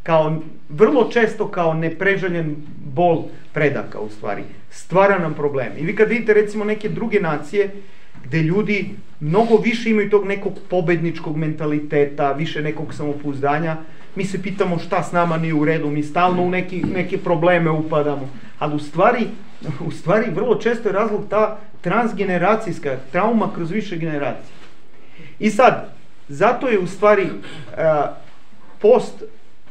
kao 0.08 0.42
vrlo 0.68 1.08
često 1.12 1.48
kao 1.48 1.74
nepreželjen 1.74 2.56
bol 2.94 3.24
predaka 3.52 4.00
u 4.00 4.08
stvari. 4.10 4.42
Stvara 4.70 5.18
nam 5.18 5.34
probleme. 5.34 5.74
I 5.78 5.84
vi 5.84 5.96
kad 5.96 6.08
vidite 6.08 6.34
recimo 6.34 6.64
neke 6.64 6.88
druge 6.88 7.20
nacije 7.20 7.70
gde 8.24 8.42
ljudi 8.42 8.90
mnogo 9.20 9.56
više 9.56 9.90
imaju 9.90 10.10
tog 10.10 10.26
nekog 10.26 10.52
pobedničkog 10.70 11.36
mentaliteta, 11.36 12.32
više 12.32 12.62
nekog 12.62 12.94
samopouzdanja, 12.94 13.76
mi 14.14 14.24
se 14.24 14.42
pitamo 14.42 14.78
šta 14.78 15.02
s 15.02 15.12
nama 15.12 15.36
nije 15.36 15.54
u 15.54 15.64
redu, 15.64 15.90
mi 15.90 16.02
stalno 16.02 16.42
u 16.42 16.50
neki, 16.50 16.82
neke 16.94 17.18
probleme 17.18 17.70
upadamo. 17.70 18.30
Ali 18.58 18.74
u 18.74 18.78
stvari, 18.78 19.26
u 19.86 19.90
stvari 19.90 20.30
vrlo 20.30 20.54
često 20.54 20.88
je 20.88 20.92
razlog 20.92 21.24
ta 21.30 21.58
transgeneracijska 21.80 22.96
trauma 23.12 23.50
kroz 23.54 23.70
više 23.70 23.96
generacije. 23.96 24.52
I 25.38 25.50
sad, 25.50 25.94
zato 26.28 26.68
je 26.68 26.78
u 26.78 26.86
stvari 26.86 27.22
uh, 27.24 27.78
post 28.78 29.22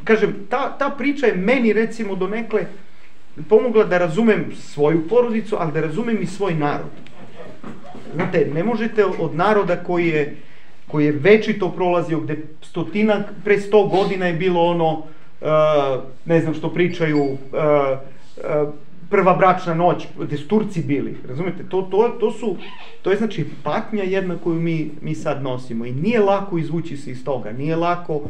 kažem, 0.07 0.35
ta, 0.49 0.77
ta 0.77 0.89
priča 0.89 1.25
je 1.25 1.35
meni 1.35 1.73
recimo 1.73 2.15
do 2.15 2.27
nekle 2.27 2.65
pomogla 3.49 3.83
da 3.83 3.97
razumem 3.97 4.45
svoju 4.55 5.07
porodicu, 5.07 5.55
ali 5.59 5.71
da 5.71 5.81
razumem 5.81 6.21
i 6.21 6.25
svoj 6.25 6.53
narod. 6.55 6.91
Znate, 8.15 8.49
ne 8.53 8.63
možete 8.63 9.05
od 9.05 9.35
naroda 9.35 9.75
koji 9.75 10.07
je, 10.07 10.35
koji 10.87 11.05
je 11.05 11.11
večito 11.11 11.69
prolazio, 11.69 12.19
gde 12.19 12.37
stotina, 12.61 13.23
pre 13.43 13.59
sto 13.59 13.87
godina 13.87 14.25
je 14.25 14.33
bilo 14.33 14.61
ono, 14.61 14.89
uh, 14.93 16.03
ne 16.25 16.41
znam 16.41 16.53
što 16.53 16.73
pričaju, 16.73 17.23
uh, 17.23 17.37
uh, 18.37 18.73
prva 19.09 19.33
bračna 19.33 19.73
noć, 19.73 20.07
gde 20.19 20.37
su 20.37 20.47
Turci 20.47 20.83
bili, 20.83 21.17
razumete, 21.27 21.63
to, 21.69 21.81
to, 21.81 22.09
to 22.19 22.31
su, 22.31 22.55
to 23.01 23.11
je 23.11 23.17
znači 23.17 23.45
patnja 23.63 24.03
jedna 24.03 24.35
koju 24.43 24.59
mi, 24.59 24.91
mi 25.01 25.15
sad 25.15 25.43
nosimo 25.43 25.85
i 25.85 25.91
nije 25.91 26.19
lako 26.19 26.57
izvući 26.57 26.97
se 26.97 27.11
iz 27.11 27.23
toga, 27.23 27.51
nije 27.51 27.75
lako 27.75 28.13
um, 28.15 28.29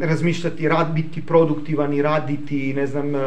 razmišljati, 0.00 0.68
rad, 0.68 0.92
biti 0.94 1.26
produktivan 1.26 1.94
i 1.94 2.02
raditi, 2.02 2.74
ne 2.74 2.86
znam, 2.86 3.14
uh, 3.14 3.20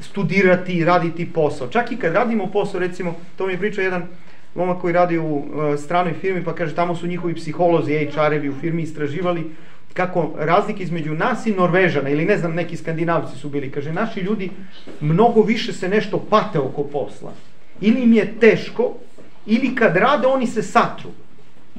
studirati, 0.00 0.84
raditi 0.84 1.32
posao. 1.32 1.68
Čak 1.68 1.92
i 1.92 1.96
kad 1.96 2.12
radimo 2.12 2.46
posao, 2.46 2.80
recimo, 2.80 3.14
to 3.36 3.46
mi 3.46 3.52
je 3.52 3.58
pričao 3.58 3.82
jedan 3.82 4.02
momak 4.56 4.80
koji 4.80 4.92
radi 4.92 5.18
u 5.18 5.34
uh, 5.34 5.44
stranoj 5.78 6.12
firmi, 6.20 6.44
pa 6.44 6.54
kaže, 6.54 6.74
tamo 6.74 6.96
su 6.96 7.06
njihovi 7.06 7.34
psiholozi, 7.34 8.08
HR-evi 8.14 8.48
u 8.48 8.54
firmi 8.60 8.82
istraživali 8.82 9.50
kako 9.94 10.30
razlike 10.38 10.82
između 10.82 11.14
nas 11.14 11.46
i 11.46 11.52
Norvežana, 11.52 12.08
ili 12.08 12.24
ne 12.24 12.36
znam, 12.38 12.54
neki 12.54 12.76
skandinavci 12.76 13.38
su 13.38 13.48
bili, 13.48 13.70
kaže, 13.70 13.92
naši 13.92 14.20
ljudi 14.20 14.50
mnogo 15.00 15.42
više 15.42 15.72
se 15.72 15.88
nešto 15.88 16.18
pate 16.30 16.58
oko 16.58 16.82
posla. 16.82 17.32
Ili 17.80 18.02
im 18.02 18.12
je 18.12 18.34
teško, 18.40 18.92
ili 19.46 19.74
kad 19.74 19.96
rade, 19.96 20.26
oni 20.26 20.46
se 20.46 20.62
satru 20.62 21.10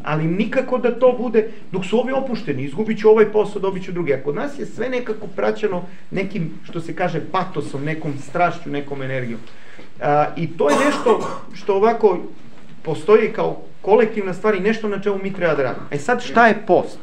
ali 0.04 0.28
nikako 0.28 0.78
da 0.78 1.00
to 1.00 1.16
bude, 1.20 1.50
dok 1.72 1.86
su 1.86 2.00
ovi 2.00 2.14
opušteni, 2.14 2.64
izgubit 2.64 3.00
ću 3.00 3.10
ovaj 3.10 3.32
posao, 3.32 3.62
dobit 3.62 3.84
ću 3.84 3.92
drugi. 3.92 4.14
A 4.14 4.24
kod 4.24 4.36
nas 4.36 4.60
je 4.60 4.66
sve 4.66 4.90
nekako 4.90 5.28
praćeno 5.28 5.84
nekim, 6.12 6.52
što 6.64 6.82
se 6.82 6.96
kaže, 6.96 7.22
patosom, 7.32 7.84
nekom 7.84 8.14
strašću, 8.30 8.70
nekom 8.70 9.02
energijom. 9.02 9.40
A, 10.02 10.26
I 10.38 10.48
to 10.48 10.70
je 10.70 10.76
nešto 10.86 11.20
što 11.54 11.76
ovako 11.76 12.20
postoji 12.88 13.34
kao 13.34 13.58
kolektivna 13.82 14.34
stvar 14.34 14.56
i 14.56 14.60
nešto 14.60 14.88
na 14.88 15.02
čemu 15.02 15.20
mi 15.24 15.34
treba 15.34 15.56
da 15.56 15.64
radimo. 15.64 15.88
E 15.92 15.98
sad, 15.98 16.24
šta 16.24 16.48
je 16.48 16.62
post? 16.68 17.00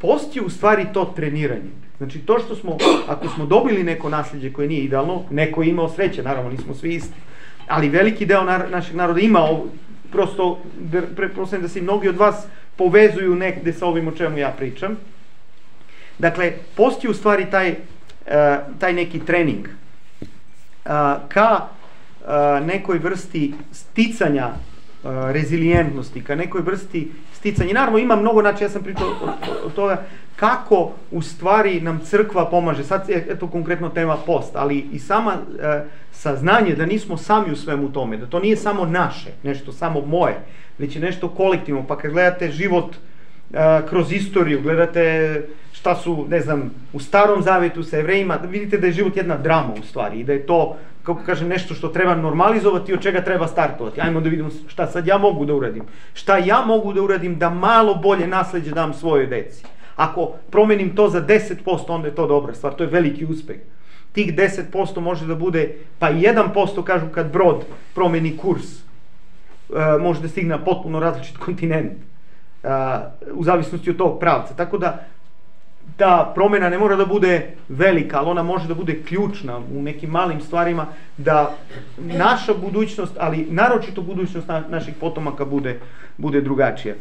Post 0.00 0.36
je 0.36 0.42
u 0.42 0.50
stvari 0.50 0.86
to 0.92 1.04
treniranje. 1.16 1.72
Znači 1.98 2.18
to 2.18 2.38
što 2.38 2.54
smo, 2.54 2.76
ako 3.08 3.28
smo 3.28 3.46
dobili 3.46 3.82
neko 3.82 4.08
nasljeđe 4.08 4.52
koje 4.52 4.68
nije 4.68 4.84
idealno, 4.84 5.22
neko 5.30 5.62
je 5.62 5.68
imao 5.68 5.88
sreće, 5.88 6.22
naravno 6.22 6.50
nismo 6.50 6.74
svi 6.74 6.94
isti, 6.94 7.16
ali 7.68 7.88
veliki 7.88 8.26
deo 8.26 8.44
nar 8.44 8.70
našeg 8.70 8.96
naroda 8.96 9.20
ima 9.20 9.48
prosto 10.12 10.58
pretpostavljam 11.16 11.62
da 11.62 11.68
se 11.68 11.82
mnogi 11.82 12.08
od 12.08 12.16
vas 12.16 12.46
povezuju 12.76 13.34
negde 13.34 13.72
sa 13.72 13.86
ovim 13.86 14.08
o 14.08 14.12
čemu 14.12 14.38
ja 14.38 14.50
pričam. 14.50 14.96
Dakle, 16.18 16.52
postoji 16.76 17.10
u 17.10 17.14
stvari 17.14 17.46
taj, 17.50 17.70
uh, 17.70 17.76
taj 18.78 18.92
neki 18.92 19.20
trening 19.20 19.68
uh, 19.68 20.92
ka 21.28 21.60
uh, 21.60 22.66
nekoj 22.66 22.98
vrsti 22.98 23.54
sticanja 23.72 24.50
rezilijentnosti, 25.04 26.24
ka 26.24 26.34
nekoj 26.34 26.60
vrsti 26.62 27.12
sticanja. 27.32 27.72
Naravno, 27.74 27.98
ima 27.98 28.16
mnogo, 28.16 28.40
znači 28.40 28.64
ja 28.64 28.68
sam 28.68 28.82
pričao 28.82 29.08
o, 29.66 29.70
toga 29.70 30.02
kako 30.36 30.92
u 31.10 31.22
stvari 31.22 31.80
nam 31.80 32.00
crkva 32.04 32.50
pomaže. 32.50 32.84
Sad 32.84 33.08
je 33.08 33.26
eto 33.30 33.46
konkretno 33.46 33.88
tema 33.88 34.16
post, 34.26 34.50
ali 34.56 34.86
i 34.92 34.98
sama 34.98 35.32
e, 35.32 35.84
saznanje 36.12 36.74
da 36.74 36.86
nismo 36.86 37.16
sami 37.16 37.52
u 37.52 37.56
svemu 37.56 37.92
tome, 37.92 38.16
da 38.16 38.26
to 38.26 38.40
nije 38.40 38.56
samo 38.56 38.86
naše, 38.86 39.30
nešto 39.42 39.72
samo 39.72 40.00
moje, 40.00 40.40
već 40.78 40.96
je 40.96 41.02
nešto 41.02 41.28
kolektivno. 41.28 41.86
Pa 41.86 41.98
kad 41.98 42.10
gledate 42.10 42.50
život 42.50 42.96
kroz 43.88 44.12
istoriju, 44.12 44.62
gledate 44.62 45.42
šta 45.72 45.96
su, 45.96 46.26
ne 46.28 46.40
znam, 46.40 46.70
u 46.92 47.00
starom 47.00 47.42
zavetu 47.42 47.82
sa 47.82 47.98
evrejima, 47.98 48.38
vidite 48.48 48.78
da 48.78 48.86
je 48.86 48.92
život 48.92 49.16
jedna 49.16 49.36
drama 49.36 49.74
u 49.80 49.82
stvari 49.82 50.20
i 50.20 50.24
da 50.24 50.32
je 50.32 50.46
to, 50.46 50.76
kako 51.02 51.22
kažem, 51.26 51.48
nešto 51.48 51.74
što 51.74 51.88
treba 51.88 52.14
normalizovati 52.14 52.92
i 52.92 52.94
od 52.94 53.02
čega 53.02 53.20
treba 53.20 53.46
startovati. 53.46 54.00
Ajmo 54.00 54.20
da 54.20 54.28
vidimo 54.28 54.50
šta 54.68 54.86
sad 54.86 55.06
ja 55.06 55.18
mogu 55.18 55.44
da 55.44 55.54
uradim. 55.54 55.82
Šta 56.14 56.38
ja 56.38 56.62
mogu 56.66 56.92
da 56.92 57.02
uradim 57.02 57.38
da 57.38 57.50
malo 57.50 57.94
bolje 57.94 58.26
nasledđe 58.26 58.70
dam 58.70 58.94
svojoj 58.94 59.26
deci. 59.26 59.64
Ako 59.96 60.32
promenim 60.50 60.96
to 60.96 61.08
za 61.08 61.20
10%, 61.20 61.78
onda 61.88 62.08
je 62.08 62.14
to 62.14 62.26
dobra 62.26 62.54
stvar, 62.54 62.74
to 62.74 62.84
je 62.84 62.90
veliki 62.90 63.24
uspeh. 63.24 63.56
Tih 64.12 64.34
10% 64.34 65.00
može 65.00 65.26
da 65.26 65.34
bude, 65.34 65.74
pa 65.98 66.12
1% 66.12 66.84
kažu 66.84 67.06
kad 67.14 67.32
brod 67.32 67.64
promeni 67.94 68.36
kurs, 68.36 68.64
e, 68.64 69.98
može 70.00 70.20
da 70.20 70.28
stigne 70.28 70.56
na 70.56 70.64
potpuno 70.64 71.00
različit 71.00 71.36
kontinent, 71.36 71.92
u 73.32 73.44
zavisnosti 73.44 73.90
od 73.90 73.96
tog 73.96 74.18
pravca. 74.20 74.54
Tako 74.54 74.78
da, 74.78 75.06
ta 75.96 76.32
promena 76.34 76.68
ne 76.68 76.78
mora 76.78 76.96
da 76.96 77.06
bude 77.06 77.54
velika, 77.68 78.18
ali 78.18 78.30
ona 78.30 78.42
može 78.42 78.68
da 78.68 78.74
bude 78.74 79.02
ključna 79.02 79.58
u 79.58 79.82
nekim 79.82 80.10
malim 80.10 80.40
stvarima, 80.40 80.86
da 81.16 81.54
naša 81.98 82.54
budućnost, 82.54 83.16
ali 83.18 83.46
naročito 83.50 84.02
budućnost 84.02 84.48
na, 84.48 84.62
naših 84.68 84.94
potomaka 85.00 85.44
bude, 85.44 85.80
bude 86.18 86.40
drugačija. 86.40 86.94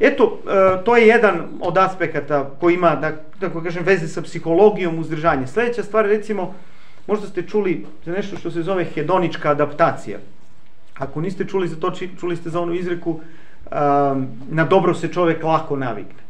Eto, 0.00 0.38
e, 0.46 0.84
to 0.84 0.96
je 0.96 1.06
jedan 1.06 1.42
od 1.60 1.78
aspekata 1.78 2.50
koji 2.60 2.74
ima, 2.74 2.96
da, 2.96 3.12
tako 3.40 3.62
kažem, 3.62 3.84
veze 3.84 4.08
sa 4.08 4.22
psihologijom 4.22 4.98
uzdržanja. 4.98 5.46
Sledeća 5.46 5.82
stvar, 5.82 6.06
recimo, 6.06 6.54
možda 7.06 7.26
ste 7.26 7.42
čuli 7.42 7.86
za 8.04 8.12
nešto 8.12 8.36
što 8.36 8.50
se 8.50 8.62
zove 8.62 8.84
hedonička 8.84 9.50
adaptacija. 9.50 10.18
Ako 10.98 11.20
niste 11.20 11.44
čuli 11.44 11.68
za 11.68 11.76
to, 11.76 11.92
čuli 12.20 12.36
ste 12.36 12.50
za 12.50 12.60
onu 12.60 12.74
izreku 12.74 13.20
na 14.48 14.64
dobro 14.64 14.94
se 14.94 15.08
čovek 15.08 15.42
lako 15.42 15.76
navikne. 15.76 16.22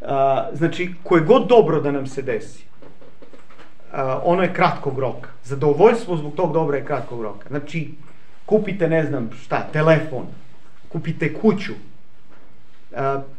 A, 0.00 0.48
znači, 0.52 0.94
koje 1.02 1.22
god 1.22 1.46
dobro 1.48 1.80
da 1.80 1.92
nam 1.92 2.06
se 2.06 2.22
desi, 2.22 2.64
ono 4.24 4.42
je 4.42 4.54
kratkog 4.54 4.98
roka. 4.98 5.28
Zadovoljstvo 5.44 6.16
zbog 6.16 6.34
tog 6.34 6.52
dobra 6.52 6.76
je 6.76 6.84
kratkog 6.84 7.22
roka. 7.22 7.48
Znači, 7.48 7.90
kupite, 8.46 8.88
ne 8.88 9.06
znam 9.06 9.30
šta, 9.42 9.66
telefon, 9.72 10.26
kupite 10.88 11.34
kuću, 11.34 11.72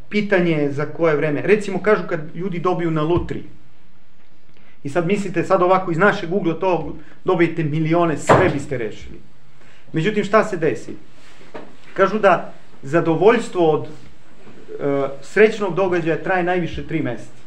pitanje 0.09 0.51
je 0.51 0.71
za 0.71 0.85
koje 0.85 1.15
vreme. 1.15 1.41
Recimo, 1.41 1.81
kažu 1.81 2.03
kad 2.07 2.35
ljudi 2.35 2.59
dobiju 2.59 2.91
na 2.91 3.01
lutri, 3.01 3.43
i 4.83 4.89
sad 4.89 5.07
mislite, 5.07 5.43
sad 5.43 5.61
ovako 5.61 5.91
iz 5.91 5.97
naše 5.97 6.27
Google 6.27 6.59
to 6.59 6.95
dobijete 7.23 7.63
milione, 7.63 8.17
sve 8.17 8.49
biste 8.49 8.77
rešili. 8.77 9.19
Međutim, 9.93 10.23
šta 10.23 10.43
se 10.43 10.57
desi? 10.57 10.95
Kažu 11.93 12.19
da 12.19 12.53
zadovoljstvo 12.83 13.71
od 13.71 13.85
e, 13.85 13.89
srećnog 15.21 15.75
događaja 15.75 16.23
traje 16.23 16.43
najviše 16.43 16.87
tri 16.87 17.01
meseca. 17.01 17.41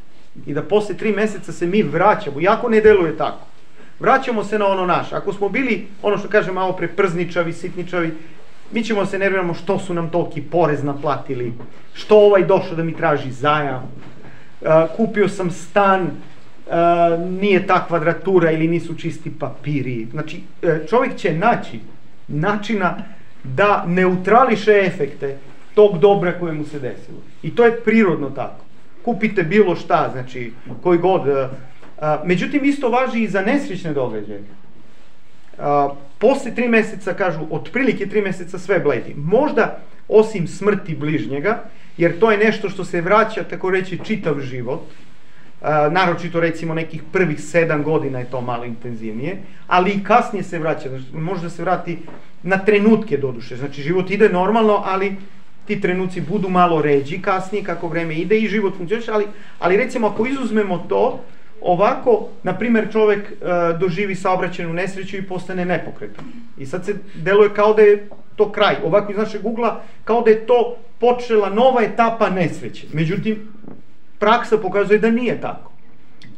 I 0.47 0.55
da 0.55 0.62
posle 0.62 0.95
tri 0.97 1.12
meseca 1.12 1.53
se 1.53 1.66
mi 1.66 1.82
vraćamo, 1.82 2.41
jako 2.41 2.68
ne 2.68 2.80
deluje 2.80 3.16
tako. 3.16 3.47
Vraćamo 4.01 4.45
se 4.45 4.59
na 4.59 4.66
ono 4.66 4.87
naše. 4.87 5.16
Ako 5.16 5.32
smo 5.32 5.49
bili, 5.49 5.87
ono 6.03 6.18
što 6.18 6.28
kažem 6.28 6.55
malo 6.55 6.72
pre, 6.72 6.89
przničavi, 6.89 7.53
sitničavi, 7.53 8.14
mi 8.72 8.85
ćemo 8.85 9.07
se 9.07 9.18
nerviramo 9.18 9.55
što 9.55 9.78
su 9.78 9.95
nam 9.95 10.11
toliki 10.11 10.43
porez 10.43 10.85
naplatili, 10.85 11.53
što 11.95 12.18
ovaj 12.18 12.45
došao 12.45 12.76
da 12.76 12.85
mi 12.85 12.97
traži 12.97 13.30
zajam, 13.30 13.82
uh, 14.61 14.68
kupio 14.97 15.28
sam 15.28 15.51
stan, 15.51 16.03
uh, 16.03 16.72
nije 17.41 17.66
ta 17.66 17.87
kvadratura 17.87 18.51
ili 18.51 18.68
nisu 18.68 18.95
čisti 18.95 19.30
papiri. 19.39 20.07
Znači, 20.11 20.43
čovjek 20.89 21.16
će 21.16 21.35
naći 21.35 21.80
načina 22.28 22.97
da 23.45 23.84
neutrališe 23.86 24.72
efekte 24.86 25.36
tog 25.74 25.99
dobra 25.99 26.38
koje 26.38 26.53
mu 26.53 26.64
se 26.64 26.78
desilo. 26.78 27.18
I 27.42 27.55
to 27.55 27.64
je 27.64 27.80
prirodno 27.80 28.30
tako. 28.30 28.64
Kupite 29.05 29.42
bilo 29.42 29.76
šta, 29.76 30.09
znači, 30.12 30.53
koji 30.82 30.99
god. 30.99 31.22
A, 32.01 32.22
međutim, 32.24 32.64
isto 32.64 32.88
važi 32.88 33.22
i 33.22 33.28
za 33.28 33.40
nesrećne 33.40 33.92
događaje. 33.92 34.42
A, 35.59 35.95
posle 36.18 36.55
tri 36.55 36.68
meseca, 36.68 37.14
kažu, 37.14 37.40
otprilike 37.51 38.07
tri 38.07 38.22
meseca 38.22 38.59
sve 38.59 38.80
bledi. 38.80 39.14
Možda, 39.16 39.78
osim 40.09 40.49
smrti 40.49 40.95
bližnjega, 40.95 41.62
jer 41.97 42.18
to 42.18 42.30
je 42.30 42.38
nešto 42.38 42.68
što 42.68 42.84
se 42.84 43.01
vraća, 43.01 43.45
tako 43.45 43.70
reći, 43.70 43.99
čitav 44.05 44.40
život, 44.40 44.80
a, 44.80 45.03
naročito 45.91 46.41
recimo 46.41 46.75
nekih 46.75 47.03
prvih 47.12 47.41
sedam 47.41 47.83
godina 47.83 48.19
je 48.19 48.31
to 48.31 48.41
malo 48.41 48.65
intenzivnije, 48.65 49.37
ali 49.67 49.91
i 49.91 50.05
kasnije 50.05 50.43
se 50.43 50.59
vraća, 50.59 50.89
može 51.12 51.43
da 51.43 51.51
se 51.51 51.62
vrati 51.62 51.99
na 52.43 52.59
trenutke 52.59 53.17
doduše, 53.17 53.57
znači 53.57 53.83
život 53.83 54.11
ide 54.11 54.29
normalno, 54.29 54.83
ali 54.85 55.17
ti 55.67 55.81
trenuci 55.81 56.21
budu 56.21 56.49
malo 56.49 56.83
ređi 56.83 57.23
kasnije 57.23 57.65
kako 57.65 57.89
vreme 57.89 58.15
ide 58.15 58.39
i 58.39 58.49
život 58.49 58.77
funkcioniše, 58.77 59.12
ali, 59.12 59.27
ali 59.59 59.77
recimo 59.77 60.07
ako 60.07 60.27
izuzmemo 60.27 60.87
to, 60.89 61.21
ovako, 61.61 62.29
na 62.43 62.59
primer, 62.59 62.93
čovek 62.93 63.31
e, 63.31 63.35
doživi 63.79 64.15
saobraćenu 64.15 64.73
nesreću 64.73 65.17
i 65.17 65.23
postane 65.23 65.65
nepokretan. 65.65 66.25
I 66.59 66.67
sad 66.67 66.85
se 66.85 66.95
deluje 67.15 67.55
kao 67.55 67.75
da 67.75 67.83
je 67.83 68.09
to 68.37 68.53
kraj. 68.53 68.77
Ovako 68.85 69.12
iz 69.12 69.19
našeg 69.19 69.47
ugla, 69.47 69.83
kao 70.05 70.23
da 70.23 70.31
je 70.31 70.47
to 70.47 70.77
počela 71.01 71.49
nova 71.49 71.83
etapa 71.83 72.31
nesreće. 72.31 72.87
Međutim, 72.93 73.49
praksa 74.19 74.59
pokazuje 74.59 74.99
da 74.99 75.11
nije 75.11 75.41
tako. 75.41 75.73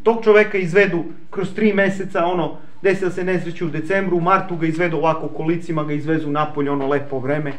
Tog 0.03 0.25
čoveka 0.25 0.59
izvedu 0.59 1.05
kroz 1.31 1.55
tri 1.55 1.73
meseca, 1.73 2.25
ono, 2.25 2.57
desila 2.83 3.11
se 3.11 3.25
nesreću 3.25 3.67
u 3.67 3.71
decembru, 3.71 4.17
u 4.17 4.21
martu 4.21 4.57
ga 4.57 4.67
izvedu 4.67 4.97
ovako 4.97 5.29
kolicima, 5.29 5.85
ga 5.85 5.93
izvezu 5.93 6.31
napolje, 6.31 6.71
ono 6.71 6.87
lepo 6.87 7.19
vreme, 7.19 7.53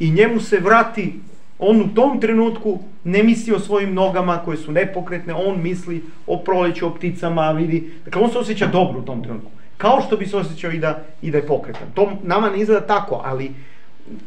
i 0.00 0.10
njemu 0.10 0.40
se 0.40 0.58
vrati, 0.58 1.14
on 1.58 1.80
u 1.80 1.88
tom 1.94 2.20
trenutku 2.20 2.78
ne 3.04 3.22
misli 3.22 3.54
o 3.54 3.58
svojim 3.58 3.94
nogama 3.94 4.38
koje 4.44 4.56
su 4.56 4.72
nepokretne, 4.72 5.34
on 5.34 5.62
misli 5.62 6.04
o 6.26 6.38
proleću, 6.38 6.86
o 6.86 6.94
pticama, 6.94 7.52
vidi, 7.52 7.90
dakle 8.04 8.22
on 8.22 8.30
se 8.30 8.38
osjeća 8.38 8.66
dobro 8.66 8.98
u 8.98 9.02
tom 9.02 9.22
trenutku, 9.22 9.50
kao 9.76 10.00
što 10.00 10.16
bi 10.16 10.26
se 10.26 10.36
osjećao 10.36 10.70
i 10.70 10.78
da, 10.78 11.02
i 11.22 11.30
da 11.30 11.38
je 11.38 11.46
pokretan. 11.46 11.88
To 11.94 12.12
nama 12.22 12.50
ne 12.50 12.60
izgleda 12.60 12.86
tako, 12.86 13.22
ali 13.24 13.50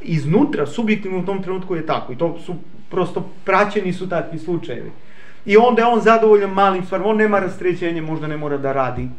iznutra, 0.02 0.66
subjektivno 0.66 1.20
u 1.20 1.26
tom 1.26 1.44
trenutku 1.44 1.76
je 1.76 1.86
tako 1.86 2.14
i 2.14 2.18
to 2.18 2.40
su 2.46 2.56
prosto 2.94 3.30
praćeni 3.46 3.94
su 3.94 4.10
takvi 4.10 4.40
slučajevi. 4.40 4.92
I 5.46 5.58
onda 5.58 5.82
je 5.82 5.88
on 5.88 6.02
zadovoljan 6.02 6.54
malim 6.54 6.86
stvarima, 6.86 7.10
on 7.10 7.18
nema 7.18 7.40
rastrećenje, 7.40 8.02
možda 8.02 8.28
ne 8.28 8.38
mora 8.38 8.58
da 8.58 8.72
radi, 8.72 9.10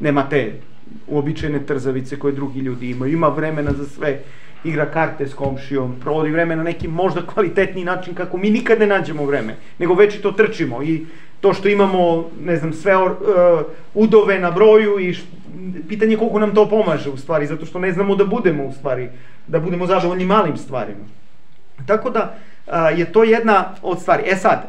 nema 0.00 0.28
te 0.28 0.60
uobičajene 1.06 1.66
trzavice 1.66 2.18
koje 2.18 2.32
drugi 2.32 2.60
ljudi 2.60 2.90
imaju, 2.90 3.12
ima 3.12 3.28
vremena 3.28 3.72
za 3.72 3.86
sve, 3.86 4.18
igra 4.64 4.86
karte 4.86 5.28
s 5.28 5.34
komšijom, 5.34 5.96
provodi 6.00 6.30
vreme 6.30 6.56
na 6.56 6.62
neki 6.62 6.88
možda 6.88 7.26
kvalitetni 7.26 7.84
način 7.84 8.14
kako 8.14 8.36
mi 8.36 8.50
nikad 8.50 8.80
ne 8.80 8.86
nađemo 8.86 9.26
vreme, 9.26 9.56
nego 9.78 9.94
već 9.94 10.14
i 10.14 10.22
to 10.22 10.32
trčimo. 10.32 10.82
I 10.82 11.06
to 11.40 11.52
što 11.54 11.68
imamo, 11.68 12.30
ne 12.44 12.56
znam, 12.56 12.72
sve 12.72 12.96
uh, 12.96 13.10
udove 13.94 14.38
na 14.38 14.50
broju 14.50 14.98
i 15.00 15.14
š, 15.14 15.22
pitanje 15.88 16.16
koliko 16.16 16.38
nam 16.38 16.54
to 16.54 16.68
pomaže 16.68 17.10
u 17.10 17.16
stvari, 17.16 17.46
zato 17.46 17.66
što 17.66 17.78
ne 17.78 17.92
znamo 17.92 18.16
da 18.16 18.24
budemo 18.24 18.64
u 18.64 18.72
stvari, 18.72 19.08
da 19.46 19.60
budemo 19.60 19.86
zadovoljni 19.86 20.24
malim 20.24 20.56
stvarima. 20.56 21.04
Tako 21.86 22.10
da 22.10 22.22
uh, 22.22 22.53
je 22.96 23.12
to 23.12 23.24
jedna 23.24 23.74
od 23.82 24.00
stvari. 24.00 24.22
E 24.26 24.36
sad, 24.36 24.68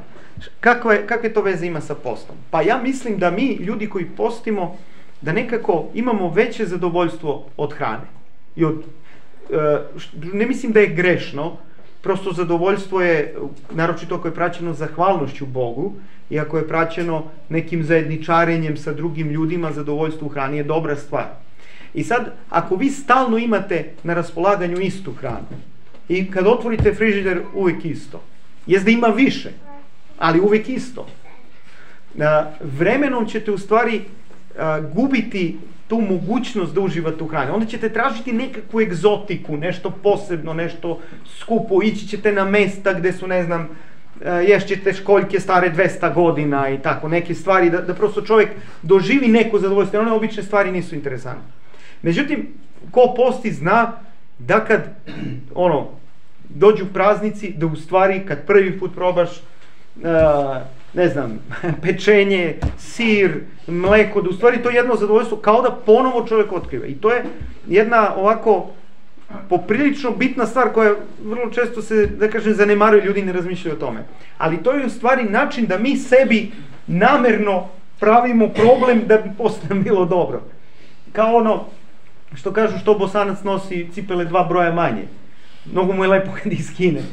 kakve, 0.60 1.08
kakve 1.08 1.34
to 1.34 1.41
veze 1.41 1.66
ima 1.66 1.82
sa 1.82 1.96
postom? 1.96 2.36
Pa 2.52 2.62
ja 2.62 2.78
mislim 2.84 3.18
da 3.18 3.32
mi, 3.32 3.54
ljudi 3.54 3.89
koji 3.89 4.06
postimo, 4.06 4.78
da 5.22 5.32
nekako 5.32 5.86
imamo 5.93 6.30
veće 6.30 6.66
zadovoljstvo 6.66 7.46
od 7.58 7.74
hrane 7.74 8.08
i 8.56 8.66
od 8.66 8.84
E, 9.50 9.80
ne 10.34 10.46
mislim 10.46 10.72
da 10.72 10.80
je 10.80 10.88
grešno, 10.88 11.58
prosto 12.02 12.32
zadovoljstvo 12.34 13.02
je, 13.02 13.36
naročito 13.72 14.16
ako 14.16 14.28
je 14.28 14.34
praćeno 14.34 14.74
zahvalnošću 14.74 15.46
Bogu 15.46 15.93
i 16.30 16.39
ako 16.39 16.58
je 16.58 16.68
praćeno 16.68 17.24
nekim 17.50 17.84
zajedničarenjem 17.84 18.78
sa 18.78 18.93
drugim 18.93 19.30
ljudima, 19.30 19.72
zadovoljstvo 19.72 20.28
u 20.28 20.30
hrani 20.30 20.58
je 20.58 20.64
dobra 20.64 20.96
stvar. 20.96 21.26
I 21.93 22.04
sad, 22.04 22.34
ako 22.50 22.76
vi 22.76 22.89
stalno 22.89 23.38
imate 23.38 23.86
na 24.04 24.14
raspolaganju 24.14 24.80
istu 24.80 25.14
hranu 25.14 25.75
i 26.10 26.32
kad 26.32 26.47
otvorite 26.47 26.93
frižider 26.93 27.41
uvek 27.53 27.86
isto, 27.86 28.22
jest 28.68 28.86
da 28.86 28.91
ima 28.91 29.08
više, 29.08 29.49
ali 30.18 30.39
uvek 30.39 30.70
isto, 30.70 31.08
vremenom 32.62 33.26
ćete 33.26 33.51
u 33.51 33.58
stvari 33.58 34.01
gubiti 34.93 35.58
tu 35.88 36.01
mogućnost 36.01 36.74
da 36.74 36.82
uživate 36.82 37.24
u 37.24 37.28
hrani. 37.28 37.51
Onda 37.51 37.66
ćete 37.66 37.89
tražiti 37.89 38.34
nekakvu 38.34 38.82
egzotiku, 38.82 39.58
nešto 39.58 39.89
posebno, 39.89 40.53
nešto 40.53 40.99
skupo, 41.39 41.84
ići 41.84 42.08
ćete 42.08 42.32
na 42.32 42.45
mesta 42.45 42.93
gde 42.93 43.12
su, 43.14 43.28
ne 43.28 43.43
znam, 43.43 43.70
ješćete 44.47 44.93
školjke 44.93 45.39
stare 45.39 45.72
200 45.76 46.14
godina 46.14 46.70
i 46.70 46.78
tako, 46.82 47.08
neke 47.08 47.34
stvari, 47.34 47.70
da, 47.70 47.82
da 47.82 47.93
prosto 47.93 48.22
čovjek 48.22 48.49
doživi 48.82 49.28
neko 49.28 49.60
zadovoljstvo, 49.60 49.99
one 49.99 50.12
obične 50.12 50.43
stvari 50.43 50.72
nisu 50.72 50.95
interesantne. 50.95 51.51
Međutim, 52.01 52.47
ko 52.91 53.14
posti 53.18 53.51
zna 53.51 53.91
da 54.40 54.66
kad, 54.66 54.82
ono, 55.56 55.88
dođu 56.50 56.86
praznici, 56.94 57.54
da 57.58 57.66
u 57.66 57.76
stvari 57.76 58.22
kad 58.28 58.46
prvi 58.46 58.80
put 58.80 58.96
probaš 58.96 59.30
uh, 59.30 60.04
ne 60.94 61.10
znam, 61.10 61.40
pečenje, 61.84 62.56
sir, 62.78 63.40
mleko, 63.68 64.22
da 64.22 64.30
u 64.30 64.34
stvari 64.34 64.64
to 64.64 64.70
je 64.70 64.76
jedno 64.76 64.96
zadovoljstvo 64.96 65.38
kao 65.38 65.62
da 65.62 65.72
ponovo 65.86 66.28
čovjek 66.28 66.52
otkriva. 66.52 66.86
I 66.86 66.94
to 66.94 67.12
je 67.12 67.24
jedna 67.68 68.16
ovako 68.16 68.70
poprilično 69.50 70.12
bitna 70.12 70.46
stvar 70.46 70.74
koja 70.74 70.94
vrlo 71.24 71.50
često 71.52 71.82
se, 71.82 72.06
da 72.06 72.30
kažem, 72.30 72.54
zanemaruje, 72.54 73.04
ljudi 73.04 73.22
ne 73.22 73.34
razmišljaju 73.34 73.76
o 73.76 73.80
tome. 73.80 74.04
Ali 74.38 74.64
to 74.64 74.72
je 74.72 74.86
u 74.86 74.90
stvari 74.90 75.24
način 75.24 75.66
da 75.66 75.78
mi 75.78 75.98
sebi 75.98 76.52
namerno 76.88 77.68
pravimo 78.00 78.50
problem 78.50 79.02
da 79.08 79.18
bi 79.18 79.30
postane 79.38 79.82
bilo 79.82 80.06
dobro. 80.06 80.42
Kao 81.12 81.36
ono, 81.36 81.66
što 82.34 82.54
kažu 82.54 82.80
što 82.80 82.94
bosanac 82.94 83.44
nosi 83.44 83.88
cipele 83.94 84.26
dva 84.26 84.44
broja 84.44 84.74
manje. 84.74 85.04
Mnogo 85.72 85.94
mu 85.94 86.04
je 86.04 86.08
lepo 86.08 86.32
kad 86.44 86.52
ih 86.52 86.66
skine. 86.66 87.02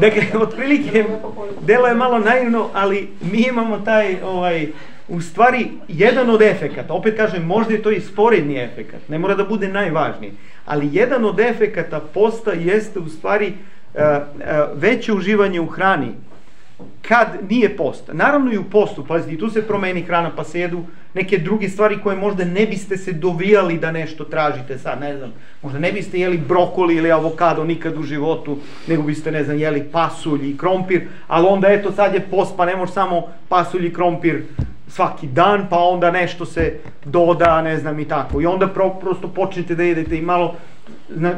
dakle, 0.00 0.22
otprilike, 0.40 1.04
delo 1.60 1.86
je 1.86 1.94
malo 1.94 2.18
naivno, 2.18 2.68
ali 2.74 3.08
mi 3.32 3.38
imamo 3.38 3.78
taj, 3.78 4.16
ovaj, 4.22 4.68
u 5.08 5.20
stvari, 5.20 5.70
jedan 5.88 6.30
od 6.30 6.42
efekata, 6.42 6.94
opet 6.94 7.16
kažem, 7.16 7.46
možda 7.46 7.74
je 7.74 7.82
to 7.82 7.90
i 7.90 8.00
sporedni 8.00 8.62
efekat, 8.62 9.00
ne 9.08 9.18
mora 9.18 9.34
da 9.34 9.44
bude 9.44 9.68
najvažniji, 9.68 10.32
ali 10.66 10.88
jedan 10.92 11.24
od 11.24 11.40
efekata 11.40 12.00
posta 12.00 12.52
jeste 12.52 12.98
u 12.98 13.08
stvari 13.08 13.52
uh, 13.94 14.00
uh, 14.00 14.46
veće 14.74 15.12
uživanje 15.12 15.60
u 15.60 15.66
hrani, 15.66 16.08
kad 17.08 17.28
nije 17.50 17.76
post. 17.76 18.10
Naravno 18.12 18.52
i 18.52 18.58
u 18.58 18.64
postu, 18.64 19.04
pazite, 19.06 19.34
i 19.34 19.38
tu 19.38 19.50
se 19.50 19.66
promeni 19.66 20.02
hrana, 20.02 20.30
pa 20.36 20.44
se 20.44 20.60
jedu 20.60 20.84
neke 21.14 21.38
druge 21.38 21.68
stvari 21.68 21.98
koje 22.02 22.16
možda 22.16 22.44
ne 22.44 22.66
biste 22.66 22.96
se 22.96 23.12
dovijali 23.12 23.78
da 23.78 23.92
nešto 23.92 24.24
tražite 24.24 24.78
sad, 24.78 25.00
ne 25.00 25.16
znam, 25.16 25.32
možda 25.62 25.78
ne 25.78 25.92
biste 25.92 26.18
jeli 26.18 26.38
brokoli 26.38 26.96
ili 26.96 27.12
avokado 27.12 27.64
nikad 27.64 27.98
u 27.98 28.02
životu, 28.02 28.58
nego 28.88 29.02
biste, 29.02 29.30
ne 29.30 29.44
znam, 29.44 29.58
jeli 29.58 29.88
pasulj 29.92 30.50
i 30.50 30.58
krompir, 30.58 31.08
ali 31.28 31.46
onda 31.46 31.68
eto 31.68 31.92
sad 31.92 32.14
je 32.14 32.20
post, 32.20 32.56
pa 32.56 32.66
ne 32.66 32.76
može 32.76 32.92
samo 32.92 33.22
pasulj 33.48 33.86
i 33.86 33.92
krompir 33.92 34.42
svaki 34.88 35.26
dan, 35.26 35.66
pa 35.70 35.78
onda 35.78 36.10
nešto 36.10 36.46
se 36.46 36.78
doda, 37.04 37.62
ne 37.62 37.78
znam 37.78 38.00
i 38.00 38.08
tako. 38.08 38.40
I 38.40 38.46
onda 38.46 38.68
pro, 38.68 38.90
prosto 38.90 39.28
počnete 39.28 39.74
da 39.74 39.82
jedete 39.82 40.16
i 40.16 40.22
malo 40.22 40.54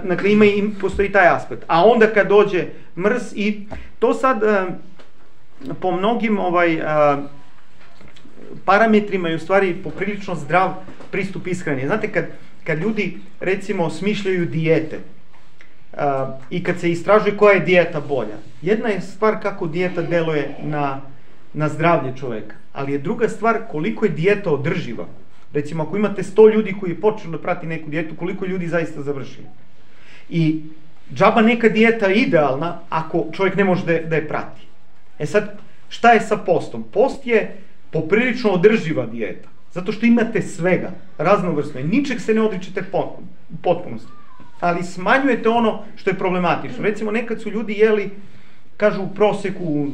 Dakle, 0.05 0.33
ima 0.33 0.45
i 0.45 0.71
postoji 0.81 1.13
taj 1.13 1.29
aspekt. 1.29 1.65
A 1.67 1.85
onda 1.85 2.07
kad 2.07 2.29
dođe 2.29 2.65
mrs 2.97 3.33
i 3.35 3.67
to 3.99 4.15
sad 4.15 4.43
po 5.81 5.91
mnogim 5.97 6.39
ovaj 6.39 6.77
uh, 6.77 6.85
parametrima 8.65 9.29
je 9.29 9.37
u 9.37 9.39
stvari 9.39 9.75
poprilično 9.85 10.35
zdrav 10.35 10.75
pristup 11.11 11.47
ishrani. 11.47 11.87
Znate, 11.87 12.13
kad, 12.13 12.25
kad 12.65 12.79
ljudi 12.79 13.19
recimo 13.41 13.91
smišljaju 13.91 14.47
dijete 14.47 14.99
uh, 15.93 16.01
i 16.51 16.65
kad 16.65 16.81
se 16.81 16.91
istražuje 16.91 17.37
koja 17.37 17.55
je 17.55 17.61
dijeta 17.61 18.01
bolja, 18.01 18.37
jedna 18.63 18.89
je 18.89 19.01
stvar 19.01 19.43
kako 19.43 19.67
dijeta 19.67 20.03
deluje 20.03 20.57
na, 20.63 21.01
na 21.53 21.69
zdravlje 21.69 22.17
čoveka, 22.17 22.57
ali 22.73 22.93
je 22.93 22.99
druga 22.99 23.29
stvar 23.29 23.59
koliko 23.71 24.05
je 24.05 24.11
dijeta 24.11 24.51
održiva. 24.51 25.07
Recimo, 25.53 25.83
ako 25.83 25.97
imate 25.97 26.23
100 26.23 26.55
ljudi 26.55 26.75
koji 26.81 26.91
je 26.91 27.01
počelo 27.01 27.33
da 27.33 27.43
prati 27.43 27.67
neku 27.67 27.91
dijetu, 27.91 28.15
koliko 28.17 28.47
ljudi 28.47 28.69
zaista 28.69 29.03
završili. 29.03 29.47
I 30.29 30.63
džaba 31.15 31.43
neka 31.43 31.69
dijeta 31.69 32.09
idealna 32.09 32.79
ako 32.89 33.27
čovjek 33.33 33.57
ne 33.57 33.65
može 33.65 33.87
da, 33.87 34.09
da 34.09 34.17
je 34.17 34.29
prati. 34.29 34.61
E 35.19 35.27
sad, 35.27 35.59
šta 35.89 36.13
je 36.13 36.21
sa 36.21 36.37
postom? 36.37 36.85
Post 36.93 37.27
je 37.27 37.57
poprilično 37.91 38.51
održiva 38.51 39.07
dijeta. 39.07 39.49
Zato 39.73 39.93
što 39.93 40.07
imate 40.07 40.43
svega, 40.43 40.91
raznovrsno 41.19 41.81
je. 41.81 41.87
Ničeg 41.87 42.21
se 42.21 42.35
ne 42.35 42.41
odričete 42.41 42.83
po, 42.83 43.17
potpunosti. 43.63 44.09
Ali 44.61 44.83
smanjujete 44.83 45.49
ono 45.49 45.83
što 45.97 46.11
je 46.11 46.19
problematično. 46.19 46.83
Recimo, 46.83 47.11
nekad 47.11 47.41
su 47.41 47.51
ljudi 47.51 47.73
jeli, 47.73 48.11
kažu 48.77 49.03
u 49.03 49.15
proseku, 49.15 49.87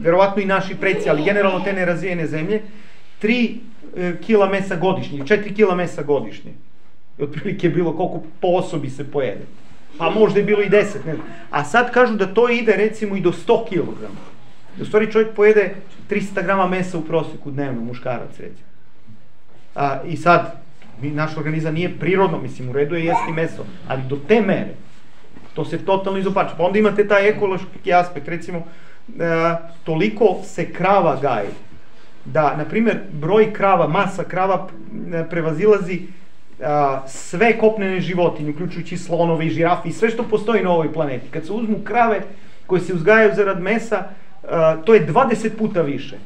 verovatno 0.00 0.42
i 0.42 0.46
naši 0.46 0.74
preci, 0.74 1.10
ali 1.10 1.24
generalno 1.24 1.60
te 1.60 1.72
nerazvijene 1.72 2.26
zemlje, 2.26 2.62
3 3.22 3.56
e, 3.96 4.16
kila 4.26 4.48
mesa 4.48 4.76
godišnje, 4.76 5.18
4 5.18 5.56
kila 5.56 5.74
mesa 5.74 6.02
godišnje. 6.02 6.52
I 7.18 7.22
otprilike 7.22 7.66
je 7.66 7.70
bilo 7.70 7.96
koliko 7.96 8.22
po 8.40 8.48
osobi 8.48 8.90
se 8.90 9.10
pojede. 9.10 9.46
Pa 9.98 10.10
možda 10.10 10.38
je 10.38 10.44
bilo 10.44 10.62
i 10.62 10.68
10, 10.68 11.06
ne 11.06 11.14
znam. 11.14 11.26
A 11.50 11.64
sad 11.64 11.92
kažu 11.92 12.14
da 12.14 12.34
to 12.34 12.48
ide 12.48 12.72
recimo 12.76 13.16
i 13.16 13.20
do 13.20 13.32
100 13.32 13.68
kg. 13.68 13.88
U 14.80 14.84
stvari 14.84 15.12
čovjek 15.12 15.34
pojede 15.34 15.74
300 16.10 16.44
grama 16.44 16.66
mesa 16.66 16.98
u 16.98 17.02
prosjeku 17.02 17.50
dnevno, 17.50 17.80
muškarac 17.80 18.38
recimo. 18.38 18.66
A, 19.74 20.02
I 20.06 20.16
sad, 20.16 20.62
mi, 21.02 21.10
naš 21.10 21.36
organizam 21.36 21.74
nije 21.74 21.98
prirodno, 21.98 22.38
mislim, 22.38 22.68
u 22.68 22.72
redu 22.72 22.94
je 22.94 23.04
jesti 23.04 23.32
meso, 23.32 23.64
ali 23.88 24.02
do 24.08 24.18
te 24.28 24.40
mere, 24.40 24.74
to 25.54 25.64
se 25.64 25.78
totalno 25.78 26.18
izopače. 26.18 26.54
Pa 26.58 26.64
onda 26.64 26.78
imate 26.78 27.08
taj 27.08 27.28
ekološki 27.28 27.92
aspekt, 27.92 28.28
recimo, 28.28 28.58
e, 28.58 29.54
toliko 29.84 30.40
se 30.44 30.72
krava 30.72 31.18
gaji, 31.22 31.48
da, 32.24 32.56
na 32.56 32.64
primjer, 32.64 32.98
broj 33.12 33.52
krava, 33.52 33.88
masa 33.88 34.24
krava 34.24 34.68
e, 35.12 35.24
prevazilazi 35.30 36.02
a, 36.62 37.02
sve 37.06 37.58
kopnene 37.58 38.00
životinje, 38.00 38.50
uključujući 38.50 38.96
slonove 38.96 39.46
i 39.46 39.50
žirafe 39.50 39.88
i 39.88 39.92
sve 39.92 40.10
što 40.10 40.22
postoji 40.22 40.62
na 40.62 40.70
ovoj 40.70 40.92
planeti. 40.92 41.30
Kad 41.30 41.46
se 41.46 41.52
uzmu 41.52 41.78
krave 41.84 42.22
koje 42.66 42.80
se 42.80 42.94
uzgajaju 42.94 43.34
zarad 43.34 43.62
mesa, 43.62 44.04
to 44.84 44.94
je 44.94 45.06
20 45.06 45.50
puta 45.58 45.82
više. 45.82 46.16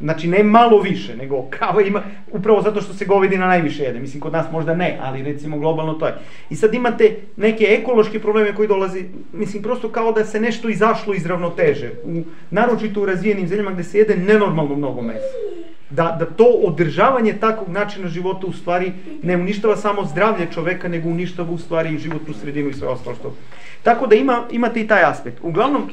Znači, 0.00 0.28
ne 0.28 0.42
malo 0.42 0.80
više, 0.80 1.16
nego 1.16 1.42
krava 1.50 1.82
ima, 1.82 2.02
upravo 2.32 2.62
zato 2.62 2.80
što 2.80 2.92
se 2.92 3.04
govedina 3.04 3.46
najviše 3.46 3.82
jede. 3.82 4.00
Mislim, 4.00 4.20
kod 4.20 4.32
nas 4.32 4.46
možda 4.52 4.74
ne, 4.74 4.98
ali 5.02 5.22
recimo 5.22 5.58
globalno 5.58 5.94
to 5.94 6.06
je. 6.06 6.14
I 6.50 6.56
sad 6.56 6.74
imate 6.74 7.16
neke 7.36 7.64
ekološke 7.64 8.20
probleme 8.20 8.54
koji 8.54 8.68
dolazi, 8.68 9.04
mislim, 9.32 9.62
prosto 9.62 9.88
kao 9.88 10.12
da 10.12 10.24
se 10.24 10.40
nešto 10.40 10.68
izašlo 10.68 11.14
iz 11.14 11.26
ravnoteže. 11.26 11.90
U, 12.04 12.22
naročito 12.50 13.02
u 13.02 13.06
razvijenim 13.06 13.48
zemljama 13.48 13.70
gde 13.70 13.84
se 13.84 13.98
jede 13.98 14.16
nenormalno 14.16 14.76
mnogo 14.76 15.02
mesa. 15.02 15.49
Da, 15.90 16.16
da 16.18 16.26
to 16.26 16.44
održavanje 16.44 17.32
takvog 17.32 17.68
načina 17.68 18.08
života 18.08 18.46
u 18.46 18.52
stvari 18.52 18.92
ne 19.22 19.36
uništava 19.36 19.76
samo 19.76 20.04
zdravlje 20.04 20.46
čoveka, 20.54 20.88
nego 20.88 21.08
uništava 21.08 21.50
u 21.50 21.58
stvari 21.58 21.94
i 21.94 21.98
životnu 21.98 22.34
sredinu 22.34 22.68
i 22.68 22.74
sve 22.74 22.88
ostalo 22.88 23.16
što. 23.16 23.34
Tako 23.82 24.06
da 24.06 24.14
ima, 24.14 24.44
imate 24.50 24.80
i 24.80 24.88
taj 24.88 25.02
aspekt. 25.02 25.38
Uglavnom, 25.42 25.90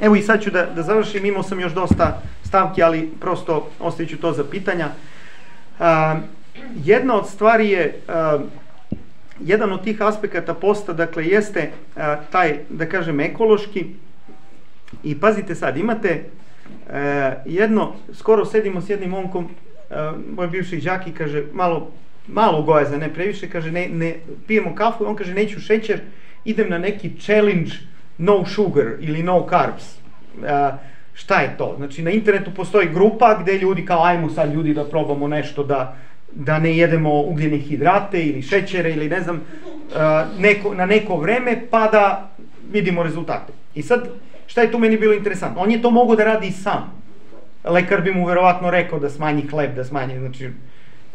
evo 0.00 0.16
i 0.16 0.22
sad 0.22 0.42
ću 0.42 0.50
da, 0.50 0.66
da 0.66 0.82
završim, 0.82 1.24
imao 1.24 1.42
sam 1.42 1.60
još 1.60 1.72
dosta 1.72 2.22
stavki, 2.44 2.82
ali 2.82 3.10
prosto 3.20 3.70
ostavit 3.80 4.10
ću 4.10 4.18
to 4.18 4.32
za 4.32 4.44
pitanja. 4.44 4.88
A, 5.78 6.16
jedna 6.84 7.14
od 7.14 7.28
stvari 7.28 7.70
je, 7.70 8.00
a, 8.08 8.38
jedan 9.40 9.72
od 9.72 9.84
tih 9.84 10.02
aspekata 10.02 10.54
posta, 10.54 10.92
dakle, 10.92 11.26
jeste 11.26 11.70
a, 11.96 12.16
taj, 12.32 12.58
da 12.70 12.86
kažem, 12.86 13.20
ekološki. 13.20 13.86
I 15.02 15.20
pazite 15.20 15.54
sad, 15.54 15.76
imate 15.76 16.24
a, 16.90 17.32
jedno, 17.46 17.92
skoro 18.12 18.44
sedimo 18.44 18.80
s 18.80 18.90
jednim 18.90 19.10
momkom, 19.10 19.48
a, 19.90 20.14
moj 20.36 20.48
bivši 20.48 20.80
đaki 20.80 21.12
kaže, 21.12 21.44
malo, 21.52 21.90
malo 22.28 22.62
gojeza, 22.62 22.98
ne 22.98 23.14
previše, 23.14 23.50
kaže, 23.50 23.72
ne, 23.72 23.88
ne, 23.88 24.14
pijemo 24.46 24.74
kafu, 24.74 25.06
on 25.06 25.16
kaže, 25.16 25.34
neću 25.34 25.60
šećer, 25.60 26.00
idem 26.44 26.70
na 26.70 26.78
neki 26.78 27.10
challenge 27.20 27.72
no 28.18 28.44
sugar 28.46 28.86
ili 29.00 29.22
no 29.22 29.46
carbs. 29.50 29.96
A, 30.46 30.76
Šta 31.20 31.40
je 31.40 31.54
to? 31.58 31.74
Znači 31.76 32.02
na 32.02 32.10
internetu 32.10 32.50
postoji 32.56 32.88
grupa 32.88 33.38
gde 33.42 33.58
ljudi 33.58 33.84
kao 33.84 34.04
ajmo 34.04 34.30
sad 34.30 34.54
ljudi 34.54 34.74
da 34.74 34.84
probamo 34.84 35.28
nešto 35.28 35.64
da, 35.64 35.96
da 36.32 36.58
ne 36.58 36.76
jedemo 36.76 37.20
ugljene 37.22 37.58
hidrate 37.58 38.22
ili 38.26 38.42
šećere 38.42 38.90
ili 38.90 39.08
ne 39.08 39.20
znam 39.20 39.36
uh, 39.36 40.40
neko, 40.40 40.74
na 40.74 40.86
neko 40.86 41.16
vreme 41.16 41.62
pa 41.70 41.88
da 41.92 42.30
vidimo 42.72 43.02
rezultate. 43.02 43.52
I 43.74 43.82
sad 43.82 44.08
šta 44.50 44.62
je 44.62 44.72
tu 44.72 44.78
meni 44.78 44.96
bilo 44.98 45.14
interesantno? 45.14 45.62
On 45.62 45.70
je 45.70 45.82
to 45.82 45.90
mogao 45.90 46.16
da 46.16 46.24
radi 46.24 46.46
i 46.46 46.52
sam. 46.52 46.90
Lekar 47.64 48.00
bi 48.02 48.14
mu 48.14 48.26
verovatno 48.26 48.70
rekao 48.70 48.98
da 48.98 49.10
smanji 49.10 49.46
hleb, 49.46 49.74
da 49.76 49.84
smanji 49.84 50.18
znači, 50.18 50.48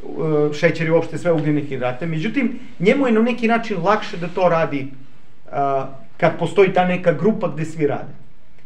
uh, 0.04 0.54
šećer 0.54 0.88
i 0.88 0.92
uopšte 0.92 1.18
sve 1.18 1.32
ugljene 1.32 1.62
hidrate. 1.62 2.06
Međutim, 2.06 2.60
njemu 2.80 3.08
je 3.08 3.14
na 3.14 3.22
neki 3.22 3.48
način 3.48 3.82
lakše 3.84 4.18
da 4.18 4.28
to 4.28 4.50
radi 4.50 4.88
uh, 4.88 5.52
kad 6.18 6.40
postoji 6.40 6.74
ta 6.74 6.86
neka 6.88 7.14
grupa 7.14 7.48
gde 7.48 7.66
svi 7.66 7.88
rade. 7.88 8.16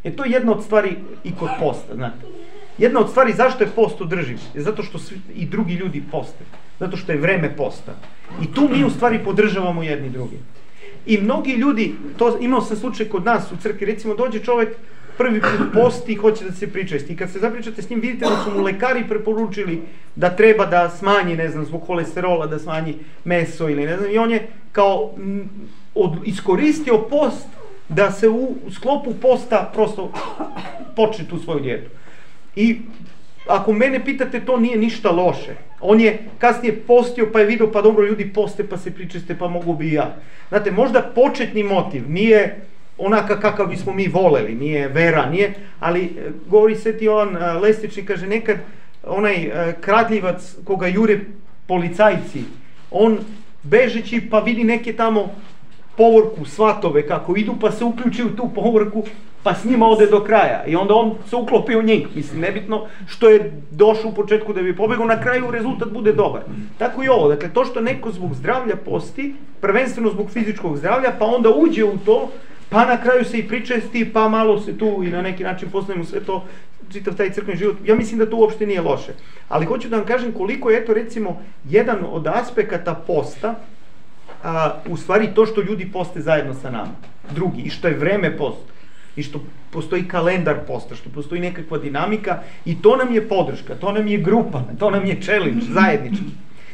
E 0.04 0.12
to 0.12 0.26
je 0.26 0.32
jedna 0.32 0.52
od 0.52 0.64
stvari 0.64 0.96
i 1.24 1.32
kod 1.36 1.50
posta, 1.60 1.96
znate. 1.96 2.30
Jedna 2.78 3.00
od 3.00 3.10
stvari 3.10 3.34
zašto 3.34 3.64
je 3.64 3.74
post 3.76 4.02
održiv 4.02 4.38
je 4.54 4.62
zato 4.62 4.84
što 4.84 5.00
svi, 5.00 5.18
i 5.36 5.46
drugi 5.46 5.74
ljudi 5.74 6.04
poste. 6.12 6.46
Zato 6.80 6.98
što 6.98 7.12
je 7.12 7.18
vreme 7.18 7.56
posta. 7.58 7.96
I 8.42 8.54
tu 8.54 8.70
mi 8.72 8.84
u 8.84 8.90
stvari 8.90 9.20
podržavamo 9.26 9.84
jedni 9.84 10.10
drugi. 10.10 10.38
I 11.10 11.18
mnogi 11.18 11.52
ljudi, 11.52 11.96
to 12.18 12.38
imao 12.42 12.62
sam 12.62 12.78
slučaj 12.78 13.10
kod 13.10 13.26
nas 13.26 13.52
u 13.52 13.58
crkvi, 13.62 13.86
recimo 13.86 14.16
dođe 14.16 14.40
čovek 14.40 14.70
prvi 15.18 15.42
put 15.42 15.68
posti 15.74 16.12
i 16.12 16.16
hoće 16.16 16.46
da 16.46 16.52
se 16.52 16.68
pričesti. 16.72 17.14
I 17.14 17.18
kad 17.18 17.32
se 17.32 17.40
zapričate 17.40 17.82
s 17.82 17.90
njim, 17.90 18.00
vidite 18.00 18.26
da 18.26 18.44
su 18.44 18.52
mu 18.52 18.64
lekari 18.64 19.04
preporučili 19.08 19.82
da 20.16 20.30
treba 20.36 20.66
da 20.66 20.90
smanji, 20.90 21.36
ne 21.36 21.50
znam, 21.50 21.66
zbog 21.66 21.84
kolesterola, 21.86 22.48
da 22.48 22.60
smanji 22.60 22.96
meso 23.24 23.70
ili 23.70 23.86
ne 23.86 23.98
znam. 23.98 24.12
I 24.12 24.18
on 24.18 24.32
je 24.32 24.48
kao 24.72 25.12
m, 25.18 25.50
od, 25.96 26.12
iskoristio 26.26 26.98
post 26.98 27.48
da 27.90 28.12
se 28.12 28.30
u 28.30 28.56
sklopu 28.72 29.14
posta 29.22 29.72
prosto 29.74 30.12
počne 30.96 31.26
tu 31.30 31.40
svoju 31.40 31.60
dijetu. 31.60 31.90
I 32.56 32.80
ako 33.50 33.74
mene 33.74 34.06
pitate, 34.06 34.40
to 34.40 34.58
nije 34.58 34.78
ništa 34.78 35.12
loše. 35.12 35.56
On 35.82 36.02
je 36.02 36.20
kasnije 36.38 36.76
postio, 36.76 37.30
pa 37.34 37.40
je 37.40 37.46
video, 37.46 37.72
pa 37.72 37.82
dobro, 37.82 38.06
ljudi 38.06 38.34
poste, 38.34 38.64
pa 38.64 38.78
se 38.78 38.92
pričeste, 38.92 39.36
pa 39.38 39.48
mogu 39.48 39.74
bi 39.74 39.90
i 39.90 39.94
ja. 39.94 40.16
Znate, 40.50 40.72
možda 40.72 41.02
početni 41.16 41.64
motiv 41.64 42.10
nije 42.10 42.62
onaka 42.98 43.40
kakav 43.40 43.68
bismo 43.68 43.94
mi 43.94 44.08
voleli, 44.08 44.56
nije 44.56 44.88
vera, 44.88 45.26
nije, 45.30 45.54
ali 45.80 46.04
e, 46.04 46.32
govori 46.50 46.76
Sveti 46.76 47.06
Jovan 47.06 47.38
e, 47.38 47.54
Lestični, 47.54 48.06
kaže, 48.06 48.28
nekad 48.28 48.58
onaj 49.04 49.36
e, 49.36 49.76
kradljivac 49.82 50.56
koga 50.64 50.88
jure 50.88 51.20
policajci, 51.68 52.44
on 52.92 53.18
bežeći 53.64 54.22
pa 54.32 54.40
vidi 54.40 54.64
neke 54.64 54.94
tamo 54.94 55.36
povorku, 55.98 56.46
svatove 56.46 57.08
kako 57.08 57.36
idu, 57.36 57.56
pa 57.62 57.72
se 57.72 57.84
uključi 57.84 58.24
u 58.24 58.36
tu 58.36 58.50
povorku, 58.56 59.04
pa 59.44 59.54
s 59.54 59.66
njima 59.66 59.88
ode 59.88 60.06
do 60.06 60.24
kraja. 60.24 60.64
I 60.68 60.76
onda 60.76 60.94
on 60.94 61.16
se 61.30 61.36
uklopi 61.36 61.76
u 61.76 61.82
njih. 61.82 62.08
Mislim, 62.16 62.42
nebitno 62.42 62.86
što 63.08 63.30
je 63.30 63.62
došao 63.72 64.10
u 64.10 64.14
početku 64.14 64.54
da 64.54 64.62
bi 64.62 64.76
pobegao, 64.76 65.06
na 65.06 65.22
kraju 65.22 65.52
rezultat 65.52 65.90
bude 65.90 66.14
dobar. 66.14 66.42
Tako 66.78 67.04
i 67.04 67.08
ovo. 67.08 67.28
Dakle, 67.28 67.50
to 67.54 67.66
što 67.66 67.82
neko 67.82 68.12
zbog 68.12 68.36
zdravlja 68.36 68.76
posti, 68.76 69.36
prvenstveno 69.62 70.10
zbog 70.10 70.30
fizičkog 70.30 70.78
zdravlja, 70.78 71.12
pa 71.20 71.26
onda 71.26 71.50
uđe 71.50 71.84
u 71.84 71.98
to, 71.98 72.30
pa 72.70 72.86
na 72.86 73.02
kraju 73.02 73.26
se 73.26 73.38
i 73.38 73.48
pričesti, 73.48 74.14
pa 74.14 74.30
malo 74.30 74.60
se 74.60 74.78
tu 74.78 75.04
i 75.04 75.10
na 75.10 75.22
neki 75.22 75.44
način 75.44 75.70
postavimo 75.70 76.06
sve 76.06 76.20
to, 76.20 76.44
čitav 76.92 77.16
taj 77.16 77.30
crkveni 77.30 77.60
život. 77.60 77.78
Ja 77.86 77.96
mislim 77.96 78.20
da 78.20 78.30
to 78.30 78.38
uopšte 78.38 78.66
nije 78.66 78.82
loše. 78.82 79.14
Ali 79.50 79.66
hoću 79.66 79.90
da 79.90 79.98
vam 79.98 80.06
kažem 80.06 80.32
koliko 80.32 80.70
je, 80.70 80.78
eto, 80.78 80.94
recimo, 80.94 81.42
jedan 81.70 82.06
od 82.12 82.28
aspekata 82.28 82.94
posta, 82.94 83.56
a, 84.44 84.74
u 84.90 84.98
stvari 84.98 85.30
to 85.36 85.46
što 85.46 85.62
ljudi 85.62 85.92
poste 85.92 86.22
zajedno 86.22 86.54
sa 86.54 86.72
nama. 86.72 86.92
Drugi, 87.32 87.62
i 87.62 87.70
što 87.70 87.88
je 87.88 87.94
vreme 87.94 88.38
posta, 88.38 88.74
i 89.20 89.24
što 89.24 89.42
postoji 89.72 90.08
kalendar 90.08 90.56
posta, 90.68 90.96
što 90.96 91.10
postoji 91.10 91.42
nekakva 91.42 91.78
dinamika 91.78 92.40
i 92.66 92.82
to 92.82 92.96
nam 92.96 93.14
je 93.14 93.28
podrška, 93.28 93.76
to 93.76 93.92
nam 93.92 94.08
je 94.08 94.18
grupa, 94.18 94.64
to 94.80 94.90
nam 94.92 95.06
je 95.06 95.22
challenge, 95.22 95.66
zajednički. 95.70 96.26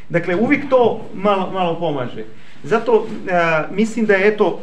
Dakle, 0.10 0.36
uvijek 0.36 0.70
to 0.70 1.06
malo, 1.14 1.52
malo 1.52 1.80
pomaže. 1.80 2.24
Zato 2.64 3.08
a, 3.32 3.64
mislim 3.72 4.06
da 4.06 4.14
je 4.14 4.28
eto, 4.28 4.60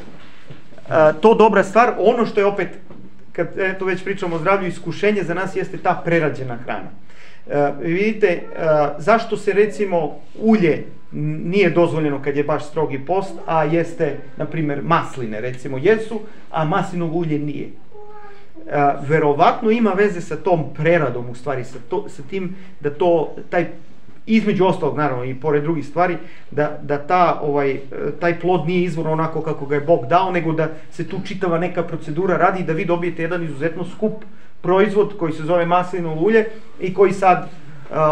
a, 0.89 1.13
to 1.13 1.35
dobra 1.35 1.65
stvar. 1.65 1.95
Ono 1.99 2.27
što 2.27 2.41
je 2.41 2.47
opet, 2.47 2.69
kad 3.33 3.59
eto 3.59 3.85
već 3.85 4.05
pričamo 4.05 4.37
o 4.37 4.39
zdravlju, 4.39 4.69
iskušenje 4.69 5.23
za 5.23 5.35
nas 5.35 5.57
jeste 5.57 5.79
ta 5.79 6.03
prerađena 6.05 6.57
hrana. 6.57 6.91
E, 7.51 7.73
vidite, 7.81 8.27
e, 8.27 8.43
zašto 8.99 9.37
se 9.37 9.53
recimo 9.53 10.17
ulje 10.39 10.85
nije 11.45 11.71
dozvoljeno 11.71 12.23
kad 12.23 12.37
je 12.37 12.45
baš 12.45 12.65
strogi 12.65 12.99
post, 12.99 13.35
a 13.47 13.65
jeste, 13.65 14.17
na 14.37 14.45
primjer, 14.45 14.83
masline 14.83 15.41
recimo 15.41 15.79
jesu, 15.79 16.21
a 16.51 16.65
maslinog 16.65 17.17
ulje 17.17 17.39
nije. 17.39 17.69
A, 18.73 18.95
verovatno 19.09 19.71
ima 19.71 19.91
veze 19.91 20.21
sa 20.21 20.37
tom 20.37 20.65
preradom 20.75 21.31
u 21.31 21.35
stvari, 21.35 21.65
sa, 21.65 21.79
to, 21.89 22.09
sa 22.09 22.23
tim 22.31 22.57
da 22.81 22.91
to, 22.91 23.35
taj 23.51 23.67
između 24.27 24.65
ostalog 24.65 24.97
naravno 24.97 25.25
i 25.25 25.35
pored 25.35 25.63
drugih 25.63 25.87
stvari 25.87 26.17
da, 26.51 26.79
da 26.83 26.99
ta, 26.99 27.41
ovaj, 27.43 27.81
taj 28.21 28.41
plod 28.41 28.67
nije 28.67 28.85
izvorno 28.85 29.13
onako 29.13 29.41
kako 29.41 29.67
ga 29.67 29.75
je 29.75 29.81
Bog 29.81 30.07
dao 30.07 30.31
nego 30.31 30.53
da 30.53 30.69
se 30.91 31.09
tu 31.09 31.21
čitava 31.25 31.59
neka 31.59 31.83
procedura 31.83 32.37
radi 32.37 32.63
da 32.63 32.73
vi 32.73 32.85
dobijete 32.85 33.23
jedan 33.23 33.45
izuzetno 33.45 33.85
skup 33.85 34.25
proizvod 34.63 35.17
koji 35.19 35.33
se 35.33 35.43
zove 35.43 35.67
maslinovo 35.67 36.27
ulje 36.27 36.45
i 36.81 36.95
koji 36.95 37.13
sad 37.13 37.49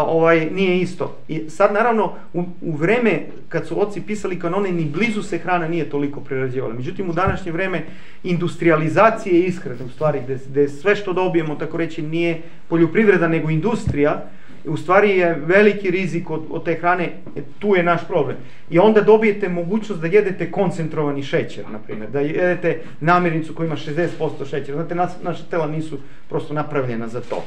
ovaj 0.07 0.49
nije 0.51 0.81
isto. 0.81 1.17
I 1.27 1.49
sad 1.49 1.73
naravno 1.73 2.13
u, 2.33 2.43
u 2.61 2.71
vreme 2.71 3.19
kad 3.49 3.67
su 3.67 3.81
oci 3.81 4.01
pisali 4.01 4.39
kanone 4.39 4.71
ni 4.71 4.85
blizu 4.85 5.23
se 5.23 5.37
hrana 5.37 5.67
nije 5.67 5.89
toliko 5.89 6.19
prerađivala. 6.19 6.73
Međutim 6.73 7.09
u 7.09 7.13
današnje 7.13 7.51
vreme 7.51 7.81
industrializacije 8.23 9.45
ishrane 9.45 9.83
u 9.85 9.89
stvari 9.89 10.19
gde, 10.23 10.39
gde 10.49 10.69
sve 10.69 10.95
što 10.95 11.13
dobijemo 11.13 11.55
tako 11.55 11.77
reći 11.77 12.01
nije 12.01 12.41
poljoprivreda 12.67 13.27
nego 13.27 13.49
industrija 13.49 14.25
u 14.65 14.77
stvari 14.77 15.17
je 15.17 15.41
veliki 15.45 15.91
rizik 15.91 16.29
od, 16.29 16.41
od 16.49 16.65
te 16.65 16.75
hrane, 16.75 17.03
e, 17.35 17.41
tu 17.59 17.75
je 17.75 17.83
naš 17.83 18.07
problem. 18.07 18.37
I 18.69 18.79
onda 18.79 19.01
dobijete 19.01 19.49
mogućnost 19.49 20.01
da 20.01 20.07
jedete 20.07 20.51
koncentrovani 20.51 21.23
šećer, 21.23 21.65
na 21.71 21.79
primjer, 21.79 22.09
da 22.09 22.19
jedete 22.19 22.79
namirnicu 22.99 23.53
koja 23.53 23.67
ima 23.67 23.75
60% 23.75 24.49
šećera. 24.49 24.77
Znate, 24.77 24.95
nas, 24.95 25.11
naša 25.23 25.43
tela 25.43 25.67
nisu 25.67 25.97
prosto 26.29 26.53
napravljena 26.53 27.07
za 27.07 27.21
to 27.21 27.43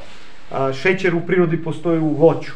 a, 0.50 0.72
šećer 0.72 1.14
u 1.14 1.20
prirodi 1.20 1.62
postoji 1.62 1.98
u 1.98 2.08
voću. 2.08 2.52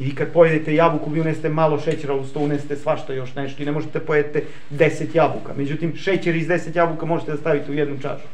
I 0.00 0.14
kad 0.14 0.32
pojedete 0.32 0.74
jabuku, 0.74 1.10
vi 1.10 1.20
unesete 1.20 1.48
malo 1.48 1.80
šećera, 1.80 2.14
uz 2.14 2.32
to 2.32 2.40
unesete 2.40 2.76
svašta 2.76 3.12
još 3.12 3.34
nešto 3.34 3.62
i 3.62 3.66
ne 3.66 3.72
možete 3.72 4.00
pojedete 4.00 4.42
10 4.70 5.04
jabuka. 5.14 5.52
Međutim, 5.56 5.96
šećer 5.96 6.36
iz 6.36 6.48
10 6.48 6.76
jabuka 6.76 7.06
možete 7.06 7.30
da 7.30 7.36
stavite 7.36 7.70
u 7.70 7.74
jednu 7.74 7.98
čašu. 8.02 8.24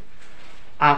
A 0.81 0.97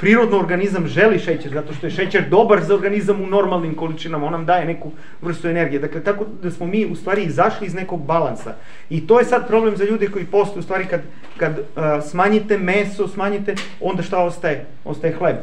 prirodno 0.00 0.38
organizam 0.38 0.86
želi 0.86 1.18
šećer, 1.18 1.52
zato 1.52 1.74
što 1.74 1.86
je 1.86 1.90
šećer 1.90 2.28
dobar 2.28 2.64
za 2.64 2.74
organizam 2.74 3.20
u 3.20 3.26
normalnim 3.26 3.74
količinama, 3.74 4.26
on 4.26 4.32
nam 4.32 4.46
daje 4.46 4.64
neku 4.64 4.90
vrstu 5.22 5.48
energije. 5.48 5.80
Dakle, 5.80 6.04
tako 6.04 6.26
da 6.42 6.50
smo 6.50 6.66
mi 6.66 6.86
u 6.86 6.96
stvari 6.96 7.22
izašli 7.22 7.66
iz 7.66 7.74
nekog 7.74 8.00
balansa. 8.06 8.54
I 8.90 9.06
to 9.06 9.18
je 9.18 9.24
sad 9.24 9.46
problem 9.48 9.76
za 9.76 9.84
ljude 9.84 10.08
koji 10.08 10.24
postoje, 10.24 10.58
u 10.58 10.62
stvari 10.62 10.86
kad, 10.86 11.00
kad 11.36 11.58
uh, 11.58 11.82
smanjite 12.10 12.58
meso, 12.58 13.08
smanjite, 13.08 13.54
onda 13.80 14.02
šta 14.02 14.18
ostaje? 14.18 14.66
Ostaje 14.84 15.14
hleb 15.14 15.36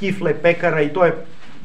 kifle, 0.00 0.34
pekara 0.42 0.82
i 0.82 0.88
to 0.88 1.04
je, 1.04 1.12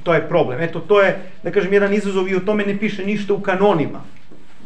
to 0.03 0.13
je 0.13 0.27
problem. 0.27 0.61
Eto, 0.61 0.79
to 0.79 1.01
je, 1.01 1.17
da 1.43 1.51
kažem, 1.51 1.73
jedan 1.73 1.93
izazov 1.93 2.27
i 2.27 2.35
o 2.35 2.39
tome 2.39 2.65
ne 2.65 2.77
piše 2.77 3.05
ništa 3.05 3.33
u 3.33 3.39
kanonima. 3.39 4.01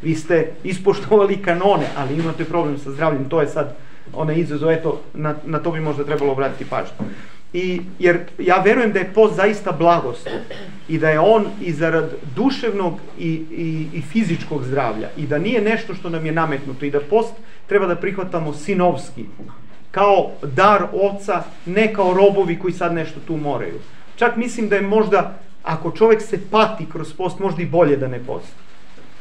Vi 0.02 0.16
ste 0.16 0.52
ispoštovali 0.64 1.42
kanone, 1.42 1.86
ali 1.98 2.16
imate 2.16 2.46
problem 2.46 2.78
sa 2.78 2.92
zdravljem, 2.92 3.30
to 3.30 3.42
je 3.42 3.48
sad 3.48 3.76
onaj 4.14 4.36
izazov, 4.40 4.72
eto, 4.72 5.02
na, 5.14 5.36
na 5.46 5.60
to 5.60 5.72
bi 5.72 5.80
možda 5.80 6.04
trebalo 6.04 6.32
obratiti 6.32 6.70
pažnju. 6.70 6.96
I, 7.54 7.82
jer 8.00 8.20
ja 8.40 8.62
verujem 8.62 8.92
da 8.92 9.00
je 9.00 9.14
post 9.14 9.36
zaista 9.36 9.72
blagost 9.72 10.30
i 10.88 10.98
da 10.98 11.10
je 11.10 11.20
on 11.20 11.46
i 11.62 11.72
zarad 11.72 12.14
duševnog 12.36 12.94
i, 13.20 13.30
i, 13.52 13.88
i 13.94 14.02
fizičkog 14.02 14.64
zdravlja 14.64 15.10
i 15.18 15.28
da 15.28 15.38
nije 15.38 15.62
nešto 15.62 15.94
što 15.94 16.10
nam 16.10 16.26
je 16.26 16.32
nametnuto 16.32 16.86
i 16.86 16.92
da 16.92 17.00
post 17.00 17.34
treba 17.68 17.88
da 17.88 17.96
prihvatamo 17.96 18.54
sinovski 18.54 19.26
kao 19.92 20.32
dar 20.42 20.84
oca, 20.94 21.44
ne 21.66 21.94
kao 21.94 22.14
robovi 22.14 22.60
koji 22.60 22.74
sad 22.74 22.94
nešto 22.94 23.20
tu 23.28 23.38
moraju. 23.38 23.80
Čak 24.16 24.36
mislim 24.36 24.70
da 24.70 24.76
je 24.76 24.82
možda, 24.82 25.40
ako 25.64 25.92
čovek 25.92 26.22
se 26.22 26.40
pati 26.52 26.86
kroz 26.92 27.14
post, 27.14 27.40
možda 27.40 27.62
i 27.62 27.66
bolje 27.66 27.98
da 27.98 28.08
ne 28.08 28.20
posti. 28.20 28.54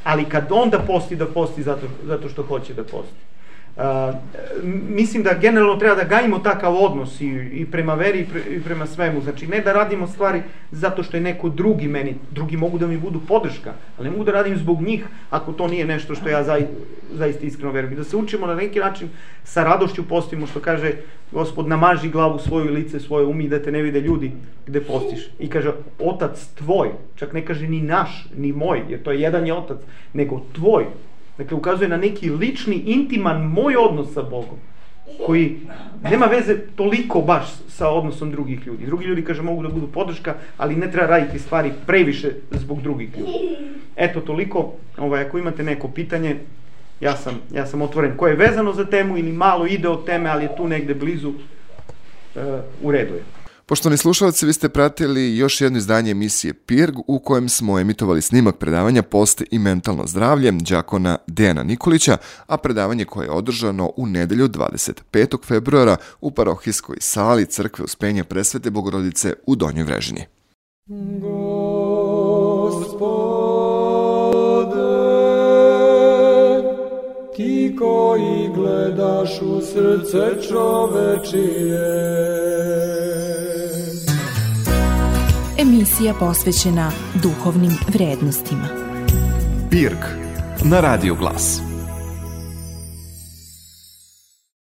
Ali 0.04 0.24
kad 0.24 0.46
onda 0.50 0.78
posti, 0.78 1.16
da 1.16 1.26
posti 1.26 1.62
zato, 1.62 1.86
zato 2.04 2.28
što 2.28 2.42
hoće 2.42 2.74
da 2.74 2.82
posti. 2.84 3.14
Mislim 4.88 5.22
da 5.22 5.34
generalno 5.40 5.76
treba 5.76 5.94
da 5.94 6.04
gajimo 6.04 6.38
takav 6.38 6.76
odnos 6.76 7.20
i, 7.20 7.26
i 7.52 7.66
prema 7.66 7.94
veri 7.94 8.20
i, 8.20 8.24
pre, 8.24 8.40
i 8.56 8.60
prema 8.60 8.86
svemu. 8.86 9.20
Znači, 9.20 9.46
ne 9.46 9.60
da 9.60 9.72
radimo 9.72 10.06
stvari 10.06 10.42
zato 10.70 11.02
što 11.02 11.16
je 11.16 11.20
neko 11.20 11.48
drugi 11.48 11.88
meni, 11.88 12.14
drugi 12.30 12.56
mogu 12.56 12.78
da 12.78 12.86
mi 12.86 12.96
budu 12.96 13.20
podrška, 13.28 13.72
ali 13.98 14.04
ne 14.04 14.10
mogu 14.10 14.24
da 14.24 14.32
radim 14.32 14.56
zbog 14.56 14.82
njih 14.82 15.06
ako 15.30 15.52
to 15.52 15.68
nije 15.68 15.86
nešto 15.86 16.14
što 16.14 16.28
ja 16.28 16.44
zai, 16.44 16.66
zaista 17.12 17.46
iskreno 17.46 17.72
verujem. 17.72 17.92
I 17.92 17.96
da 17.96 18.04
se 18.04 18.16
učimo 18.16 18.46
na 18.46 18.54
neki 18.54 18.78
način 18.78 19.08
sa 19.44 19.64
radošću 19.64 20.08
postimo, 20.08 20.46
što 20.46 20.60
kaže 20.60 20.92
gospod, 21.32 21.68
namaži 21.68 22.08
glavu 22.08 22.38
svoju 22.38 22.72
lice 22.72 23.00
svoje 23.00 23.26
umi 23.26 23.48
da 23.48 23.62
te 23.62 23.72
ne 23.72 23.82
vide 23.82 24.00
ljudi 24.00 24.32
gde 24.66 24.80
postiš. 24.80 25.30
I 25.38 25.48
kaže, 25.50 25.72
otac 25.98 26.46
tvoj, 26.54 26.88
čak 27.16 27.32
ne 27.32 27.46
kaže 27.46 27.68
ni 27.68 27.80
naš, 27.82 28.26
ni 28.36 28.52
moj, 28.52 28.82
jer 28.88 29.02
to 29.02 29.12
je 29.12 29.20
jedan 29.20 29.46
je 29.46 29.54
otac, 29.54 29.78
nego 30.12 30.40
tvoj, 30.52 30.84
Dakle, 31.38 31.56
ukazuje 31.56 31.88
na 31.88 31.96
neki 31.96 32.30
lični, 32.30 32.76
intiman 32.76 33.42
moj 33.42 33.76
odnos 33.76 34.12
sa 34.12 34.22
Bogom, 34.22 34.58
koji 35.26 35.60
nema 36.02 36.26
veze 36.26 36.56
toliko 36.76 37.20
baš 37.20 37.44
sa 37.68 37.88
odnosom 37.88 38.30
drugih 38.30 38.66
ljudi. 38.66 38.86
Drugi 38.86 39.04
ljudi, 39.04 39.24
kaže, 39.24 39.42
mogu 39.42 39.62
da 39.62 39.68
budu 39.68 39.86
podrška, 39.86 40.34
ali 40.56 40.76
ne 40.76 40.90
treba 40.90 41.06
raditi 41.06 41.38
stvari 41.38 41.72
previše 41.86 42.32
zbog 42.50 42.82
drugih 42.82 43.18
ljudi. 43.18 43.32
Eto, 43.96 44.20
toliko, 44.20 44.72
ovaj, 44.98 45.26
ako 45.26 45.38
imate 45.38 45.62
neko 45.62 45.88
pitanje, 45.88 46.36
ja 47.00 47.16
sam, 47.16 47.40
ja 47.52 47.66
sam 47.66 47.82
otvoren. 47.82 48.16
Ko 48.16 48.26
je 48.26 48.36
vezano 48.36 48.72
za 48.72 48.84
temu 48.84 49.18
ili 49.18 49.32
malo 49.32 49.66
ide 49.66 49.88
od 49.88 50.06
teme, 50.06 50.30
ali 50.30 50.44
je 50.44 50.56
tu 50.56 50.68
negde 50.68 50.94
blizu, 50.94 51.28
uh, 51.28 52.42
u 52.82 52.90
redu 52.90 53.14
je. 53.14 53.22
Poštovani 53.66 53.96
slušalci, 53.96 54.46
vi 54.46 54.52
ste 54.52 54.68
pratili 54.68 55.36
još 55.36 55.60
jedno 55.60 55.78
izdanje 55.78 56.10
emisije 56.10 56.54
PIRG 56.54 56.94
u 57.06 57.18
kojem 57.18 57.48
smo 57.48 57.78
emitovali 57.78 58.22
snimak 58.22 58.56
predavanja 58.56 59.02
Post 59.02 59.42
i 59.50 59.58
mentalno 59.58 60.06
zdravlje 60.06 60.52
đakona 60.52 61.18
Dejana 61.26 61.62
Nikolića, 61.62 62.16
a 62.46 62.56
predavanje 62.56 63.04
koje 63.04 63.26
je 63.26 63.30
održano 63.30 63.92
u 63.96 64.06
nedelju 64.06 64.48
25. 64.48 65.46
februara 65.46 65.96
u 66.20 66.30
parohijskoj 66.30 66.96
sali 67.00 67.46
Crkve 67.46 67.84
Uspenja 67.84 68.24
Presvete 68.24 68.70
Bogorodice 68.70 69.34
u 69.46 69.56
Donjoj 69.56 69.84
Vrežini. 69.84 70.24
Gospode, 70.86 71.33
ti 77.36 77.76
koji 77.78 78.50
gledaš 78.54 79.30
u 79.42 79.60
srce 79.60 80.48
čovečije, 80.48 81.84
emisija 85.58 86.14
posvećena 86.20 86.90
duhovnim 87.22 87.72
vrednostima. 87.88 88.68
Pirk 89.70 90.04
na 90.64 90.80
Radio 90.80 91.14
Glas. 91.14 91.73